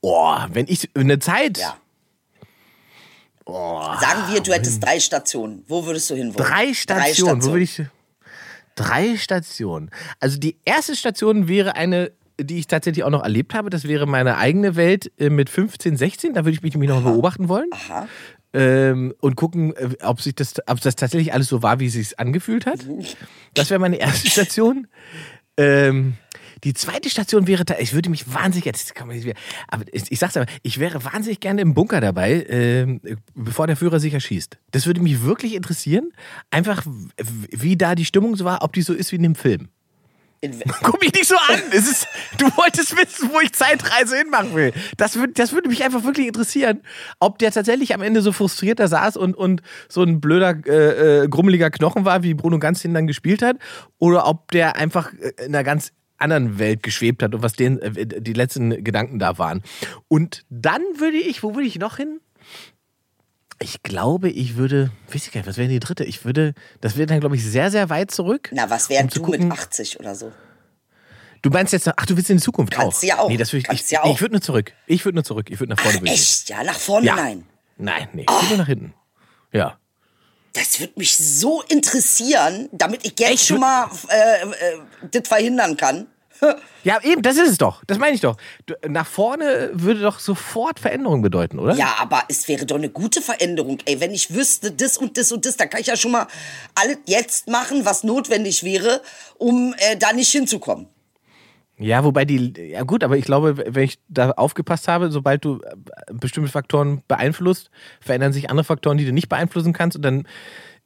oh, 0.00 0.36
wenn 0.48 0.66
ich 0.66 0.88
eine 0.94 1.18
Zeit, 1.18 1.58
Ja. 1.58 1.76
Sagen 4.00 4.32
wir, 4.32 4.40
du 4.40 4.52
hättest 4.52 4.82
drei 4.82 5.00
Stationen. 5.00 5.64
Wo 5.66 5.84
würdest 5.84 6.08
du 6.08 6.14
hinwollen? 6.14 6.48
drei 6.48 6.72
Stationen, 6.72 7.42
wo 7.42 7.48
würde 7.48 7.64
ich 7.64 7.82
drei 8.76 9.16
Stationen. 9.16 9.90
Also 10.20 10.38
die 10.38 10.56
erste 10.64 10.94
Station 10.96 11.48
wäre 11.48 11.74
eine 11.74 12.12
die 12.44 12.58
ich 12.58 12.66
tatsächlich 12.66 13.04
auch 13.04 13.10
noch 13.10 13.22
erlebt 13.22 13.54
habe, 13.54 13.70
das 13.70 13.84
wäre 13.84 14.06
meine 14.06 14.36
eigene 14.36 14.76
Welt 14.76 15.12
äh, 15.18 15.30
mit 15.30 15.50
15, 15.50 15.96
16. 15.96 16.34
Da 16.34 16.40
würde 16.44 16.52
ich 16.52 16.62
mich 16.62 16.74
nämlich 16.74 16.90
noch 16.90 17.02
beobachten 17.02 17.48
wollen. 17.48 17.68
Aha. 17.72 18.08
ähm, 18.52 19.14
und 19.20 19.36
gucken, 19.36 19.74
äh, 19.76 19.96
ob 20.02 20.20
sich 20.20 20.34
das, 20.34 20.54
ob 20.66 20.80
das 20.80 20.96
tatsächlich 20.96 21.32
alles 21.32 21.48
so 21.48 21.62
war, 21.62 21.80
wie 21.80 21.86
es 21.86 21.94
sich 21.94 22.18
angefühlt 22.18 22.66
hat. 22.66 22.80
Das 23.54 23.70
wäre 23.70 23.80
meine 23.80 23.96
erste 23.96 24.30
Station. 24.30 24.86
Ähm, 25.56 26.14
die 26.64 26.74
zweite 26.74 27.08
Station 27.08 27.46
wäre, 27.46 27.64
ich 27.78 27.94
würde 27.94 28.10
mich 28.10 28.32
wahnsinnig, 28.32 28.66
jetzt 28.66 28.94
kann 28.94 29.06
man 29.06 29.16
nicht 29.16 29.24
wieder, 29.24 29.38
aber 29.68 29.84
ich, 29.92 30.10
ich 30.10 30.18
sag's 30.18 30.36
aber, 30.36 30.46
ich 30.62 30.78
wäre 30.78 31.04
wahnsinnig 31.04 31.40
gerne 31.40 31.62
im 31.62 31.74
Bunker 31.74 32.00
dabei, 32.00 32.44
ähm, 32.48 33.00
bevor 33.34 33.66
der 33.66 33.76
Führer 33.76 33.98
sich 33.98 34.12
erschießt. 34.12 34.58
Das 34.70 34.86
würde 34.86 35.00
mich 35.00 35.22
wirklich 35.22 35.54
interessieren, 35.54 36.12
einfach 36.50 36.84
wie 37.50 37.76
da 37.76 37.94
die 37.94 38.04
Stimmung 38.04 38.36
so 38.36 38.44
war, 38.44 38.62
ob 38.62 38.72
die 38.74 38.82
so 38.82 38.92
ist 38.92 39.12
wie 39.12 39.16
in 39.16 39.22
dem 39.22 39.34
Film. 39.34 39.68
Guck 40.82 41.02
mich 41.02 41.12
nicht 41.12 41.26
so 41.26 41.36
an. 41.36 41.60
Ist, 41.70 42.08
du 42.38 42.46
wolltest 42.56 42.96
wissen, 42.96 43.30
wo 43.32 43.40
ich 43.40 43.52
Zeitreise 43.52 44.16
hinmachen 44.16 44.54
will. 44.54 44.72
Das, 44.96 45.16
würd, 45.16 45.38
das 45.38 45.52
würde 45.52 45.68
mich 45.68 45.84
einfach 45.84 46.02
wirklich 46.04 46.26
interessieren, 46.26 46.80
ob 47.18 47.38
der 47.38 47.50
tatsächlich 47.50 47.94
am 47.94 48.00
Ende 48.00 48.22
so 48.22 48.32
frustriert 48.32 48.80
da 48.80 48.88
saß 48.88 49.18
und, 49.18 49.34
und 49.34 49.60
so 49.88 50.02
ein 50.02 50.20
blöder, 50.20 50.56
äh, 50.66 51.24
äh, 51.24 51.28
grummeliger 51.28 51.70
Knochen 51.70 52.06
war, 52.06 52.22
wie 52.22 52.32
Bruno 52.32 52.58
Ganz 52.58 52.82
dann 52.82 53.06
gespielt 53.06 53.42
hat, 53.42 53.56
oder 53.98 54.26
ob 54.26 54.50
der 54.52 54.76
einfach 54.76 55.12
äh, 55.12 55.32
in 55.44 55.54
einer 55.54 55.64
ganz 55.64 55.92
anderen 56.16 56.58
Welt 56.58 56.82
geschwebt 56.82 57.22
hat 57.22 57.34
und 57.34 57.42
was 57.42 57.52
den, 57.52 57.78
äh, 57.78 58.06
die 58.06 58.32
letzten 58.32 58.82
Gedanken 58.82 59.18
da 59.18 59.36
waren. 59.36 59.62
Und 60.08 60.44
dann 60.48 60.82
würde 60.96 61.18
ich, 61.18 61.42
wo 61.42 61.54
würde 61.54 61.66
ich 61.66 61.78
noch 61.78 61.98
hin? 61.98 62.20
Ich 63.62 63.82
glaube, 63.82 64.30
ich 64.30 64.56
würde, 64.56 64.90
weiß 65.12 65.26
ich 65.26 65.32
gar 65.32 65.40
nicht, 65.40 65.48
was 65.48 65.58
wäre 65.58 65.68
die 65.68 65.80
dritte? 65.80 66.04
Ich 66.04 66.24
würde, 66.24 66.54
das 66.80 66.96
wäre 66.96 67.06
dann, 67.06 67.20
glaube 67.20 67.36
ich, 67.36 67.44
sehr, 67.44 67.70
sehr 67.70 67.90
weit 67.90 68.10
zurück. 68.10 68.48
na, 68.52 68.70
was 68.70 68.88
wär 68.88 69.02
um 69.02 69.08
du 69.08 69.22
gucken- 69.22 69.48
mit 69.48 69.52
80 69.52 70.00
oder 70.00 70.14
so? 70.14 70.32
Du 71.42 71.50
meinst 71.50 71.72
jetzt, 71.72 71.88
ach, 71.88 72.06
du 72.06 72.16
willst 72.16 72.30
in 72.30 72.36
die 72.38 72.42
Zukunft 72.42 72.72
Kannst 72.72 72.98
auch? 72.98 73.00
du 73.00 73.06
ja 73.06 73.18
auch. 73.18 73.28
Nee, 73.28 73.36
das 73.36 73.50
würde 73.52 73.58
ich, 73.60 73.64
Kannst 73.64 73.84
ich, 73.84 73.90
ja 73.90 74.02
auch. 74.02 74.14
ich 74.14 74.20
würde 74.20 74.32
nur 74.32 74.42
zurück. 74.42 74.72
Ich 74.86 75.04
würde 75.04 75.16
nur 75.16 75.24
zurück. 75.24 75.50
Ich 75.50 75.58
würde 75.60 75.70
nach 75.74 75.80
vorne. 75.80 76.00
ich 76.04 76.10
Echt? 76.12 76.48
Ja, 76.50 76.62
nach 76.64 76.78
vorne? 76.78 77.06
Ja. 77.06 77.16
Nein. 77.16 77.46
Nein, 77.76 78.08
nee, 78.12 78.22
ich 78.28 78.34
würde 78.34 78.48
nur 78.48 78.56
nach 78.58 78.66
hinten. 78.66 78.94
Ja. 79.52 79.78
Das 80.52 80.80
würde 80.80 80.94
mich 80.96 81.16
so 81.16 81.62
interessieren, 81.68 82.68
damit 82.72 83.04
ich 83.06 83.14
jetzt 83.18 83.30
Echt? 83.30 83.46
schon 83.46 83.60
mal 83.60 83.88
äh, 84.08 84.42
äh, 84.42 85.10
das 85.12 85.28
verhindern 85.28 85.76
kann. 85.76 86.06
Ja, 86.82 86.98
eben, 87.02 87.20
das 87.20 87.36
ist 87.36 87.50
es 87.50 87.58
doch. 87.58 87.84
Das 87.86 87.98
meine 87.98 88.14
ich 88.14 88.22
doch. 88.22 88.38
Nach 88.88 89.06
vorne 89.06 89.70
würde 89.74 90.00
doch 90.00 90.18
sofort 90.18 90.80
Veränderung 90.80 91.20
bedeuten, 91.20 91.58
oder? 91.58 91.74
Ja, 91.74 91.96
aber 91.98 92.22
es 92.28 92.48
wäre 92.48 92.64
doch 92.64 92.76
eine 92.76 92.88
gute 92.88 93.20
Veränderung. 93.20 93.78
Ey, 93.84 94.00
wenn 94.00 94.12
ich 94.12 94.32
wüsste, 94.32 94.72
das 94.72 94.96
und 94.96 95.18
das 95.18 95.30
und 95.30 95.44
das, 95.44 95.58
dann 95.58 95.68
kann 95.68 95.82
ich 95.82 95.88
ja 95.88 95.96
schon 95.96 96.12
mal 96.12 96.26
alles 96.74 96.96
jetzt 97.04 97.48
machen, 97.48 97.84
was 97.84 98.02
notwendig 98.02 98.64
wäre, 98.64 99.02
um 99.36 99.74
äh, 99.76 99.98
da 99.98 100.14
nicht 100.14 100.30
hinzukommen. 100.30 100.88
Ja, 101.76 102.04
wobei 102.04 102.26
die, 102.26 102.52
ja 102.58 102.82
gut, 102.82 103.02
aber 103.02 103.16
ich 103.16 103.24
glaube, 103.24 103.56
wenn 103.56 103.84
ich 103.84 103.98
da 104.08 104.32
aufgepasst 104.32 104.86
habe, 104.86 105.10
sobald 105.10 105.46
du 105.46 105.60
äh, 105.62 105.74
bestimmte 106.12 106.50
Faktoren 106.50 107.02
beeinflusst, 107.08 107.70
verändern 108.00 108.34
sich 108.34 108.50
andere 108.50 108.64
Faktoren, 108.64 108.98
die 108.98 109.06
du 109.06 109.12
nicht 109.12 109.30
beeinflussen 109.30 109.72
kannst 109.72 109.96
und 109.96 110.02
dann 110.02 110.26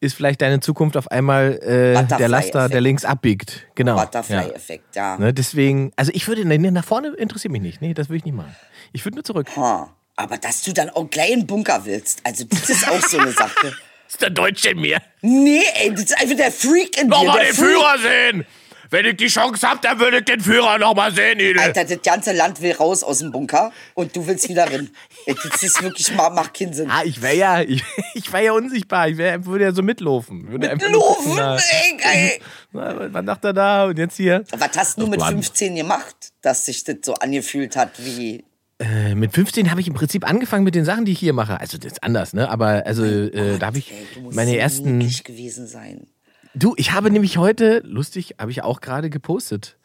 ist 0.00 0.14
vielleicht 0.14 0.42
deine 0.42 0.60
Zukunft 0.60 0.96
auf 0.96 1.10
einmal 1.10 1.58
äh, 1.62 2.04
der 2.18 2.28
Laster, 2.28 2.68
der 2.68 2.80
links 2.80 3.04
abbiegt. 3.04 3.66
Genau. 3.74 3.96
Ja. 3.96 4.04
Butterfly-Effekt, 4.04 4.96
ja. 4.96 5.18
Ne, 5.18 5.32
deswegen, 5.32 5.92
also 5.96 6.12
ich 6.14 6.28
würde, 6.28 6.44
nee, 6.44 6.58
nach 6.58 6.84
vorne 6.84 7.08
interessiert 7.08 7.52
mich 7.52 7.62
nicht. 7.62 7.80
Nee, 7.80 7.94
das 7.94 8.08
würde 8.08 8.18
ich 8.18 8.24
nicht 8.24 8.34
machen. 8.34 8.54
Ich 8.92 9.04
würde 9.04 9.16
nur 9.16 9.24
zurück. 9.24 9.48
Ha. 9.56 9.88
Aber 10.16 10.38
dass 10.38 10.62
du 10.62 10.72
dann 10.72 10.90
auch 10.90 11.10
gleich 11.10 11.32
einen 11.32 11.46
Bunker 11.46 11.84
willst, 11.84 12.20
also 12.24 12.44
das 12.44 12.70
ist 12.70 12.88
auch 12.88 13.00
so 13.00 13.18
eine 13.18 13.32
Sache. 13.32 13.74
ist 14.08 14.22
der 14.22 14.30
Deutsche 14.30 14.70
in 14.70 14.80
mir. 14.80 14.98
Nee, 15.22 15.62
ey, 15.74 15.90
das 15.90 16.04
ist 16.04 16.20
einfach 16.20 16.36
der 16.36 16.52
Freak 16.52 17.00
in. 17.00 17.08
Nochmal 17.08 17.38
der 17.38 17.46
den 17.46 17.54
Freak. 17.54 17.68
Führer 17.68 17.98
sehen! 17.98 18.46
Wenn 18.94 19.06
ich 19.06 19.16
die 19.16 19.26
Chance 19.26 19.68
hab, 19.68 19.82
dann 19.82 19.98
würde 19.98 20.18
ich 20.18 20.24
den 20.24 20.38
Führer 20.40 20.78
nochmal 20.78 21.12
sehen, 21.12 21.40
Idel. 21.40 21.58
Alter, 21.58 21.84
das 21.84 22.00
ganze 22.02 22.32
Land 22.32 22.62
will 22.62 22.70
raus 22.72 23.02
aus 23.02 23.18
dem 23.18 23.32
Bunker 23.32 23.72
und 23.94 24.14
du 24.14 24.24
willst 24.26 24.48
wieder 24.48 24.70
rein. 24.70 24.88
Das 25.26 25.62
ist 25.64 25.82
wirklich, 25.82 26.14
ma- 26.14 26.30
macht 26.30 26.54
keinen 26.54 26.72
Sinn. 26.72 26.88
Ah, 26.90 27.02
ich 27.04 27.20
wäre 27.20 27.34
ja, 27.34 27.60
ich, 27.60 27.82
ich 28.14 28.32
wär 28.32 28.40
ja 28.42 28.52
unsichtbar. 28.52 29.08
Ich 29.08 29.16
wär, 29.16 29.44
würde 29.46 29.64
ja 29.64 29.72
so 29.72 29.82
mitlaufen. 29.82 30.48
Würde 30.48 30.70
einfach 30.70 30.88
nur 30.88 31.00
Laufen, 31.00 31.24
gucken, 31.24 31.36
na, 31.38 31.56
ey, 31.56 31.96
geil. 31.96 32.32
na, 32.72 33.12
was 33.12 33.24
macht 33.24 33.44
er 33.44 33.52
da? 33.52 33.84
Und 33.86 33.98
jetzt 33.98 34.16
hier. 34.16 34.44
Was 34.56 34.70
hast 34.76 35.00
du 35.00 35.08
mit 35.08 35.18
Mann. 35.18 35.34
15 35.34 35.74
gemacht, 35.74 36.14
dass 36.40 36.66
sich 36.66 36.84
das 36.84 36.98
so 37.04 37.14
angefühlt 37.14 37.74
hat 37.76 37.90
wie. 37.98 38.44
Äh, 38.78 39.14
mit 39.16 39.32
15 39.34 39.70
habe 39.70 39.80
ich 39.80 39.88
im 39.88 39.94
Prinzip 39.94 40.28
angefangen 40.28 40.62
mit 40.64 40.74
den 40.76 40.84
Sachen, 40.84 41.04
die 41.04 41.12
ich 41.12 41.18
hier 41.18 41.32
mache. 41.32 41.58
Also 41.60 41.78
das 41.78 41.92
ist 41.92 42.02
anders, 42.04 42.32
ne? 42.32 42.48
Aber 42.48 42.84
also 42.86 43.04
äh, 43.04 43.58
da 43.58 43.66
habe 43.66 43.78
ich 43.78 43.90
Ey, 43.90 44.06
du 44.14 44.20
musst 44.20 44.36
meine 44.36 44.56
ersten. 44.56 44.98
gewesen 45.24 45.66
sein. 45.66 46.06
Du, 46.56 46.74
ich 46.76 46.92
habe 46.92 47.10
nämlich 47.10 47.36
heute, 47.36 47.80
lustig, 47.84 48.36
habe 48.38 48.52
ich 48.52 48.62
auch 48.62 48.80
gerade 48.80 49.10
gepostet, 49.10 49.76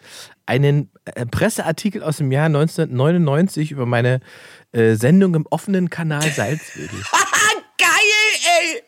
einen 0.45 0.91
äh, 1.05 1.25
Presseartikel 1.25 2.03
aus 2.03 2.17
dem 2.17 2.31
Jahr 2.31 2.45
1999 2.45 3.71
über 3.71 3.87
meine 3.87 4.19
äh, 4.71 4.93
Sendung 4.93 5.33
im 5.33 5.47
offenen 5.47 5.89
Kanal 5.89 6.29
Salzwedel. 6.29 6.89
Geil, 7.77 7.87
ey! 8.61 8.83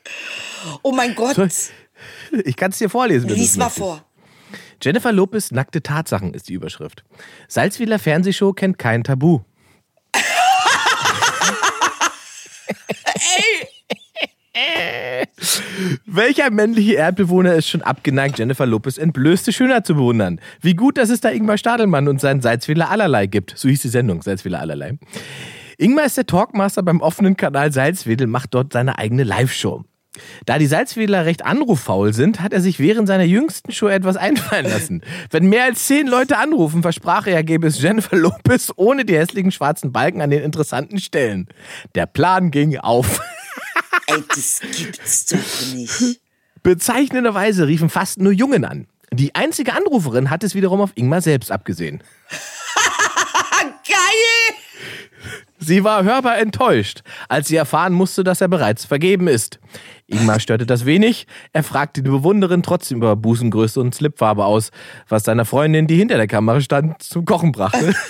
Oh 0.83 0.91
mein 0.91 1.15
Gott. 1.15 1.35
Soll 1.35 1.49
Ich 2.43 2.55
kann 2.55 2.69
es 2.71 2.77
dir 2.77 2.89
vorlesen. 2.89 3.29
Lies 3.29 3.51
es 3.51 3.57
mal 3.57 3.69
vor. 3.69 4.05
Jennifer 4.79 5.11
Lopez 5.11 5.51
nackte 5.51 5.81
Tatsachen 5.81 6.35
ist 6.35 6.49
die 6.49 6.53
Überschrift. 6.53 7.03
Salzwedler 7.47 7.97
Fernsehshow 7.97 8.53
kennt 8.53 8.77
kein 8.77 9.03
Tabu. 9.03 9.39
Welcher 16.05 16.51
männliche 16.51 16.93
Erdbewohner 16.93 17.55
ist 17.55 17.67
schon 17.67 17.81
abgeneigt, 17.81 18.39
Jennifer 18.39 18.65
Lopez 18.65 18.97
entblößte 18.97 19.51
Schönheit 19.51 19.85
zu 19.85 19.95
bewundern? 19.95 20.39
Wie 20.61 20.75
gut, 20.75 20.97
dass 20.97 21.09
es 21.09 21.21
da 21.21 21.29
Ingmar 21.29 21.57
Stadelmann 21.57 22.07
und 22.07 22.21
seinen 22.21 22.41
Salzwedler 22.41 22.89
Allerlei 22.89 23.27
gibt. 23.27 23.53
So 23.57 23.69
hieß 23.69 23.81
die 23.81 23.89
Sendung, 23.89 24.21
Salzwedler 24.21 24.59
Allerlei. 24.59 24.97
Ingmar 25.77 26.05
ist 26.05 26.17
der 26.17 26.27
Talkmaster 26.27 26.83
beim 26.83 27.01
offenen 27.01 27.37
Kanal 27.37 27.71
Salzwedel, 27.71 28.27
macht 28.27 28.53
dort 28.53 28.73
seine 28.73 28.97
eigene 28.97 29.23
Live-Show. 29.23 29.83
Da 30.45 30.59
die 30.59 30.65
Salzwedler 30.65 31.25
recht 31.25 31.45
anruffaul 31.45 32.13
sind, 32.13 32.41
hat 32.41 32.51
er 32.51 32.59
sich 32.59 32.79
während 32.79 33.07
seiner 33.07 33.23
jüngsten 33.23 33.71
Show 33.71 33.87
etwas 33.87 34.17
einfallen 34.17 34.65
lassen. 34.65 35.01
Wenn 35.29 35.47
mehr 35.47 35.63
als 35.63 35.87
zehn 35.87 36.05
Leute 36.05 36.37
anrufen, 36.37 36.81
versprach 36.81 37.27
er, 37.27 37.35
er 37.35 37.43
gäbe 37.43 37.67
es 37.67 37.81
Jennifer 37.81 38.17
Lopez 38.17 38.73
ohne 38.75 39.05
die 39.05 39.15
hässlichen 39.15 39.51
schwarzen 39.51 39.93
Balken 39.93 40.21
an 40.21 40.29
den 40.29 40.43
interessanten 40.43 40.99
Stellen. 40.99 41.47
Der 41.95 42.07
Plan 42.07 42.51
ging 42.51 42.77
auf. 42.77 43.21
Ey, 44.15 44.23
das 44.27 44.61
gibt's 44.61 45.25
doch 45.27 45.73
nicht. 45.73 46.21
Bezeichnenderweise 46.63 47.67
riefen 47.67 47.89
fast 47.89 48.19
nur 48.19 48.31
Jungen 48.31 48.65
an. 48.65 48.87
Die 49.13 49.35
einzige 49.35 49.73
Anruferin 49.73 50.29
hat 50.29 50.43
es 50.43 50.55
wiederum 50.55 50.79
auf 50.81 50.91
Ingmar 50.95 51.21
selbst 51.21 51.51
abgesehen. 51.51 52.03
Geil! 53.87 54.55
Sie 55.59 55.83
war 55.83 56.03
hörbar 56.03 56.39
enttäuscht, 56.39 57.01
als 57.29 57.47
sie 57.47 57.55
erfahren 57.55 57.93
musste, 57.93 58.23
dass 58.23 58.41
er 58.41 58.47
bereits 58.47 58.85
vergeben 58.85 59.27
ist. 59.27 59.59
Ingmar 60.07 60.39
störte 60.39 60.65
das 60.65 60.85
wenig. 60.85 61.27
Er 61.53 61.63
fragte 61.63 62.01
die 62.01 62.09
Bewunderin 62.09 62.63
trotzdem 62.63 62.97
über 62.97 63.15
Busengröße 63.15 63.79
und 63.79 63.93
Slipfarbe 63.93 64.45
aus, 64.45 64.71
was 65.07 65.23
seiner 65.23 65.45
Freundin, 65.45 65.87
die 65.87 65.97
hinter 65.97 66.17
der 66.17 66.27
Kamera 66.27 66.61
stand, 66.61 67.03
zum 67.03 67.25
Kochen 67.25 67.51
brachte. 67.51 67.93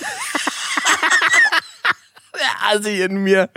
Der 2.34 2.70
Assi 2.74 3.02
in 3.02 3.22
mir. 3.22 3.50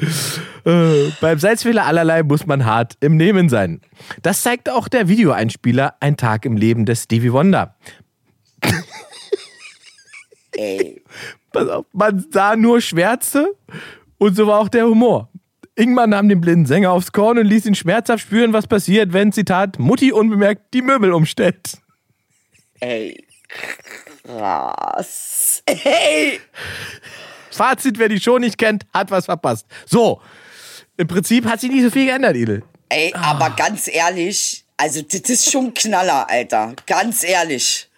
Äh, 0.66 1.12
beim 1.22 1.38
Salzfehler 1.38 1.86
allerlei 1.86 2.24
muss 2.24 2.48
man 2.48 2.66
hart 2.66 2.98
im 3.00 3.18
Nehmen 3.18 3.50
sein. 3.50 3.82
Das 4.24 4.42
zeigt 4.42 4.70
auch 4.70 4.88
der 4.88 5.08
Videoeinspieler 5.08 5.96
Ein 6.00 6.18
Tag 6.18 6.46
im 6.46 6.58
Leben 6.58 6.86
des 6.86 7.04
Stevie 7.04 7.32
Wonder. 7.32 7.76
Ey. 10.54 11.04
Pass 11.52 11.68
auf, 11.70 11.86
man 11.94 12.26
sah 12.32 12.56
nur 12.56 12.82
Schwärze 12.82 13.56
und 14.18 14.36
so 14.36 14.48
war 14.48 14.60
auch 14.60 14.70
der 14.70 14.88
Humor. 14.88 15.30
Ingmar 15.76 16.08
nahm 16.08 16.30
den 16.30 16.42
blinden 16.42 16.66
Sänger 16.66 16.92
aufs 16.92 17.12
Korn 17.12 17.38
und 17.38 17.46
ließ 17.46 17.66
ihn 17.66 17.76
schmerzhaft 17.76 18.24
spüren, 18.24 18.54
was 18.54 18.66
passiert, 18.66 19.14
wenn, 19.14 19.32
Zitat, 19.32 19.78
Mutti 19.78 20.12
unbemerkt 20.12 20.74
die 20.74 20.82
Möbel 20.82 21.12
umstellt. 21.12 21.78
Ey. 22.80 23.26
Krass. 24.24 25.62
Ey. 25.66 26.40
Fazit, 27.52 28.00
wer 28.00 28.10
die 28.10 28.20
Show 28.20 28.38
nicht 28.38 28.58
kennt, 28.58 28.86
hat 28.94 29.12
was 29.12 29.26
verpasst. 29.26 29.68
So, 29.86 30.22
im 30.98 31.08
Prinzip 31.08 31.46
hat 31.46 31.60
sich 31.62 31.72
nicht 31.72 31.84
so 31.84 31.90
viel 31.92 32.06
geändert, 32.06 32.36
Idel. 32.36 32.64
Ey, 32.90 33.14
aber 33.14 33.50
ganz 33.52 33.88
ehrlich, 33.88 34.64
also 34.78 35.02
das 35.02 35.22
ist 35.30 35.52
schon 35.52 35.74
Knaller, 35.74 36.30
Alter. 36.30 36.74
Ganz 36.86 37.24
ehrlich. 37.24 37.90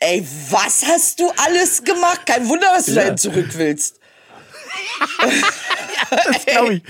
Ey, 0.00 0.26
was 0.50 0.84
hast 0.86 1.20
du 1.20 1.30
alles 1.36 1.84
gemacht? 1.84 2.22
Kein 2.26 2.48
Wunder, 2.48 2.66
dass 2.74 2.86
du 2.86 2.92
Ja. 2.92 3.02
dahin 3.02 3.18
zurück 3.18 3.50
willst. 3.54 3.98
Das 6.10 6.44
glaube 6.44 6.74
ich. 6.74 6.82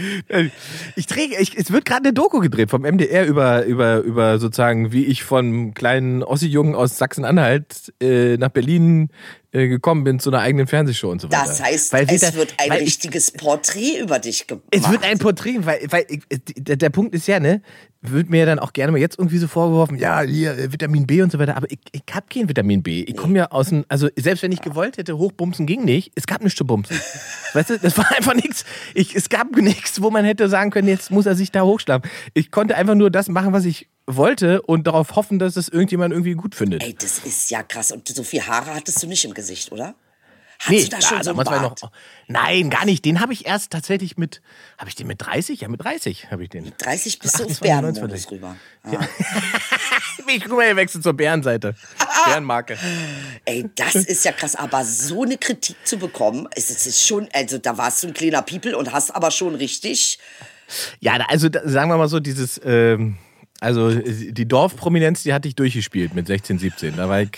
Ich 0.96 1.06
träge, 1.06 1.36
ich, 1.38 1.56
es 1.56 1.70
wird 1.70 1.84
gerade 1.84 2.02
eine 2.04 2.12
Doku 2.12 2.40
gedreht 2.40 2.70
vom 2.70 2.82
MDR 2.82 3.24
über, 3.24 3.64
über, 3.64 3.98
über 4.00 4.38
sozusagen, 4.40 4.90
wie 4.92 5.04
ich 5.04 5.22
von 5.22 5.74
kleinen 5.74 6.24
Ossi-Jungen 6.24 6.74
aus 6.74 6.98
Sachsen-Anhalt 6.98 7.92
äh, 8.00 8.36
nach 8.38 8.48
Berlin 8.48 9.10
äh, 9.52 9.68
gekommen 9.68 10.02
bin 10.04 10.18
zu 10.18 10.30
einer 10.30 10.40
eigenen 10.40 10.66
Fernsehshow 10.66 11.10
und 11.10 11.20
so 11.20 11.30
weiter. 11.30 11.44
Das 11.46 11.62
heißt, 11.62 11.92
Weil 11.92 12.06
es 12.10 12.20
da- 12.22 12.34
wird 12.34 12.54
ein 12.58 12.70
weil 12.70 12.78
ich- 12.80 12.86
richtiges 12.88 13.30
Porträt 13.30 13.98
über 14.00 14.18
dich 14.18 14.46
gemacht. 14.46 14.64
Es 14.70 14.90
wird 14.90 15.04
ein 15.04 15.18
Porträt, 15.18 15.58
weil, 15.66 15.80
weil 15.90 16.06
ich, 16.08 16.22
der, 16.56 16.76
der 16.76 16.90
Punkt 16.90 17.14
ist 17.14 17.26
ja, 17.28 17.38
ne, 17.38 17.60
wird 18.00 18.30
mir 18.30 18.46
dann 18.46 18.58
auch 18.58 18.72
gerne 18.72 18.90
mal 18.92 18.98
jetzt 18.98 19.18
irgendwie 19.18 19.38
so 19.38 19.46
vorgeworfen, 19.46 19.96
ja, 19.96 20.22
hier 20.22 20.58
äh, 20.58 20.72
Vitamin 20.72 21.06
B 21.06 21.22
und 21.22 21.30
so 21.30 21.38
weiter, 21.38 21.56
aber 21.56 21.70
ich, 21.70 21.78
ich 21.92 22.02
habe 22.12 22.26
kein 22.32 22.48
Vitamin 22.48 22.82
B. 22.82 23.02
Ich 23.02 23.16
komme 23.16 23.38
ja 23.38 23.50
aus 23.52 23.68
dem, 23.68 23.84
also 23.88 24.08
selbst 24.16 24.42
wenn 24.42 24.50
ich 24.52 24.60
gewollt 24.60 24.96
hätte, 24.96 25.18
hochbumsen 25.18 25.66
ging 25.66 25.84
nicht, 25.84 26.10
es 26.16 26.26
gab 26.26 26.42
nichts 26.42 26.56
zu 26.58 26.64
bumsen. 26.66 26.96
weißt 27.52 27.70
du, 27.70 27.78
das 27.78 27.96
war 27.98 28.10
einfach 28.16 28.34
nichts. 28.34 28.64
Ich, 28.94 29.14
es 29.14 29.28
gab 29.28 29.54
nichts, 29.54 30.02
wo 30.02 30.10
man 30.10 30.24
hätte 30.24 30.48
sagen 30.48 30.70
können, 30.70 30.88
jetzt 30.88 31.10
muss 31.10 31.26
er 31.26 31.36
sich 31.36 31.52
da 31.52 31.62
hochschlafen. 31.62 32.10
Ich 32.34 32.50
konnte 32.50 32.74
einfach 32.76 32.94
nur 32.96 33.10
das 33.10 33.28
machen, 33.28 33.52
was 33.52 33.64
ich 33.66 33.86
wollte 34.06 34.62
und 34.62 34.86
darauf 34.86 35.14
hoffen, 35.16 35.38
dass 35.38 35.56
es 35.56 35.68
irgendjemand 35.68 36.12
irgendwie 36.12 36.34
gut 36.34 36.54
findet. 36.54 36.82
Ey, 36.82 36.94
das 36.94 37.18
ist 37.20 37.50
ja 37.50 37.62
krass. 37.62 37.92
Und 37.92 38.08
so 38.08 38.22
viel 38.24 38.46
Haare 38.46 38.74
hattest 38.74 39.02
du 39.02 39.06
nicht 39.06 39.24
im 39.24 39.34
Gesicht, 39.34 39.70
oder? 39.72 39.94
Hast 40.58 40.70
Nee, 40.70 40.84
du 40.84 40.88
da 40.90 41.00
schon 41.00 41.18
da- 41.18 41.24
so 41.24 41.36
war 41.36 41.42
ich 41.44 41.50
Bart? 41.50 41.82
noch, 41.82 41.90
nein, 42.28 42.70
gar 42.70 42.84
nicht. 42.84 43.04
Den 43.04 43.20
habe 43.20 43.32
ich 43.32 43.46
erst 43.46 43.72
tatsächlich 43.72 44.16
mit, 44.16 44.40
habe 44.78 44.88
ich 44.88 44.94
den 44.94 45.08
mit 45.08 45.20
30? 45.20 45.60
Ja, 45.60 45.66
mit 45.68 45.82
30 45.82 46.30
habe 46.30 46.44
ich 46.44 46.50
den. 46.50 46.72
30 46.78 47.18
bist 47.18 47.40
du 47.40 47.44
auf 47.44 47.50
28, 47.50 47.60
Bärenmodus 47.60 47.96
29. 47.98 48.30
rüber. 48.30 48.56
Ich 50.28 50.44
guck 50.44 50.56
mal, 50.56 50.66
ihr 50.68 50.76
wechselt 50.76 51.02
zur 51.02 51.12
Bärenseite. 51.14 51.74
Bärenmarke. 52.26 52.78
Ey, 53.44 53.68
das 53.74 53.94
ist 53.96 54.24
ja 54.24 54.32
krass. 54.32 54.54
Aber 54.56 54.84
so 54.84 55.22
eine 55.24 55.36
Kritik 55.36 55.76
zu 55.84 55.98
bekommen, 55.98 56.48
es 56.54 56.70
ist, 56.70 56.86
ist 56.86 57.06
schon, 57.06 57.28
also 57.32 57.58
da 57.58 57.76
warst 57.76 58.02
du 58.02 58.08
ein 58.08 58.14
kleiner 58.14 58.40
People 58.42 58.76
und 58.76 58.92
hast 58.92 59.10
aber 59.14 59.30
schon 59.30 59.54
richtig. 59.56 60.18
Ja, 61.00 61.14
also 61.28 61.48
sagen 61.64 61.90
wir 61.90 61.96
mal 61.98 62.08
so, 62.08 62.20
dieses, 62.20 62.60
ähm, 62.64 63.16
also 63.62 63.90
die 63.92 64.46
Dorfprominenz, 64.48 65.22
die 65.22 65.32
hatte 65.32 65.46
ich 65.46 65.54
durchgespielt 65.54 66.14
mit 66.14 66.26
16, 66.26 66.58
17. 66.58 66.96
Da 66.96 67.08
war 67.08 67.22
ich, 67.22 67.30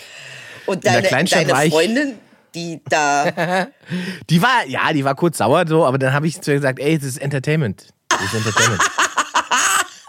Und 0.64 0.82
der 0.82 0.94
deine, 0.94 1.06
Kleinstadt 1.08 1.42
deine 1.42 1.52
war 1.52 1.64
ich- 1.66 1.72
Freundin, 1.72 2.14
die 2.54 2.80
da. 2.88 3.66
die 4.30 4.40
war, 4.40 4.66
ja, 4.66 4.92
die 4.94 5.04
war 5.04 5.14
kurz 5.14 5.38
sauer 5.38 5.66
so, 5.68 5.84
aber 5.84 5.98
dann 5.98 6.14
habe 6.14 6.26
ich 6.26 6.40
zu 6.40 6.50
ihr 6.52 6.56
gesagt, 6.56 6.78
ey, 6.80 6.96
das 6.96 7.08
ist 7.08 7.18
Entertainment. 7.18 7.88
Das 8.08 8.22
ist 8.22 8.34
Entertainment. 8.34 8.82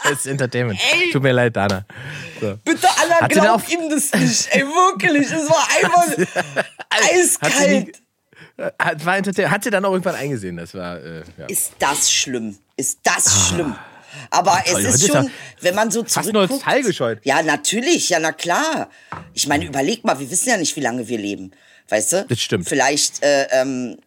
Das 0.08 0.20
ist 0.20 0.26
Entertainment. 0.26 0.78
Tut 1.12 1.20
mir 1.20 1.32
leid, 1.32 1.56
Dana. 1.56 1.84
So. 2.40 2.56
Bitte, 2.64 2.86
sie 2.86 3.28
glaub 3.28 3.68
ihm 3.68 3.90
das 3.90 4.12
nicht. 4.14 4.48
Ey, 4.52 4.62
wirklich. 4.62 5.26
Es 5.26 5.48
war 5.50 5.66
einfach 5.82 6.26
eiskalt. 6.90 8.02
Hat, 8.78 9.04
war. 9.04 9.16
Hat 9.50 9.64
sie 9.64 9.70
dann 9.70 9.84
auch 9.84 9.90
irgendwann 9.90 10.14
eingesehen. 10.14 10.58
Das 10.58 10.74
war, 10.74 10.98
äh, 11.02 11.24
ja. 11.36 11.46
Ist 11.46 11.72
das 11.80 12.12
schlimm? 12.12 12.56
Ist 12.76 13.00
das 13.02 13.48
schlimm? 13.48 13.74
Aber 14.30 14.52
toll, 14.52 14.62
es 14.66 14.72
heute 14.74 14.88
ist 14.88 15.06
schon, 15.06 15.30
wenn 15.60 15.74
man 15.74 15.90
so 15.90 16.02
fast 16.04 16.28
zurückguckt. 16.28 16.50
nostalgisch 16.50 17.00
Ja, 17.24 17.42
natürlich, 17.42 18.08
ja, 18.08 18.18
na 18.18 18.32
klar. 18.32 18.90
Ich 19.34 19.46
meine, 19.46 19.64
überleg 19.64 20.04
mal, 20.04 20.18
wir 20.18 20.30
wissen 20.30 20.48
ja 20.48 20.56
nicht, 20.56 20.76
wie 20.76 20.80
lange 20.80 21.06
wir 21.08 21.18
leben. 21.18 21.52
Weißt 21.88 22.12
du? 22.12 22.26
Das 22.28 22.40
stimmt. 22.40 22.68
Vielleicht 22.68 23.22
äh, 23.22 23.46
ähm, 23.52 23.98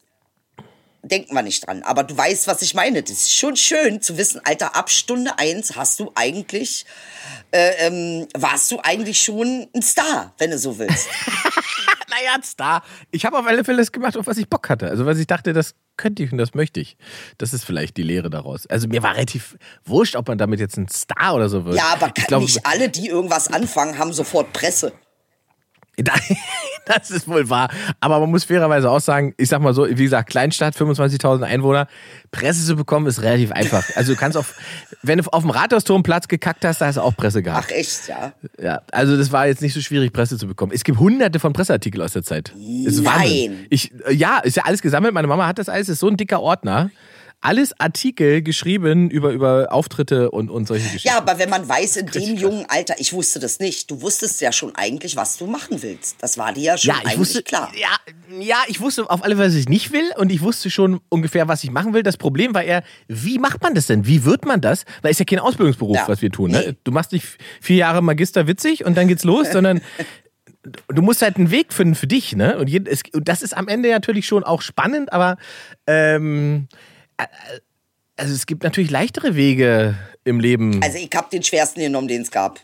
denken 1.03 1.33
wir 1.33 1.41
nicht 1.41 1.65
dran. 1.65 1.83
Aber 1.83 2.03
du 2.03 2.15
weißt, 2.15 2.47
was 2.47 2.61
ich 2.61 2.73
meine. 2.73 3.01
Das 3.01 3.11
ist 3.11 3.35
schon 3.35 3.55
schön 3.55 4.01
zu 4.01 4.17
wissen, 4.17 4.41
Alter, 4.43 4.75
ab 4.75 4.89
Stunde 4.89 5.37
eins 5.37 5.75
hast 5.75 5.99
du 5.99 6.11
eigentlich, 6.15 6.85
äh, 7.51 7.87
ähm, 7.87 8.27
warst 8.37 8.71
du 8.71 8.79
eigentlich 8.79 9.21
schon 9.21 9.67
ein 9.73 9.81
Star, 9.81 10.33
wenn 10.37 10.51
du 10.51 10.57
so 10.57 10.77
willst. 10.77 11.07
naja, 12.19 12.39
Star. 12.43 12.83
Ich 13.11 13.25
habe 13.25 13.37
auf 13.37 13.45
alle 13.45 13.63
Fälle 13.63 13.77
das 13.77 13.91
gemacht, 13.91 14.17
auf 14.17 14.27
was 14.27 14.37
ich 14.37 14.49
Bock 14.49 14.69
hatte. 14.69 14.89
Also, 14.89 15.05
was 15.05 15.17
ich 15.17 15.27
dachte, 15.27 15.53
das 15.53 15.75
könnte 15.97 16.23
ich 16.23 16.31
und 16.31 16.37
das 16.37 16.53
möchte 16.53 16.79
ich. 16.79 16.97
Das 17.37 17.53
ist 17.53 17.63
vielleicht 17.63 17.97
die 17.97 18.03
Lehre 18.03 18.29
daraus. 18.29 18.67
Also, 18.67 18.87
mir 18.87 19.03
war 19.03 19.15
relativ 19.15 19.57
wurscht, 19.85 20.15
ob 20.15 20.27
man 20.27 20.37
damit 20.37 20.59
jetzt 20.59 20.77
ein 20.77 20.87
Star 20.87 21.35
oder 21.35 21.49
so 21.49 21.65
wird. 21.65 21.75
Ja, 21.75 21.93
aber 21.93 22.11
ich 22.15 22.27
glaube, 22.27 22.45
nicht 22.45 22.65
alle, 22.65 22.89
die 22.89 23.07
irgendwas 23.07 23.51
anfangen, 23.51 23.97
haben 23.97 24.13
sofort 24.13 24.53
Presse. 24.53 24.93
Das 26.85 27.11
ist 27.11 27.27
wohl 27.27 27.47
wahr. 27.49 27.69
Aber 27.99 28.19
man 28.19 28.31
muss 28.31 28.45
fairerweise 28.45 28.89
auch 28.89 28.99
sagen, 28.99 29.35
ich 29.37 29.47
sag 29.49 29.61
mal 29.61 29.75
so, 29.75 29.87
wie 29.87 30.03
gesagt, 30.03 30.27
Kleinstadt, 30.31 30.75
25.000 30.75 31.43
Einwohner, 31.43 31.87
Presse 32.31 32.65
zu 32.65 32.75
bekommen 32.75 33.05
ist 33.05 33.21
relativ 33.21 33.51
einfach. 33.51 33.83
Also 33.95 34.13
du 34.13 34.19
kannst 34.19 34.35
auf, 34.35 34.55
wenn 35.03 35.19
du 35.19 35.31
auf 35.31 35.43
dem 35.43 35.51
Rathausturm 35.51 36.01
Platz 36.01 36.27
gekackt 36.27 36.65
hast, 36.65 36.81
da 36.81 36.87
hast 36.87 36.95
du 36.95 37.01
auch 37.01 37.15
Presse 37.15 37.43
gehabt. 37.43 37.67
Ach 37.69 37.75
echt, 37.75 38.07
ja. 38.07 38.33
Ja, 38.59 38.81
also 38.91 39.17
das 39.17 39.31
war 39.31 39.45
jetzt 39.45 39.61
nicht 39.61 39.75
so 39.75 39.81
schwierig, 39.81 40.13
Presse 40.13 40.39
zu 40.39 40.47
bekommen. 40.47 40.71
Es 40.73 40.83
gibt 40.83 40.97
hunderte 40.97 41.39
von 41.39 41.53
Presseartikeln 41.53 42.03
aus 42.03 42.13
der 42.13 42.23
Zeit. 42.23 42.53
Das. 42.85 42.99
Nein. 42.99 43.67
Ich, 43.69 43.91
äh, 44.07 44.13
ja, 44.13 44.39
ist 44.39 44.57
ja 44.57 44.63
alles 44.65 44.81
gesammelt. 44.81 45.13
Meine 45.13 45.27
Mama 45.27 45.45
hat 45.45 45.59
das 45.59 45.69
alles. 45.69 45.89
Ist 45.89 45.99
so 45.99 46.07
ein 46.07 46.17
dicker 46.17 46.41
Ordner. 46.41 46.89
Alles 47.41 47.73
Artikel 47.79 48.41
geschrieben 48.41 49.09
über, 49.09 49.31
über 49.31 49.71
Auftritte 49.71 50.29
und, 50.31 50.49
und 50.49 50.67
solche 50.67 50.83
Geschichten. 50.85 51.07
Ja, 51.07 51.17
aber 51.17 51.39
wenn 51.39 51.49
man 51.49 51.67
weiß, 51.69 51.95
in 51.97 52.07
dem 52.07 52.35
jungen 52.35 52.65
Alter, 52.67 52.95
ich 52.99 53.13
wusste 53.13 53.39
das 53.39 53.59
nicht, 53.59 53.89
du 53.89 54.01
wusstest 54.01 54.41
ja 54.41 54.51
schon 54.51 54.75
eigentlich, 54.75 55.15
was 55.15 55.37
du 55.37 55.47
machen 55.47 55.81
willst. 55.81 56.17
Das 56.21 56.37
war 56.37 56.51
dir 56.51 56.63
ja 56.63 56.77
schon 56.77 56.89
Ja, 56.89 56.95
eigentlich 56.95 57.13
ich 57.13 57.19
wusste, 57.19 57.43
klar. 57.43 57.71
Ja, 57.79 57.87
ja, 58.41 58.57
ich 58.67 58.81
wusste 58.81 59.09
auf 59.09 59.23
alle 59.23 59.37
Fälle, 59.37 59.47
was 59.47 59.55
ich 59.55 59.69
nicht 59.69 59.93
will 59.93 60.11
und 60.17 60.31
ich 60.31 60.41
wusste 60.41 60.69
schon 60.69 60.99
ungefähr, 61.07 61.47
was 61.47 61.63
ich 61.63 61.71
machen 61.71 61.93
will. 61.93 62.03
Das 62.03 62.17
Problem 62.17 62.53
war 62.53 62.63
eher, 62.63 62.83
wie 63.07 63.39
macht 63.39 63.61
man 63.63 63.73
das 63.73 63.87
denn? 63.87 64.05
Wie 64.05 64.25
wird 64.25 64.45
man 64.45 64.59
das? 64.59 64.83
Weil 65.01 65.11
es 65.11 65.15
ist 65.15 65.19
ja 65.19 65.37
kein 65.37 65.39
Ausbildungsberuf, 65.39 65.95
Ja. 65.95 66.07
was 66.09 66.21
wir 66.21 66.31
tun. 66.31 66.51
Ne? 66.51 66.63
Nee. 66.67 66.75
Du 66.83 66.91
machst 66.91 67.13
nicht 67.13 67.25
vier 67.61 67.77
Jahre 67.77 68.01
Magister 68.01 68.47
witzig 68.47 68.83
und 68.83 68.97
dann 68.97 69.07
geht's 69.07 69.23
los, 69.23 69.47
sondern 69.53 69.79
du 70.89 71.01
musst 71.01 71.21
halt 71.21 71.37
einen 71.37 71.51
Weg 71.51 71.71
finden 71.71 71.95
für 71.95 72.07
dich. 72.07 72.35
Ne? 72.35 72.57
Und, 72.57 72.69
das 73.27 73.41
ist 73.41 73.55
am 73.55 73.69
Ende 73.69 73.89
natürlich 73.91 74.25
schon 74.27 74.43
auch 74.43 74.61
spannend, 74.61 75.13
aber 75.13 75.37
ähm, 75.87 76.67
äh, 76.71 76.75
also 78.15 78.33
es 78.33 78.45
gibt 78.45 78.63
natürlich 78.63 78.91
leichtere 78.91 79.35
Wege 79.35 79.95
im 80.23 80.39
Leben. 80.39 80.81
Also 80.83 80.97
ich 80.97 81.09
habe 81.15 81.29
den 81.31 81.43
schwersten 81.43 81.79
genommen, 81.79 82.07
den 82.07 82.21
es 82.21 82.31
gab. 82.31 82.59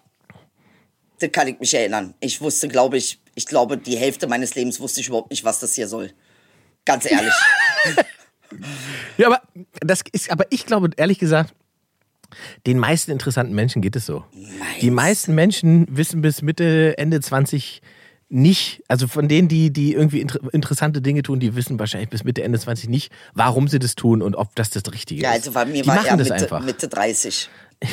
Das 1.19 1.31
kann 1.31 1.47
ich 1.47 1.59
mich 1.59 1.73
erinnern. 1.73 2.13
Ich 2.19 2.41
wusste, 2.41 2.67
glaube 2.67 2.97
ich, 2.97 3.19
ich 3.35 3.45
glaube, 3.45 3.77
die 3.77 3.97
Hälfte 3.97 4.27
meines 4.27 4.55
Lebens 4.55 4.79
wusste 4.79 5.01
ich 5.01 5.07
überhaupt 5.07 5.31
nicht, 5.31 5.43
was 5.43 5.59
das 5.59 5.73
hier 5.73 5.87
soll. 5.87 6.11
Ganz 6.85 7.09
ehrlich. 7.09 7.33
Ja, 9.17 9.27
aber 9.27 9.41
das 9.81 10.01
ist, 10.11 10.29
aber 10.31 10.45
ich 10.49 10.65
glaube, 10.65 10.89
ehrlich 10.95 11.19
gesagt, 11.19 11.53
den 12.65 12.77
meisten 12.79 13.11
interessanten 13.11 13.53
Menschen 13.53 13.81
geht 13.81 13.95
es 13.95 14.05
so. 14.05 14.23
Die 14.81 14.91
meisten 14.91 15.35
Menschen 15.35 15.87
wissen 15.89 16.21
bis 16.21 16.41
Mitte, 16.41 16.97
Ende 16.97 17.21
20 17.21 17.81
nicht, 18.29 18.81
also 18.87 19.07
von 19.07 19.27
denen, 19.27 19.47
die, 19.47 19.71
die 19.71 19.93
irgendwie 19.93 20.21
inter 20.21 20.39
interessante 20.53 21.01
Dinge 21.01 21.21
tun, 21.21 21.39
die 21.39 21.55
wissen 21.55 21.77
wahrscheinlich 21.77 22.09
bis 22.09 22.23
Mitte, 22.23 22.43
Ende 22.43 22.59
20 22.59 22.89
nicht, 22.89 23.11
warum 23.33 23.67
sie 23.67 23.79
das 23.79 23.95
tun 23.95 24.21
und 24.21 24.35
ob 24.35 24.55
das 24.55 24.71
das 24.71 24.83
Richtige 24.91 25.21
ja, 25.21 25.31
ist. 25.31 25.35
also 25.35 25.51
bei 25.51 25.65
mir 25.65 25.83
die 25.83 25.87
war 25.87 25.95
machen 25.95 26.07
er 26.07 26.17
das 26.17 26.29
Mitte, 26.29 26.43
einfach. 26.43 26.61
Mitte 26.61 26.87
30. 26.87 27.49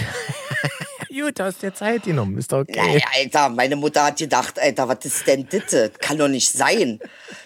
Gut, 1.08 1.38
du 1.38 1.44
hast 1.44 1.62
dir 1.62 1.74
Zeit 1.74 2.04
genommen, 2.04 2.38
ist 2.38 2.50
doch 2.50 2.60
okay. 2.60 2.80
Naja, 2.80 3.04
Alter, 3.14 3.50
meine 3.50 3.76
Mutter 3.76 4.04
hat 4.04 4.16
gedacht, 4.16 4.58
Alter, 4.58 4.88
was 4.88 5.04
ist 5.04 5.26
denn 5.26 5.46
das? 5.50 5.90
Kann 6.00 6.16
doch 6.16 6.28
nicht 6.28 6.50
sein. 6.50 6.98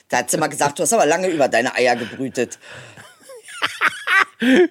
Da 0.09 0.19
hat 0.19 0.31
sie 0.31 0.39
mal 0.39 0.47
gesagt, 0.47 0.79
du 0.79 0.85
hast 0.85 0.93
aber 0.93 1.07
lange 1.07 1.27
über 1.29 1.49
deine 1.49 1.75
Eier 1.75 1.97
gebrütet. 1.97 2.61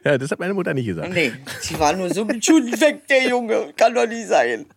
Ja, 0.04 0.18
das 0.20 0.30
hat 0.30 0.39
meine 0.39 0.54
Mutter 0.54 0.76
nicht 0.76 0.86
gesagt. 0.86 1.12
Nee, 1.12 1.34
sie 1.60 1.80
war 1.80 1.93
nur 1.93 2.14
so 2.14 2.28
schon 2.39 2.72
weg, 2.80 3.08
der 3.08 3.28
Junge. 3.28 3.74
Kann 3.76 3.96
doch 3.96 4.06
nicht 4.06 4.28
sein. 4.28 4.68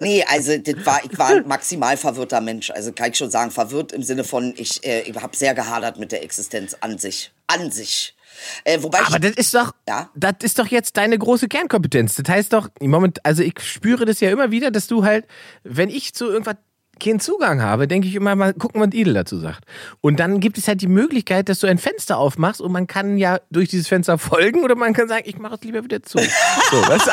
Nee, 0.00 0.24
also 0.26 0.56
das 0.56 0.86
war, 0.86 1.04
ich 1.04 1.18
war 1.18 1.28
ein 1.30 1.46
maximal 1.46 1.98
verwirrter 1.98 2.40
Mensch. 2.40 2.70
Also 2.70 2.92
kann 2.92 3.10
ich 3.10 3.18
schon 3.18 3.30
sagen, 3.30 3.50
verwirrt 3.50 3.92
im 3.92 4.02
Sinne 4.02 4.24
von, 4.24 4.54
ich, 4.56 4.82
äh, 4.86 5.02
ich 5.02 5.14
habe 5.16 5.36
sehr 5.36 5.54
gehadert 5.54 5.98
mit 5.98 6.12
der 6.12 6.22
Existenz 6.22 6.74
an 6.80 6.96
sich. 6.96 7.30
An 7.46 7.70
sich. 7.70 8.16
Äh, 8.64 8.82
wobei 8.82 9.00
Aber 9.00 9.16
ich, 9.16 9.20
das 9.20 9.32
ist 9.32 9.54
doch, 9.54 9.72
Ja? 9.86 10.10
das 10.14 10.34
ist 10.42 10.58
doch 10.58 10.66
jetzt 10.66 10.96
deine 10.96 11.18
große 11.18 11.48
Kernkompetenz. 11.48 12.14
Das 12.16 12.28
heißt 12.34 12.52
doch, 12.54 12.68
im 12.80 12.90
Moment, 12.90 13.24
also 13.24 13.42
ich 13.42 13.60
spüre 13.60 14.06
das 14.06 14.20
ja 14.20 14.30
immer 14.30 14.50
wieder, 14.50 14.70
dass 14.70 14.86
du 14.86 15.04
halt, 15.04 15.26
wenn 15.62 15.90
ich 15.90 16.14
zu 16.14 16.26
irgendwas 16.26 16.56
keinen 16.98 17.20
Zugang 17.20 17.62
habe, 17.62 17.88
denke 17.88 18.08
ich 18.08 18.14
immer 18.14 18.34
mal, 18.34 18.54
gucken, 18.54 18.80
was 18.80 18.92
Idel 18.92 19.14
dazu 19.14 19.38
sagt. 19.38 19.64
Und 20.00 20.18
dann 20.18 20.40
gibt 20.40 20.58
es 20.58 20.68
halt 20.68 20.80
die 20.80 20.86
Möglichkeit, 20.86 21.48
dass 21.48 21.60
du 21.60 21.66
ein 21.66 21.78
Fenster 21.78 22.18
aufmachst 22.18 22.60
und 22.60 22.72
man 22.72 22.86
kann 22.86 23.18
ja 23.18 23.38
durch 23.50 23.68
dieses 23.68 23.88
Fenster 23.88 24.18
folgen 24.18 24.62
oder 24.64 24.74
man 24.74 24.92
kann 24.92 25.08
sagen, 25.08 25.24
ich 25.26 25.38
mache 25.38 25.56
es 25.56 25.60
lieber 25.62 25.84
wieder 25.84 26.02
zu. 26.02 26.18
So, 26.70 26.76
weißt? 26.88 27.10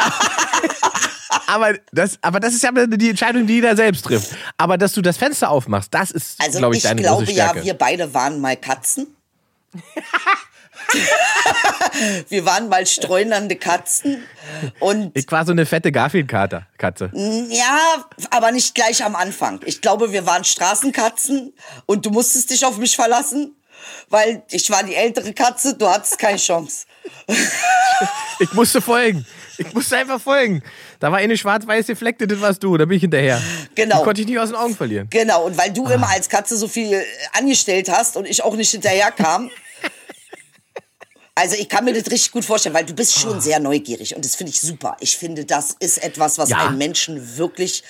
Aber 1.48 1.74
das, 1.92 2.18
aber 2.22 2.40
das 2.40 2.54
ist 2.54 2.64
ja 2.64 2.72
die 2.72 3.10
Entscheidung, 3.10 3.46
die 3.46 3.56
jeder 3.56 3.76
selbst 3.76 4.06
trifft. 4.06 4.36
Aber 4.58 4.78
dass 4.78 4.94
du 4.94 5.02
das 5.02 5.18
Fenster 5.18 5.50
aufmachst, 5.50 5.94
das 5.94 6.12
ist, 6.12 6.42
also 6.42 6.60
glaube 6.60 6.76
ich, 6.76 6.84
ich 6.84 6.90
deine 6.90 7.02
glaube 7.02 7.26
große 7.26 7.38
ja, 7.38 7.50
Stärke. 7.50 7.66
wir 7.66 7.74
beide 7.76 8.14
waren 8.14 8.40
mal 8.42 8.58
Katzen. 8.58 9.08
wir 12.30 12.46
waren 12.46 12.70
mal 12.70 12.86
streunernde 12.86 13.56
Katzen. 13.56 14.24
Und 14.80 15.12
ich 15.18 15.26
war 15.32 15.46
so 15.46 15.52
eine 15.52 15.66
fette 15.66 15.92
Garfield-Katze. 15.92 16.66
Katze. 16.78 17.12
Ja, 17.50 18.06
aber 18.30 18.52
nicht 18.52 18.76
gleich 18.76 19.04
am 19.04 19.16
Anfang. 19.16 19.62
Ich 19.66 19.82
glaube, 19.82 20.12
wir 20.12 20.26
waren 20.26 20.44
Straßenkatzen 20.44 21.54
und 21.86 22.06
du 22.06 22.10
musstest 22.10 22.50
dich 22.50 22.66
auf 22.66 22.78
mich 22.78 22.96
verlassen, 22.96 23.56
weil 24.10 24.44
ich 24.52 24.70
war 24.70 24.84
die 24.84 24.96
ältere 24.96 25.34
Katze, 25.34 25.76
du 25.76 25.88
hattest 25.88 26.20
keine 26.20 26.38
Chance. 26.38 26.86
Ich 28.40 28.52
musste 28.54 28.82
folgen. 28.82 29.26
Ich 29.58 29.74
musste 29.74 29.98
einfach 29.98 30.20
folgen. 30.20 30.64
Da 31.00 31.12
war 31.12 31.20
eine 31.20 31.38
schwarz-weiße 31.38 31.96
Fleckte, 31.96 32.28
das 32.28 32.42
warst 32.42 32.64
du. 32.64 32.76
Da 32.78 32.86
bin 32.86 32.98
ich 32.98 33.02
hinterher. 33.02 33.42
Genau. 33.76 34.00
Die 34.00 34.04
konnte 34.04 34.22
ich 34.22 34.28
nicht 34.28 34.40
aus 34.40 34.50
den 34.50 34.58
Augen 34.58 34.76
verlieren. 34.76 35.08
Genau, 35.12 35.46
und 35.46 35.58
weil 35.58 35.72
du 35.72 35.88
immer 35.88 36.10
als 36.10 36.28
Katze 36.28 36.58
so 36.58 36.68
viel 36.68 37.04
angestellt 37.34 37.90
hast 37.90 38.18
und 38.18 38.28
ich 38.28 38.44
auch 38.44 38.56
nicht 38.56 38.72
hinterherkam. 38.72 39.52
Also 41.36 41.56
ich 41.58 41.68
kann 41.68 41.84
mir 41.86 41.94
das 41.94 42.12
richtig 42.12 42.32
gut 42.32 42.46
vorstellen, 42.46 42.76
weil 42.76 42.86
du 42.86 42.94
bist 42.94 43.18
schon 43.20 43.42
sehr 43.42 43.60
neugierig 43.60 44.16
und 44.16 44.24
das 44.24 44.36
finde 44.36 44.52
ich 44.52 44.62
super. 44.62 44.96
Ich 45.00 45.18
finde, 45.18 45.46
das 45.46 45.76
ist 45.80 46.04
etwas, 46.04 46.38
was 46.38 46.50
Ja. 46.50 46.68
einen 46.68 46.78
Menschen 46.78 47.38
wirklich 47.38 47.84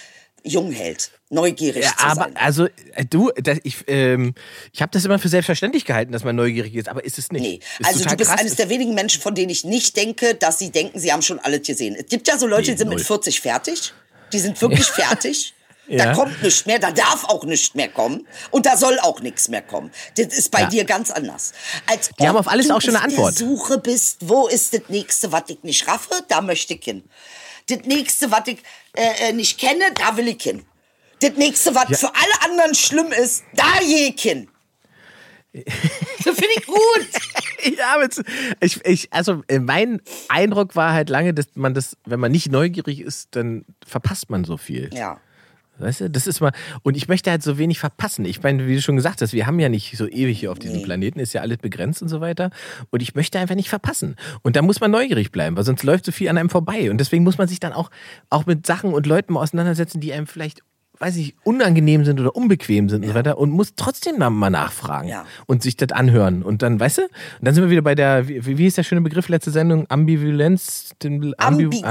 jung 0.45 0.71
hält. 0.71 1.11
Neugierig 1.29 1.83
Ja, 1.83 1.91
zu 1.97 2.03
aber 2.05 2.15
sein. 2.23 2.35
also 2.37 2.65
äh, 2.93 3.05
du, 3.09 3.31
das, 3.35 3.57
ich, 3.63 3.77
ähm, 3.87 4.33
ich 4.71 4.81
habe 4.81 4.91
das 4.91 5.03
immer 5.03 5.17
für 5.19 5.29
selbstverständlich 5.29 5.83
gehalten, 5.83 6.11
dass 6.11 6.23
man 6.23 6.35
neugierig 6.35 6.75
ist, 6.75 6.87
aber 6.89 7.03
ist 7.03 7.17
es 7.17 7.31
nicht. 7.31 7.41
Nee, 7.41 7.59
Ist 7.79 7.87
also 7.87 8.05
du 8.07 8.15
bist 8.15 8.29
krass. 8.29 8.39
eines 8.39 8.55
der 8.55 8.69
wenigen 8.69 8.93
Menschen, 8.93 9.21
von 9.21 9.33
denen 9.35 9.49
ich 9.49 9.63
nicht 9.63 9.95
denke, 9.97 10.35
dass 10.35 10.59
sie 10.59 10.69
denken, 10.71 10.99
sie 10.99 11.11
haben 11.11 11.21
schon 11.21 11.39
alles 11.39 11.65
gesehen. 11.65 11.95
Es 11.97 12.05
gibt 12.07 12.27
ja 12.27 12.37
so 12.37 12.45
Leute, 12.45 12.67
Nee, 12.69 12.71
die 12.73 12.77
sind 12.77 12.87
null. 12.87 12.97
mit 12.97 13.05
40 13.05 13.41
fertig. 13.41 13.93
Die 14.31 14.39
sind 14.39 14.61
wirklich 14.61 14.85
fertig. 14.91 15.53
Da 15.87 15.95
Ja. 15.95 16.13
kommt 16.13 16.41
nichts 16.41 16.65
mehr, 16.65 16.79
da 16.79 16.91
darf 16.91 17.25
auch 17.25 17.43
nichts 17.43 17.75
mehr 17.75 17.89
kommen 17.89 18.25
und 18.51 18.65
da 18.65 18.77
soll 18.77 18.97
auch 18.99 19.19
nichts 19.19 19.49
mehr 19.49 19.61
kommen. 19.61 19.91
Das 20.15 20.27
ist 20.27 20.49
bei 20.49 20.61
Ja. 20.61 20.67
dir 20.67 20.85
ganz 20.85 21.11
anders. 21.11 21.51
Als 21.87 22.09
Die 22.19 22.25
haben 22.27 22.37
auf 22.37 22.47
alles 22.47 22.67
du 22.67 22.73
auch 22.75 22.81
schon 22.81 22.95
eine 22.95 23.03
Antwort. 23.03 23.37
Der 23.39 23.45
Suche 23.47 23.77
bist, 23.79 24.19
wo 24.21 24.47
ist 24.47 24.73
das 24.73 24.83
nächste, 24.87 25.31
was 25.33 25.43
ich 25.47 25.61
nicht 25.63 25.85
raffe, 25.87 26.23
da 26.29 26.39
möchte 26.41 26.73
ich 26.75 26.83
hin. 26.85 27.03
Das 27.67 27.79
nächste, 27.85 28.31
was 28.31 28.47
ich 28.47 28.59
äh, 28.95 29.29
äh, 29.29 29.33
nicht 29.33 29.59
kenne, 29.59 29.91
da 29.95 30.15
will 30.15 30.27
ich 30.29 30.41
hin. 30.41 30.63
Das 31.19 31.31
nächste, 31.37 31.75
was 31.75 31.99
für 31.99 32.13
alle 32.13 32.51
anderen 32.51 32.75
schlimm 32.75 33.11
ist, 33.11 33.43
da 33.55 33.79
gehe 33.81 34.13
ich 34.13 34.21
hin. 34.21 34.47
Das 36.25 36.35
finde 36.35 36.49
ich 36.57 36.65
gut. 36.65 36.77
Ja, 37.77 37.95
ich, 38.59 38.85
ich, 38.85 39.13
also 39.13 39.41
äh, 39.47 39.57
mein 39.59 40.01
Eindruck 40.27 40.75
war 40.75 40.91
halt 40.91 41.09
lange, 41.09 41.33
dass 41.33 41.45
man 41.55 41.73
das, 41.73 41.95
wenn 42.03 42.19
man 42.19 42.29
nicht 42.33 42.51
neugierig 42.51 42.99
ist, 42.99 43.29
dann 43.37 43.63
verpasst 43.87 44.29
man 44.29 44.43
so 44.43 44.57
viel. 44.57 44.89
Ja. 44.93 45.21
Weißt 45.79 46.01
du, 46.01 46.09
das 46.09 46.27
ist 46.27 46.39
mal, 46.39 46.51
und 46.83 46.95
ich 46.95 47.07
möchte 47.07 47.31
halt 47.31 47.41
so 47.41 47.57
wenig 47.57 47.79
verpassen. 47.79 48.25
Ich 48.25 48.43
meine, 48.43 48.67
wie 48.67 48.75
du 48.75 48.81
schon 48.81 48.95
gesagt 48.95 49.21
hast, 49.21 49.33
wir 49.33 49.47
haben 49.47 49.59
ja 49.59 49.69
nicht 49.69 49.97
so 49.97 50.07
ewig 50.07 50.39
hier 50.39 50.51
auf 50.51 50.59
diesem 50.59 50.83
Planeten, 50.83 51.19
ist 51.19 51.33
ja 51.33 51.41
alles 51.41 51.57
begrenzt 51.57 52.01
und 52.03 52.09
so 52.09 52.21
weiter. 52.21 52.51
Und 52.91 53.01
ich 53.01 53.15
möchte 53.15 53.39
einfach 53.39 53.55
nicht 53.55 53.69
verpassen. 53.69 54.15
Und 54.43 54.55
da 54.55 54.61
muss 54.61 54.79
man 54.81 54.91
neugierig 54.91 55.31
bleiben, 55.31 55.57
weil 55.57 55.63
sonst 55.63 55.81
läuft 55.83 56.05
so 56.05 56.11
viel 56.11 56.29
an 56.29 56.37
einem 56.37 56.49
vorbei. 56.51 56.91
Und 56.91 56.99
deswegen 56.99 57.23
muss 57.23 57.37
man 57.39 57.47
sich 57.47 57.59
dann 57.59 57.73
auch, 57.73 57.89
auch 58.29 58.45
mit 58.45 58.67
Sachen 58.67 58.93
und 58.93 59.07
Leuten 59.07 59.33
mal 59.33 59.41
auseinandersetzen, 59.41 59.99
die 59.99 60.13
einem 60.13 60.27
vielleicht, 60.27 60.61
weiß 60.99 61.15
ich, 61.17 61.35
unangenehm 61.43 62.05
sind 62.05 62.19
oder 62.19 62.35
unbequem 62.35 62.87
sind 62.87 63.01
und 63.01 63.09
so 63.09 63.15
weiter. 63.15 63.39
Und 63.39 63.49
muss 63.49 63.73
trotzdem 63.75 64.19
mal 64.19 64.49
nachfragen 64.51 65.07
Ja. 65.09 65.25
und 65.47 65.63
sich 65.63 65.75
das 65.75 65.91
anhören. 65.91 66.43
Und 66.43 66.61
dann, 66.61 66.79
weißt 66.79 66.99
du, 66.99 67.01
und 67.01 67.09
dann 67.41 67.55
sind 67.55 67.63
wir 67.63 67.71
wieder 67.71 67.81
bei 67.81 67.95
der, 67.95 68.27
wie, 68.27 68.59
wie 68.59 68.67
ist 68.67 68.77
der 68.77 68.83
schöne 68.83 69.01
Begriff 69.01 69.27
letzte 69.27 69.49
Sendung? 69.49 69.87
Ambivalenz? 69.89 70.91
Ambigui, 71.37 71.81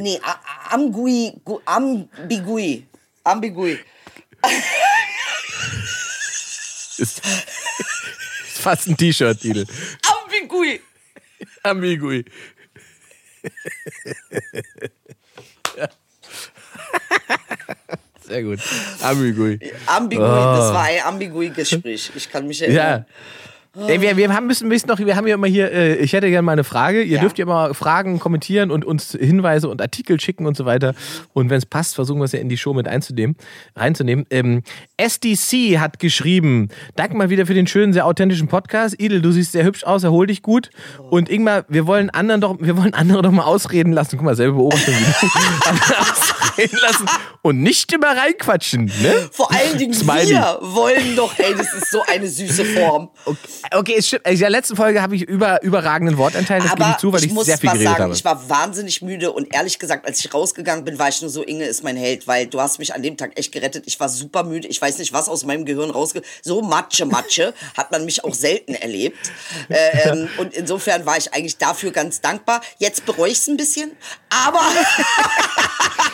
nee, 0.00 0.20
a- 0.22 0.30
a- 0.30 0.74
Amgui, 0.74 1.32
gu- 1.44 1.58
Ambigui, 1.64 2.86
Ambigui. 3.24 3.78
Ist, 6.98 7.20
ist 7.20 8.58
fast 8.60 8.86
ein 8.86 8.96
T-Shirt, 8.96 9.44
Idel. 9.44 9.66
Ambigui. 10.22 10.80
Ambigui. 11.62 12.24
Ja. 15.76 15.88
Sehr 18.20 18.42
gut. 18.42 18.60
Ambigui. 19.00 19.58
Ambigui, 19.86 20.22
das 20.22 20.72
war 20.72 20.82
ein 20.84 21.02
Ambigui-Gespräch. 21.02 22.12
Ich 22.14 22.30
kann 22.30 22.46
mich 22.46 22.62
erinnern. 22.62 23.06
Ja. 23.06 23.06
Ey, 23.76 24.00
wir, 24.00 24.16
wir 24.16 24.32
haben 24.32 24.46
müssen, 24.46 24.68
müssen 24.68 24.86
noch, 24.88 24.98
wir 25.00 25.16
haben 25.16 25.26
ja 25.26 25.34
immer 25.34 25.48
hier, 25.48 25.72
äh, 25.72 25.96
ich 25.96 26.12
hätte 26.12 26.28
gerne 26.30 26.42
mal 26.42 26.52
eine 26.52 26.62
Frage. 26.62 27.02
Ihr 27.02 27.16
Ja. 27.16 27.20
dürft 27.20 27.38
ja 27.38 27.44
mal 27.44 27.74
Fragen 27.74 28.20
kommentieren 28.20 28.70
und 28.70 28.84
uns 28.84 29.16
Hinweise 29.18 29.68
und 29.68 29.82
Artikel 29.82 30.20
schicken 30.20 30.46
und 30.46 30.56
so 30.56 30.64
weiter. 30.64 30.94
Und 31.32 31.50
wenn 31.50 31.58
es 31.58 31.66
passt, 31.66 31.96
versuchen 31.96 32.20
wir 32.20 32.24
es 32.26 32.32
ja 32.32 32.38
in 32.38 32.48
die 32.48 32.56
Show 32.56 32.72
mit 32.72 32.86
einzunehmen, 32.86 33.36
reinzunehmen. 33.74 34.26
Ähm, 34.30 34.62
SDC 34.96 35.78
hat 35.80 35.98
geschrieben, 35.98 36.68
danke 36.94 37.16
mal 37.16 37.30
wieder 37.30 37.46
für 37.46 37.54
den 37.54 37.66
schönen, 37.66 37.92
sehr 37.92 38.06
authentischen 38.06 38.46
Podcast. 38.46 39.00
Idel, 39.00 39.20
du 39.20 39.32
siehst 39.32 39.52
sehr 39.52 39.64
hübsch 39.64 39.82
aus, 39.82 40.04
erhol 40.04 40.28
dich 40.28 40.42
gut. 40.42 40.70
Und 41.10 41.28
Ingmar, 41.28 41.64
wir 41.68 41.86
wollen 41.88 42.10
anderen 42.10 42.40
doch, 42.40 42.56
wir 42.60 42.76
wollen 42.76 42.94
andere 42.94 43.22
doch 43.22 43.32
mal 43.32 43.42
ausreden 43.44 43.92
lassen. 43.92 44.16
Guck 44.18 44.24
mal, 44.24 44.36
selber 44.36 44.56
Beobachtung. 44.58 44.94
ausreden 46.54 46.78
lassen 46.80 47.06
und 47.42 47.60
nicht 47.60 47.92
immer 47.92 48.16
reinquatschen, 48.16 48.86
ne? 49.02 49.28
Vor 49.32 49.50
allen 49.52 49.78
Dingen 49.78 49.94
Smiley. 49.94 50.30
wir 50.30 50.58
wollen 50.60 51.16
doch, 51.16 51.38
ey, 51.38 51.54
das 51.54 51.72
ist 51.74 51.90
so 51.90 52.02
eine 52.06 52.28
süße 52.28 52.64
Form. 52.64 53.10
Okay, 53.70 53.96
es 53.98 54.08
stimmt. 54.08 54.26
In 54.26 54.38
der 54.38 54.50
letzten 54.50 54.76
Folge 54.76 55.02
habe 55.02 55.16
ich 55.16 55.22
über, 55.22 55.62
überragenden 55.62 56.16
Wortanteil, 56.18 56.62
das 56.62 56.74
gebe 56.74 56.90
ich 56.90 56.96
zu, 56.96 57.12
weil 57.12 57.24
ich, 57.24 57.32
muss 57.32 57.46
sehr 57.46 57.58
viel 57.58 57.68
was 57.68 57.74
geredet 57.74 57.92
sagen, 57.92 58.04
habe. 58.04 58.14
ich 58.14 58.24
war 58.24 58.48
wahnsinnig 58.48 59.02
müde 59.02 59.32
und 59.32 59.54
ehrlich 59.54 59.78
gesagt, 59.78 60.06
als 60.06 60.20
ich 60.20 60.32
rausgegangen 60.32 60.84
bin, 60.84 60.98
war 60.98 61.08
ich 61.08 61.20
nur 61.20 61.30
so, 61.30 61.42
Inge 61.42 61.64
ist 61.64 61.84
mein 61.84 61.96
Held, 61.96 62.26
weil 62.26 62.46
du 62.46 62.60
hast 62.60 62.78
mich 62.78 62.94
an 62.94 63.02
dem 63.02 63.16
Tag 63.16 63.38
echt 63.38 63.52
gerettet. 63.52 63.84
Ich 63.86 63.98
war 64.00 64.08
super 64.08 64.44
müde. 64.44 64.68
Ich 64.68 64.80
weiß 64.80 64.98
nicht, 64.98 65.12
was 65.12 65.28
aus 65.28 65.44
meinem 65.44 65.64
Gehirn 65.64 65.90
rausge... 65.90 66.22
So 66.42 66.62
Matsche, 66.62 67.06
Matsche 67.06 67.54
hat 67.76 67.90
man 67.90 68.04
mich 68.04 68.24
auch 68.24 68.34
selten 68.34 68.74
erlebt. 68.74 69.18
Äh, 69.68 70.08
ähm, 70.08 70.28
und 70.38 70.54
insofern 70.54 71.06
war 71.06 71.16
ich 71.16 71.32
eigentlich 71.32 71.58
dafür 71.58 71.90
ganz 71.90 72.20
dankbar. 72.20 72.60
Jetzt 72.78 73.04
bereue 73.06 73.30
ich 73.30 73.38
es 73.38 73.48
ein 73.48 73.56
bisschen, 73.56 73.92
aber 74.30 74.60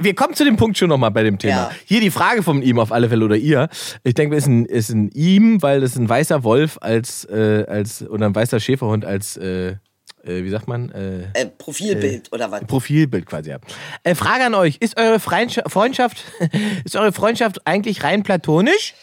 Wir 0.00 0.14
kommen 0.14 0.34
zu 0.34 0.44
dem 0.44 0.56
Punkt 0.56 0.78
schon 0.78 0.88
nochmal 0.88 1.10
bei 1.10 1.22
dem 1.22 1.38
Thema. 1.38 1.54
Ja. 1.54 1.70
Hier 1.84 2.00
die 2.00 2.10
Frage 2.10 2.42
von 2.42 2.62
ihm 2.62 2.78
auf 2.78 2.92
alle 2.92 3.08
Fälle 3.08 3.24
oder 3.24 3.36
ihr. 3.36 3.68
Ich 4.04 4.14
denke, 4.14 4.36
es 4.36 4.44
ist 4.44 4.48
ein, 4.48 4.66
ist 4.66 4.90
ein 4.90 5.10
ihm, 5.12 5.62
weil 5.62 5.82
es 5.82 5.96
ein 5.96 6.08
weißer 6.08 6.44
Wolf 6.44 6.78
als, 6.80 7.24
äh, 7.24 7.64
als 7.68 8.06
oder 8.06 8.26
ein 8.26 8.34
weißer 8.34 8.60
Schäferhund 8.60 9.04
als, 9.04 9.36
äh, 9.36 9.76
äh, 10.24 10.44
wie 10.44 10.50
sagt 10.50 10.68
man, 10.68 10.90
äh, 10.90 11.28
äh, 11.34 11.46
Profilbild 11.46 12.32
oder 12.32 12.50
was? 12.50 12.64
Profilbild 12.66 13.26
quasi. 13.26 13.50
Ja. 13.50 13.58
Äh, 14.02 14.14
Frage 14.14 14.44
an 14.44 14.54
euch: 14.54 14.76
Ist 14.80 14.98
eure 14.98 15.20
Freundschaft, 15.20 16.24
ist 16.84 16.96
eure 16.96 17.12
Freundschaft 17.12 17.66
eigentlich 17.66 18.02
rein 18.04 18.22
platonisch? 18.22 18.94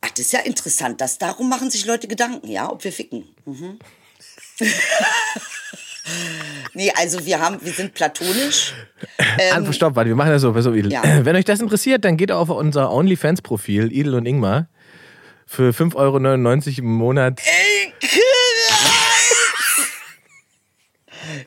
Ach, 0.00 0.10
das 0.10 0.20
ist 0.20 0.32
ja 0.32 0.40
interessant. 0.40 1.00
Das, 1.00 1.18
darum 1.18 1.48
machen 1.48 1.70
sich 1.70 1.84
Leute 1.84 2.06
Gedanken, 2.06 2.48
ja, 2.48 2.70
ob 2.70 2.84
wir 2.84 2.92
ficken. 2.92 3.24
Nee, 6.74 6.92
also 6.96 7.24
wir 7.24 7.40
haben, 7.40 7.58
wir 7.60 7.72
sind 7.72 7.94
platonisch. 7.94 8.74
Ähm, 9.38 9.72
Stopp, 9.72 9.96
warte, 9.96 10.08
wir 10.08 10.16
machen 10.16 10.30
das 10.30 10.42
so. 10.42 10.52
Pass 10.52 10.66
auf, 10.66 10.74
Idel. 10.74 10.92
Ja. 10.92 11.02
Wenn 11.24 11.36
euch 11.36 11.44
das 11.44 11.60
interessiert, 11.60 12.04
dann 12.04 12.16
geht 12.16 12.32
auf 12.32 12.50
unser 12.50 12.92
OnlyFans-Profil, 12.92 13.92
Idel 13.92 14.14
und 14.14 14.26
Ingmar, 14.26 14.68
für 15.46 15.70
5,99 15.70 15.96
Euro 15.96 16.18
im 16.78 16.92
Monat. 16.94 17.40
Ey, 17.44 17.92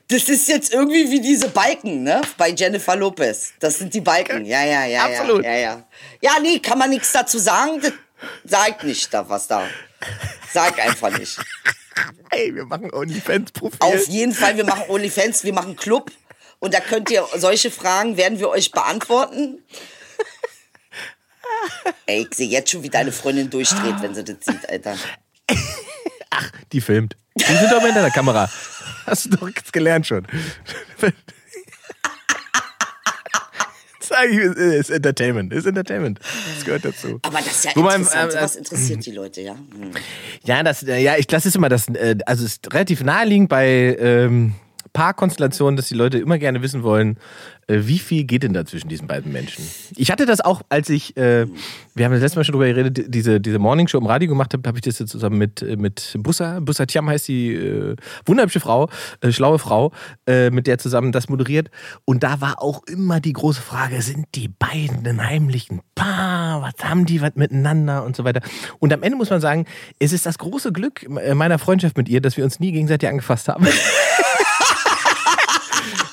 Das 0.08 0.28
ist 0.30 0.48
jetzt 0.48 0.74
irgendwie 0.74 1.10
wie 1.10 1.22
diese 1.22 1.50
Balken, 1.50 2.04
ne? 2.04 2.22
Bei 2.38 2.50
Jennifer 2.50 2.96
Lopez. 2.96 3.54
Das 3.60 3.80
sind 3.80 3.94
die 3.94 4.02
Balken. 4.02 4.46
Ja, 4.46 4.64
ja, 4.64 4.86
ja. 4.86 5.06
Absolut. 5.06 5.44
Ja, 5.44 5.54
ja, 5.54 5.60
ja. 5.60 5.84
ja 6.22 6.32
nee, 6.42 6.60
kann 6.60 6.78
man 6.78 6.90
nichts 6.90 7.12
dazu 7.12 7.38
sagen. 7.40 7.82
Das 7.82 7.94
sagt 8.44 8.84
nicht 8.84 9.14
da 9.14 9.28
was 9.28 9.48
da. 9.48 9.64
Sag 10.54 10.80
einfach 10.84 11.18
nicht. 11.18 11.38
Ey, 12.32 12.56
wir 12.56 12.66
machen 12.66 12.92
OnlyFans-Profil. 12.94 13.80
Auf 13.80 14.08
jeden 14.08 14.34
Fall, 14.34 14.58
wir 14.58 14.66
machen 14.66 14.84
OnlyFans, 14.88 15.44
wir 15.44 15.54
machen 15.54 15.76
Club. 15.76 16.12
Und 16.60 16.74
da 16.74 16.80
könnt 16.80 17.10
ihr 17.10 17.26
solche 17.38 17.72
Fragen 17.72 18.18
werden 18.18 18.40
wir 18.40 18.50
euch 18.50 18.72
beantworten. 18.72 19.64
Ey, 22.06 22.28
ich 22.30 22.36
sehe 22.36 22.48
jetzt 22.48 22.72
schon, 22.72 22.84
wie 22.84 22.90
deine 22.90 23.12
Freundin 23.12 23.50
durchdreht, 23.50 23.96
wenn 24.02 24.14
sie 24.16 24.24
das 24.24 24.38
sieht, 24.42 24.70
Alter. 24.70 24.96
Die 26.72 26.82
filmt. 26.82 27.18
Die 27.36 27.44
sind 27.44 27.72
doch 27.72 27.82
hinter 27.82 28.02
der 28.02 28.12
Kamera. 28.12 28.50
Hast 29.06 29.26
du 29.26 29.30
doch 29.30 29.48
jetzt 29.48 29.74
gelernt 29.74 30.08
schon. 30.08 30.28
Sag 34.12 34.30
ich, 34.30 34.38
es 34.38 34.56
ist 34.58 34.90
Entertainment. 34.90 35.54
Ist 35.54 35.66
Entertainment. 35.66 36.20
Das 36.56 36.66
gehört 36.66 36.84
dazu. 36.86 37.20
Aber 37.22 37.38
das 37.38 37.48
ist 37.48 37.66
ja 37.66 37.72
Wobei, 37.76 37.96
interessant. 37.96 38.30
äh, 38.30 38.38
Sowas 38.38 38.56
interessiert 38.58 39.06
die 39.06 39.12
Leute, 39.12 39.42
ja. 39.42 39.54
Hm. 39.54 39.92
Ja, 40.44 40.64
das, 40.64 40.84
äh, 40.84 41.02
ja, 41.02 41.16
ich 41.18 41.28
das 41.28 41.46
ist 41.46 41.56
immer 41.56 41.70
das, 41.70 41.88
äh, 41.90 42.18
also 42.26 42.44
es 42.46 42.54
ist 42.54 42.74
relativ 42.74 43.04
naheliegend 43.04 43.48
bei 43.48 43.96
ähm, 44.00 44.54
Paarkonstellationen, 44.94 45.78
dass 45.78 45.88
die 45.88 45.96
Leute 45.96 46.18
immer 46.18 46.38
gerne 46.38 46.62
wissen 46.62 46.84
wollen, 46.84 47.18
äh, 47.68 47.82
wie 47.84 48.00
viel 48.00 48.26
geht 48.26 48.44
denn 48.44 48.54
da 48.54 48.66
zwischen 48.66 48.90
diesen 48.90 49.08
beiden 49.08 49.32
Menschen? 49.32 49.66
Ich 49.96 50.12
hatte 50.12 50.26
das 50.26 50.42
auch, 50.42 50.62
als 50.70 50.90
ich, 50.90 51.16
äh, 51.16 51.48
wir 51.96 52.06
haben 52.06 52.12
das 52.12 52.22
letzte 52.22 52.40
Mal 52.40 52.44
schon 52.44 52.54
drüber 52.54 52.68
geredet, 52.68 53.06
diese, 53.08 53.40
diese 53.40 53.60
Morningshow 53.60 53.98
im 53.98 54.06
Radio 54.06 54.28
gemacht 54.28 54.54
habe, 54.54 54.68
habe 54.68 54.78
ich 54.78 54.82
das 54.82 55.00
jetzt 55.00 55.12
zusammen 55.12 55.38
mit, 55.38 55.62
äh, 55.62 55.78
mit 55.78 56.16
Bussa, 56.20 56.60
Bussa 56.60 56.86
Tiam 56.86 57.10
heißt 57.10 57.28
die 57.28 57.54
äh, 57.54 57.96
wunderhübsche 58.26 58.60
Frau, 58.60 58.90
äh, 59.22 59.32
schlaue 59.32 59.60
Frau, 59.60 59.92
äh, 60.28 60.50
mit 60.50 60.68
der 60.68 60.78
zusammen 60.78 61.12
das 61.12 61.30
moderiert. 61.30 61.70
Und 62.06 62.24
da 62.24 62.42
war 62.42 62.62
auch 62.62 62.84
immer 62.88 63.20
die 63.20 63.34
große 63.34 63.62
Frage, 63.62 64.02
sind 64.02 64.26
die 64.36 64.50
beiden 64.50 65.08
ein 65.08 65.26
heimlichen 65.26 65.82
Paar? 65.96 66.62
Was 66.62 66.84
haben 66.84 67.06
die 67.06 67.22
was 67.22 67.36
miteinander 67.36 68.04
und 68.04 68.16
so 68.16 68.24
weiter? 68.24 68.42
Und 68.80 68.92
am 68.92 69.04
Ende 69.04 69.18
muss 69.18 69.30
man 69.30 69.42
sagen, 69.42 69.66
es 70.00 70.14
ist 70.14 70.26
das 70.26 70.38
große 70.38 70.72
Glück 70.72 71.08
meiner 71.10 71.60
Freundschaft 71.60 71.98
mit 71.98 72.10
ihr, 72.10 72.22
dass 72.22 72.38
wir 72.38 72.44
uns 72.44 72.60
nie 72.60 72.72
gegenseitig 72.72 73.08
angefasst 73.08 73.48
haben. 73.48 73.68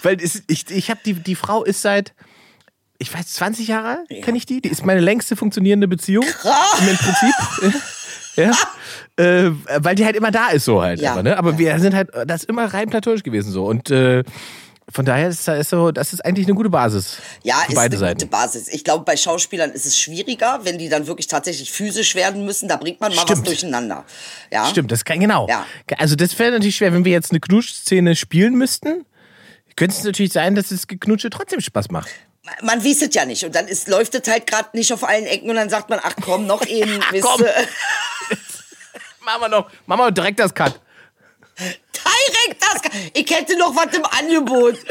Weil 0.09 0.23
es, 0.23 0.43
ich, 0.47 0.71
ich 0.71 0.89
habe 0.89 1.01
die, 1.05 1.13
die 1.13 1.35
Frau 1.35 1.65
ist 1.65 1.83
seit, 1.83 2.15
ich 2.97 3.13
weiß, 3.13 3.27
20 3.35 3.69
Jahre 3.69 3.99
kenne 4.23 4.39
ich 4.39 4.47
die. 4.47 4.63
Die 4.63 4.71
ist 4.71 4.87
meine 4.87 5.01
längste 5.01 5.37
funktionierende 5.37 5.87
Beziehung. 5.87 6.25
Krass. 6.25 6.81
Im 6.81 6.97
Prinzip. 6.97 7.83
ja. 8.37 8.53
Äh, 9.23 9.51
weil 9.81 9.97
die 9.97 10.07
halt 10.07 10.17
immer 10.17 10.31
da 10.31 10.49
ist, 10.49 10.65
so 10.65 10.81
halt. 10.81 10.99
Ja. 10.99 11.13
Immer, 11.13 11.25
ne? 11.25 11.37
Aber 11.37 11.59
wir 11.59 11.79
sind 11.79 11.95
halt, 11.95 12.09
das 12.27 12.45
ist 12.45 12.49
immer 12.49 12.73
rein 12.73 12.89
platonisch 12.89 13.23
gewesen 13.23 13.53
so. 13.53 13.67
Und 13.67 13.91
äh, 13.91 14.25
von 14.91 15.05
daher 15.05 15.29
ist 15.29 15.47
das 15.47 15.69
so, 15.69 15.93
das 15.93 16.15
ist 16.15 16.25
eigentlich 16.25 16.47
eine 16.47 16.55
gute 16.55 16.71
Basis. 16.71 17.19
Ja, 17.43 17.57
für 17.57 17.73
ist 17.73 17.75
beide 17.75 17.97
eine 17.97 17.99
Seiten. 17.99 18.21
gute 18.21 18.31
Basis. 18.31 18.69
Ich 18.69 18.85
glaube, 18.85 19.05
bei 19.05 19.19
Schauspielern 19.19 19.73
ist 19.73 19.85
es 19.85 19.99
schwieriger, 19.99 20.61
wenn 20.63 20.79
die 20.79 20.89
dann 20.89 21.07
wirklich 21.07 21.27
tatsächlich 21.27 21.71
physisch 21.71 22.15
werden 22.15 22.47
müssen. 22.47 22.67
Da 22.67 22.77
bringt 22.77 22.99
man 22.99 23.11
mal 23.11 23.19
was 23.19 23.31
Stimmt. 23.31 23.47
durcheinander. 23.47 24.07
Ja? 24.51 24.65
Stimmt, 24.65 24.91
das 24.91 25.05
kann 25.05 25.21
genau. 25.21 25.47
Ja. 25.51 25.67
Also 25.99 26.17
das 26.17 26.39
wäre 26.39 26.53
natürlich 26.53 26.77
schwer, 26.77 26.95
wenn 26.95 27.05
wir 27.05 27.13
jetzt 27.13 27.31
eine 27.31 27.41
Knuschszene 27.41 28.17
spielen 28.17 28.55
müssten. 28.55 29.05
Könnte 29.79 29.95
es 29.97 30.03
natürlich 30.03 30.33
sein, 30.33 30.57
dass 30.57 30.71
das 30.71 30.89
Geknutsche 30.89 31.31
trotzdem 31.31 31.61
Spaß 31.61 31.93
macht. 31.93 32.11
Man 32.63 32.85
weiß 32.85 33.03
es 33.03 33.15
ja 33.15 33.25
nicht. 33.25 33.45
Und 33.45 33.55
dann 33.55 33.69
ist, 33.69 33.87
läuft 33.87 34.13
es 34.17 34.29
halt 34.29 34.49
gerade 34.49 34.77
nicht 34.77 34.93
auf 34.93 35.05
allen 35.05 35.25
Ecken 35.25 35.49
und 35.49 35.55
dann 35.55 35.71
sagt 35.71 35.89
man, 35.89 36.01
ach 36.03 36.15
komm, 36.21 36.49
noch 36.49 36.67
eben, 36.67 36.99
komm. 37.21 37.43
Machen 39.25 39.41
wir 39.41 39.49
noch, 39.49 39.71
machen 39.87 40.01
wir 40.01 40.11
direkt 40.11 40.41
das 40.41 40.53
Cut. 40.53 40.81
Direkt 41.59 42.61
das. 42.61 42.81
Ich 43.15 43.31
hätte 43.31 43.57
noch 43.57 43.77
was 43.77 43.95
im 43.97 44.05
Angebot. 44.05 44.79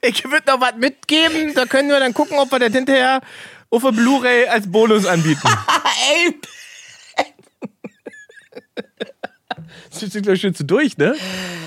Ich 0.00 0.22
würde 0.24 0.50
noch 0.50 0.60
was 0.60 0.74
mitgeben, 0.74 1.54
da 1.54 1.64
können 1.64 1.88
wir 1.88 1.98
dann 1.98 2.12
gucken, 2.12 2.38
ob 2.38 2.50
wir 2.52 2.58
das 2.58 2.72
hinterher 2.72 3.22
auf 3.70 3.82
der 3.82 3.92
Blu-ray 3.92 4.48
als 4.48 4.70
Bonus 4.70 5.06
anbieten. 5.06 5.48
Ey, 6.10 6.38
Sind 10.10 10.26
wir 10.26 10.36
schon 10.36 10.54
zu 10.54 10.64
durch, 10.64 10.96
ne? 10.98 11.14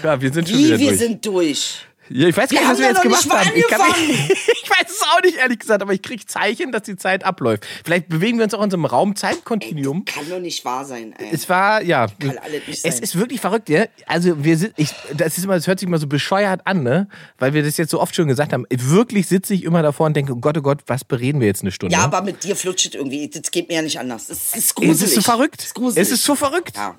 Ja, 0.04 0.20
wir 0.22 0.32
sind 0.32 0.48
schon 0.50 0.58
wie, 0.58 0.66
wieder 0.66 0.80
wir 0.80 0.88
durch. 0.90 1.00
sind 1.00 1.26
durch. 1.26 1.80
ja, 2.10 2.28
ich 2.28 2.38
weiß 2.38 2.50
gar 2.50 2.62
Wir 2.62 2.68
nicht, 2.68 2.72
was 2.72 2.80
wir 2.80 2.88
jetzt 2.88 3.02
gemacht 3.02 3.30
haben. 3.30 3.52
Ich, 3.56 3.68
kann 3.68 3.82
mich, 4.08 4.30
ich 4.30 4.70
weiß 4.70 4.90
es 4.90 5.02
auch 5.02 5.22
nicht, 5.24 5.38
ehrlich 5.38 5.60
gesagt, 5.60 5.82
aber 5.82 5.94
ich 5.94 6.02
kriege 6.02 6.26
Zeichen, 6.26 6.72
dass 6.72 6.84
die 6.84 6.96
Zeit 6.96 7.24
abläuft. 7.24 7.66
Vielleicht 7.84 8.10
bewegen 8.10 8.38
wir 8.38 8.46
uns 8.46 8.54
auch 8.54 8.64
in 8.64 8.70
so 8.70 8.78
einem 8.78 8.86
Raum-Zeit-Kontinuum. 8.86 10.06
Kann 10.06 10.30
doch 10.30 10.40
nicht 10.40 10.64
wahr 10.64 10.86
sein, 10.86 11.14
ey. 11.18 11.30
Es 11.32 11.50
war, 11.50 11.82
ja. 11.82 12.08
Kann 12.20 12.38
alles 12.38 12.68
nicht 12.68 12.86
es 12.86 12.94
sein. 12.96 13.04
ist 13.04 13.18
wirklich 13.18 13.42
verrückt, 13.42 13.70
ja. 13.70 13.86
Also 14.06 14.44
wir 14.44 14.58
sind, 14.58 14.74
ich, 14.78 14.90
das 15.16 15.38
ist 15.38 15.44
immer, 15.44 15.56
das 15.56 15.68
hört 15.68 15.80
sich 15.80 15.88
immer 15.88 15.98
so 15.98 16.08
bescheuert 16.08 16.62
an, 16.66 16.84
ne? 16.84 17.08
Weil 17.40 17.54
wir 17.54 17.64
das 17.64 17.78
jetzt 17.78 17.92
so 17.92 18.00
oft 18.00 18.16
schon 18.16 18.28
gesagt 18.28 18.54
haben. 18.54 18.66
Wirklich 18.70 19.28
sitze 19.28 19.54
ich 19.54 19.64
immer 19.64 19.82
davor 19.82 20.06
und 20.06 20.16
denke, 20.16 20.34
oh 20.34 20.38
Gott, 20.38 20.58
oh 20.58 20.62
Gott, 20.62 20.84
was 20.88 21.04
bereden 21.04 21.40
wir 21.40 21.48
jetzt 21.48 21.62
eine 21.62 21.72
Stunde? 21.72 21.94
Ja, 21.94 22.04
aber 22.04 22.22
mit 22.22 22.44
dir 22.44 22.56
flutscht 22.56 22.96
irgendwie. 22.96 23.30
Das 23.30 23.52
geht 23.52 23.68
mir 23.68 23.76
ja 23.76 23.82
nicht 23.82 24.00
anders. 24.00 24.30
Es 24.30 24.54
ist 24.54 24.56
es 24.56 24.76
gruselig. 24.76 25.02
ist 25.02 25.16
so 25.16 25.22
verrückt. 25.22 25.60
Es 25.60 25.66
ist 25.68 25.76
gruselig. 25.76 26.02
Es 26.02 26.12
ist 26.12 26.24
so 26.24 26.36
verrückt. 26.36 26.76
Ja, 26.76 26.96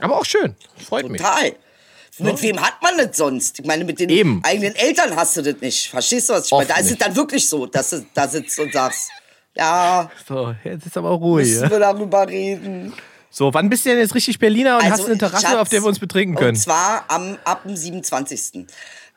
Aber 0.00 0.18
auch 0.18 0.24
schön. 0.24 0.54
Freut 0.88 1.08
mich. 1.08 1.20
total. 1.20 1.54
Mit 2.18 2.40
wem 2.42 2.60
hat 2.60 2.80
man 2.80 2.96
das 2.96 3.16
sonst? 3.16 3.58
Ich 3.58 3.66
meine, 3.66 3.84
mit 3.84 3.98
den 3.98 4.08
Eben. 4.08 4.40
eigenen 4.44 4.74
Eltern 4.76 5.16
hast 5.16 5.36
du 5.36 5.42
das 5.42 5.56
nicht. 5.60 5.88
Verstehst 5.90 6.28
du, 6.28 6.34
was 6.34 6.46
ich 6.46 6.50
meine? 6.52 6.62
Oft 6.62 6.70
Da 6.70 6.76
ist 6.80 6.90
es 6.92 6.98
dann 6.98 7.16
wirklich 7.16 7.48
so, 7.48 7.66
dass 7.66 7.90
du 7.90 8.06
da 8.14 8.28
sitzt 8.28 8.56
und 8.60 8.72
sagst, 8.72 9.10
ja, 9.56 10.08
So, 10.28 10.54
jetzt 10.62 10.86
ist 10.86 10.96
aber 10.96 11.10
auch 11.10 11.20
ruhig. 11.20 11.48
müssen 11.48 11.64
Ja? 11.64 11.70
wir 11.70 11.78
darüber 11.80 12.28
reden. 12.28 12.92
So, 13.30 13.52
wann 13.52 13.68
bist 13.68 13.84
du 13.84 13.90
denn 13.90 13.98
jetzt 13.98 14.14
richtig 14.14 14.38
Berliner 14.38 14.76
und 14.78 14.88
hast 14.88 15.06
eine 15.06 15.18
Terrasse, 15.18 15.38
Also, 15.46 15.48
Schatz, 15.48 15.60
auf 15.62 15.68
der 15.68 15.82
wir 15.82 15.88
uns 15.88 15.98
betrinken 15.98 16.36
können? 16.36 16.50
Und 16.50 16.56
zwar 16.56 17.04
am, 17.08 17.36
ab 17.44 17.62
dem 17.64 17.74
27. 17.76 18.66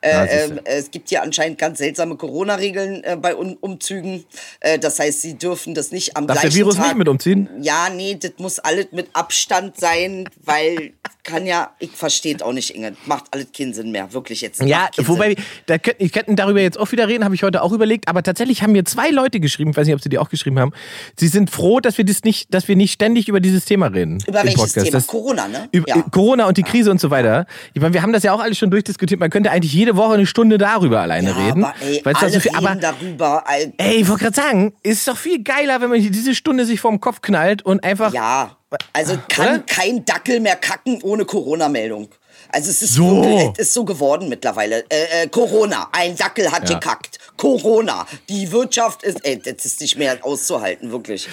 Ah, 0.00 0.24
Äh, 0.24 0.28
siehste. 0.28 0.52
ähm, 0.54 0.60
es 0.64 0.90
gibt 0.92 1.08
hier 1.08 1.22
anscheinend 1.22 1.58
ganz 1.58 1.78
seltsame 1.78 2.16
Corona-Regeln 2.16 3.02
äh, 3.02 3.16
bei 3.16 3.34
Un 3.36 3.56
Umzügen. 3.60 4.24
Äh, 4.60 4.78
das 4.78 4.98
heißt, 5.00 5.22
sie 5.22 5.34
dürfen 5.36 5.74
das 5.74 5.90
nicht 5.90 6.16
am 6.16 6.26
Darf 6.26 6.36
der 6.36 6.42
gleichen 6.50 6.56
Virus 6.56 6.76
Tag. 6.76 6.86
nicht 6.86 6.96
mit 6.98 7.08
umziehen? 7.08 7.48
Ja, 7.60 7.88
nee, 7.90 8.14
das 8.14 8.32
muss 8.38 8.58
alles 8.60 8.86
mit 8.92 9.08
Abstand 9.12 9.78
sein, 9.78 10.28
weil 10.44 10.92
kann 11.28 11.46
ja, 11.46 11.70
ich 11.78 11.90
verstehe 11.90 12.36
auch 12.42 12.52
nicht, 12.52 12.74
Inge. 12.74 12.94
Macht 13.06 13.26
alles 13.30 13.48
keinen 13.56 13.74
Sinn 13.74 13.90
mehr, 13.90 14.12
wirklich 14.12 14.40
jetzt. 14.40 14.62
Ja, 14.62 14.88
wobei, 14.96 15.36
da 15.66 15.78
könnten, 15.78 16.02
ich 16.02 16.12
könnten 16.12 16.36
darüber 16.36 16.60
jetzt 16.60 16.78
auch 16.78 16.90
wieder 16.90 17.06
reden, 17.06 17.24
habe 17.24 17.34
ich 17.34 17.42
heute 17.42 17.62
auch 17.62 17.72
überlegt, 17.72 18.08
aber 18.08 18.22
tatsächlich 18.22 18.62
haben 18.62 18.72
mir 18.72 18.84
zwei 18.84 19.10
Leute 19.10 19.38
geschrieben, 19.40 19.70
ich 19.72 19.76
weiß 19.76 19.86
nicht, 19.86 19.94
ob 19.94 20.02
sie 20.02 20.08
die 20.08 20.18
auch 20.18 20.30
geschrieben 20.30 20.58
haben, 20.58 20.72
sie 21.16 21.28
sind 21.28 21.50
froh, 21.50 21.80
dass 21.80 21.98
wir 21.98 22.04
das 22.04 22.24
nicht, 22.24 22.52
dass 22.54 22.66
wir 22.68 22.76
nicht 22.76 22.92
ständig 22.92 23.28
über 23.28 23.40
dieses 23.40 23.64
Thema 23.66 23.88
reden. 23.88 24.18
Über 24.26 24.42
welches 24.42 24.54
Podcast. 24.54 24.86
Thema? 24.86 24.90
Das, 24.90 25.06
Corona, 25.06 25.48
ne? 25.48 25.68
über, 25.72 25.88
Ja. 25.88 26.02
Corona 26.10 26.46
und 26.46 26.56
die 26.56 26.62
Krise 26.62 26.90
und 26.90 27.00
so 27.00 27.10
weiter. 27.10 27.46
Ich 27.74 27.80
meine, 27.82 27.92
wir 27.94 28.02
haben 28.02 28.12
das 28.12 28.22
ja 28.22 28.32
auch 28.32 28.40
alles 28.40 28.58
schon 28.58 28.70
durchdiskutiert. 28.70 29.20
Man 29.20 29.30
könnte 29.30 29.50
eigentlich 29.50 29.72
jede 29.72 29.96
Woche 29.96 30.14
eine 30.14 30.26
Stunde 30.26 30.58
darüber 30.58 31.00
alleine 31.00 31.30
Ja, 31.30 31.36
reden. 31.46 31.64
aber 31.64 31.74
ey, 31.80 32.02
alle 32.04 32.30
so 32.30 32.40
viel, 32.40 32.50
reden 32.52 32.66
aber 32.66 32.74
darüber. 32.80 33.44
Ey, 33.48 33.72
ey, 33.76 33.94
ich 34.00 34.08
wollte 34.08 34.24
gerade 34.24 34.36
sagen, 34.36 34.72
ist 34.82 35.06
doch 35.06 35.16
viel 35.16 35.42
geiler, 35.42 35.80
wenn 35.80 35.90
man 35.90 36.00
diese 36.00 36.34
Stunde 36.34 36.64
sich 36.64 36.80
vorm 36.80 37.00
Kopf 37.00 37.20
knallt 37.20 37.62
und 37.62 37.84
einfach 37.84 38.12
Ja, 38.12 38.56
also 38.92 39.14
Oder? 39.14 39.22
kann 39.28 39.66
kein 39.66 40.04
Dackel 40.04 40.40
mehr 40.40 40.56
kacken 40.56 41.00
ohne 41.02 41.24
Corona-Meldung. 41.24 42.08
Also 42.50 42.70
es 42.70 42.82
ist 42.82 42.94
So. 42.94 43.22
wirklich, 43.22 43.50
es 43.54 43.68
ist 43.68 43.74
so 43.74 43.84
geworden 43.84 44.28
mittlerweile. 44.28 44.84
Äh, 44.90 45.24
äh, 45.24 45.28
Corona, 45.28 45.88
ein 45.92 46.16
Dackel 46.16 46.50
hat 46.50 46.68
Ja. 46.68 46.78
gekackt. 46.78 47.18
Corona, 47.36 48.06
die 48.28 48.50
Wirtschaft 48.52 49.02
ist, 49.02 49.24
ey, 49.24 49.38
das 49.38 49.64
ist 49.66 49.80
nicht 49.80 49.96
mehr 49.96 50.18
auszuhalten, 50.22 50.90
wirklich. 50.90 51.28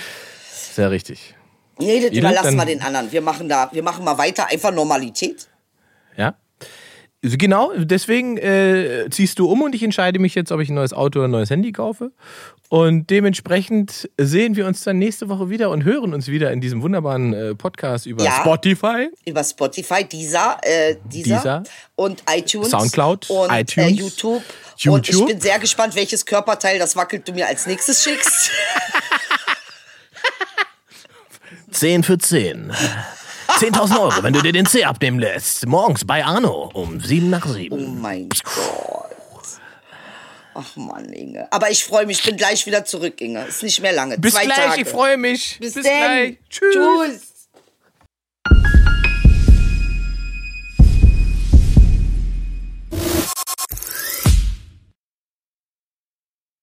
sehr 0.73 0.91
richtig. 0.91 1.35
Nee, 1.77 2.01
das 2.01 2.11
überlassen 2.17 2.55
wir 2.55 2.65
den 2.65 2.81
anderen. 2.81 3.11
Wir 3.11 3.21
machen 3.21 3.49
da, 3.49 3.69
wir 3.71 3.83
machen 3.83 4.03
mal 4.05 4.17
weiter, 4.17 4.47
einfach 4.47 4.71
Normalität. 4.71 5.47
Ja. 6.17 6.35
Genau, 7.27 7.71
deswegen 7.75 8.37
äh, 8.37 9.07
ziehst 9.09 9.39
du 9.39 9.47
um 9.49 9.61
und 9.63 9.73
ich 9.73 9.81
entscheide 9.81 10.19
mich 10.19 10.35
jetzt, 10.35 10.51
ob 10.51 10.59
ich 10.61 10.69
ein 10.69 10.75
neues 10.75 10.93
Auto 10.93 11.19
oder 11.19 11.27
ein 11.27 11.31
neues 11.31 11.49
Handy 11.49 11.71
kaufe. 11.71 12.11
Und 12.69 13.09
dementsprechend 13.09 14.09
sehen 14.17 14.55
wir 14.55 14.65
uns 14.67 14.83
dann 14.83 14.97
nächste 14.99 15.29
Woche 15.29 15.49
wieder 15.49 15.69
und 15.69 15.83
hören 15.83 16.13
uns 16.13 16.27
wieder 16.27 16.51
in 16.51 16.61
diesem 16.61 16.81
wunderbaren 16.81 17.33
äh, 17.33 17.55
Podcast 17.55 18.05
über 18.05 18.23
Ja. 18.23 18.31
Spotify. 18.41 19.09
Über 19.25 19.43
Spotify, 19.43 20.03
Deezer, 20.03 20.57
äh, 20.61 20.95
Deezer. 21.05 21.63
und 21.95 22.23
iTunes. 22.29 22.69
Soundcloud, 22.71 23.29
und 23.29 23.49
Äh, 23.51 23.61
iTunes, 23.61 23.97
YouTube. 23.99 24.43
Und 24.87 25.07
ich 25.07 25.13
YouTube. 25.13 25.27
bin 25.29 25.39
sehr 25.41 25.59
gespannt, 25.59 25.95
welches 25.95 26.25
Körperteil 26.25 26.79
das 26.79 26.95
wackelt 26.95 27.27
du 27.27 27.33
mir 27.33 27.47
als 27.47 27.65
nächstes 27.65 28.03
schickst. 28.03 28.51
10 31.71 32.03
für 32.03 32.17
10. 32.17 32.71
10.000 33.47 33.99
Euro, 33.99 34.23
wenn 34.23 34.33
du 34.33 34.41
dir 34.41 34.51
den 34.51 34.65
C 34.65 34.83
abnehmen 34.83 35.19
lässt. 35.19 35.65
Morgens 35.67 36.05
bei 36.05 36.23
Arno 36.25 36.69
um 36.73 36.99
7 36.99 37.29
nach 37.29 37.45
7. 37.45 37.77
Oh 37.77 37.89
mein 37.99 38.29
Gott. 38.29 39.05
Ach 40.53 40.75
Mann, 40.77 41.11
Inge. 41.11 41.47
Aber 41.51 41.69
ich 41.69 41.83
freue 41.83 42.05
mich, 42.05 42.19
ich 42.19 42.25
bin 42.25 42.37
gleich 42.37 42.65
wieder 42.65 42.85
zurück, 42.85 43.19
Inge. 43.19 43.45
Ist 43.45 43.61
nicht 43.61 43.81
mehr 43.81 43.91
lange. 43.91 44.17
Bis 44.17 44.33
Zwei 44.33 44.45
gleich, 44.45 44.57
Tage. 44.57 44.81
ich 44.81 44.87
freue 44.87 45.17
mich. 45.17 45.57
Bis, 45.59 45.73
Bis 45.73 45.83
gleich. 45.83 46.37
Tschüss. 46.49 46.73
Tschüss. 46.73 47.21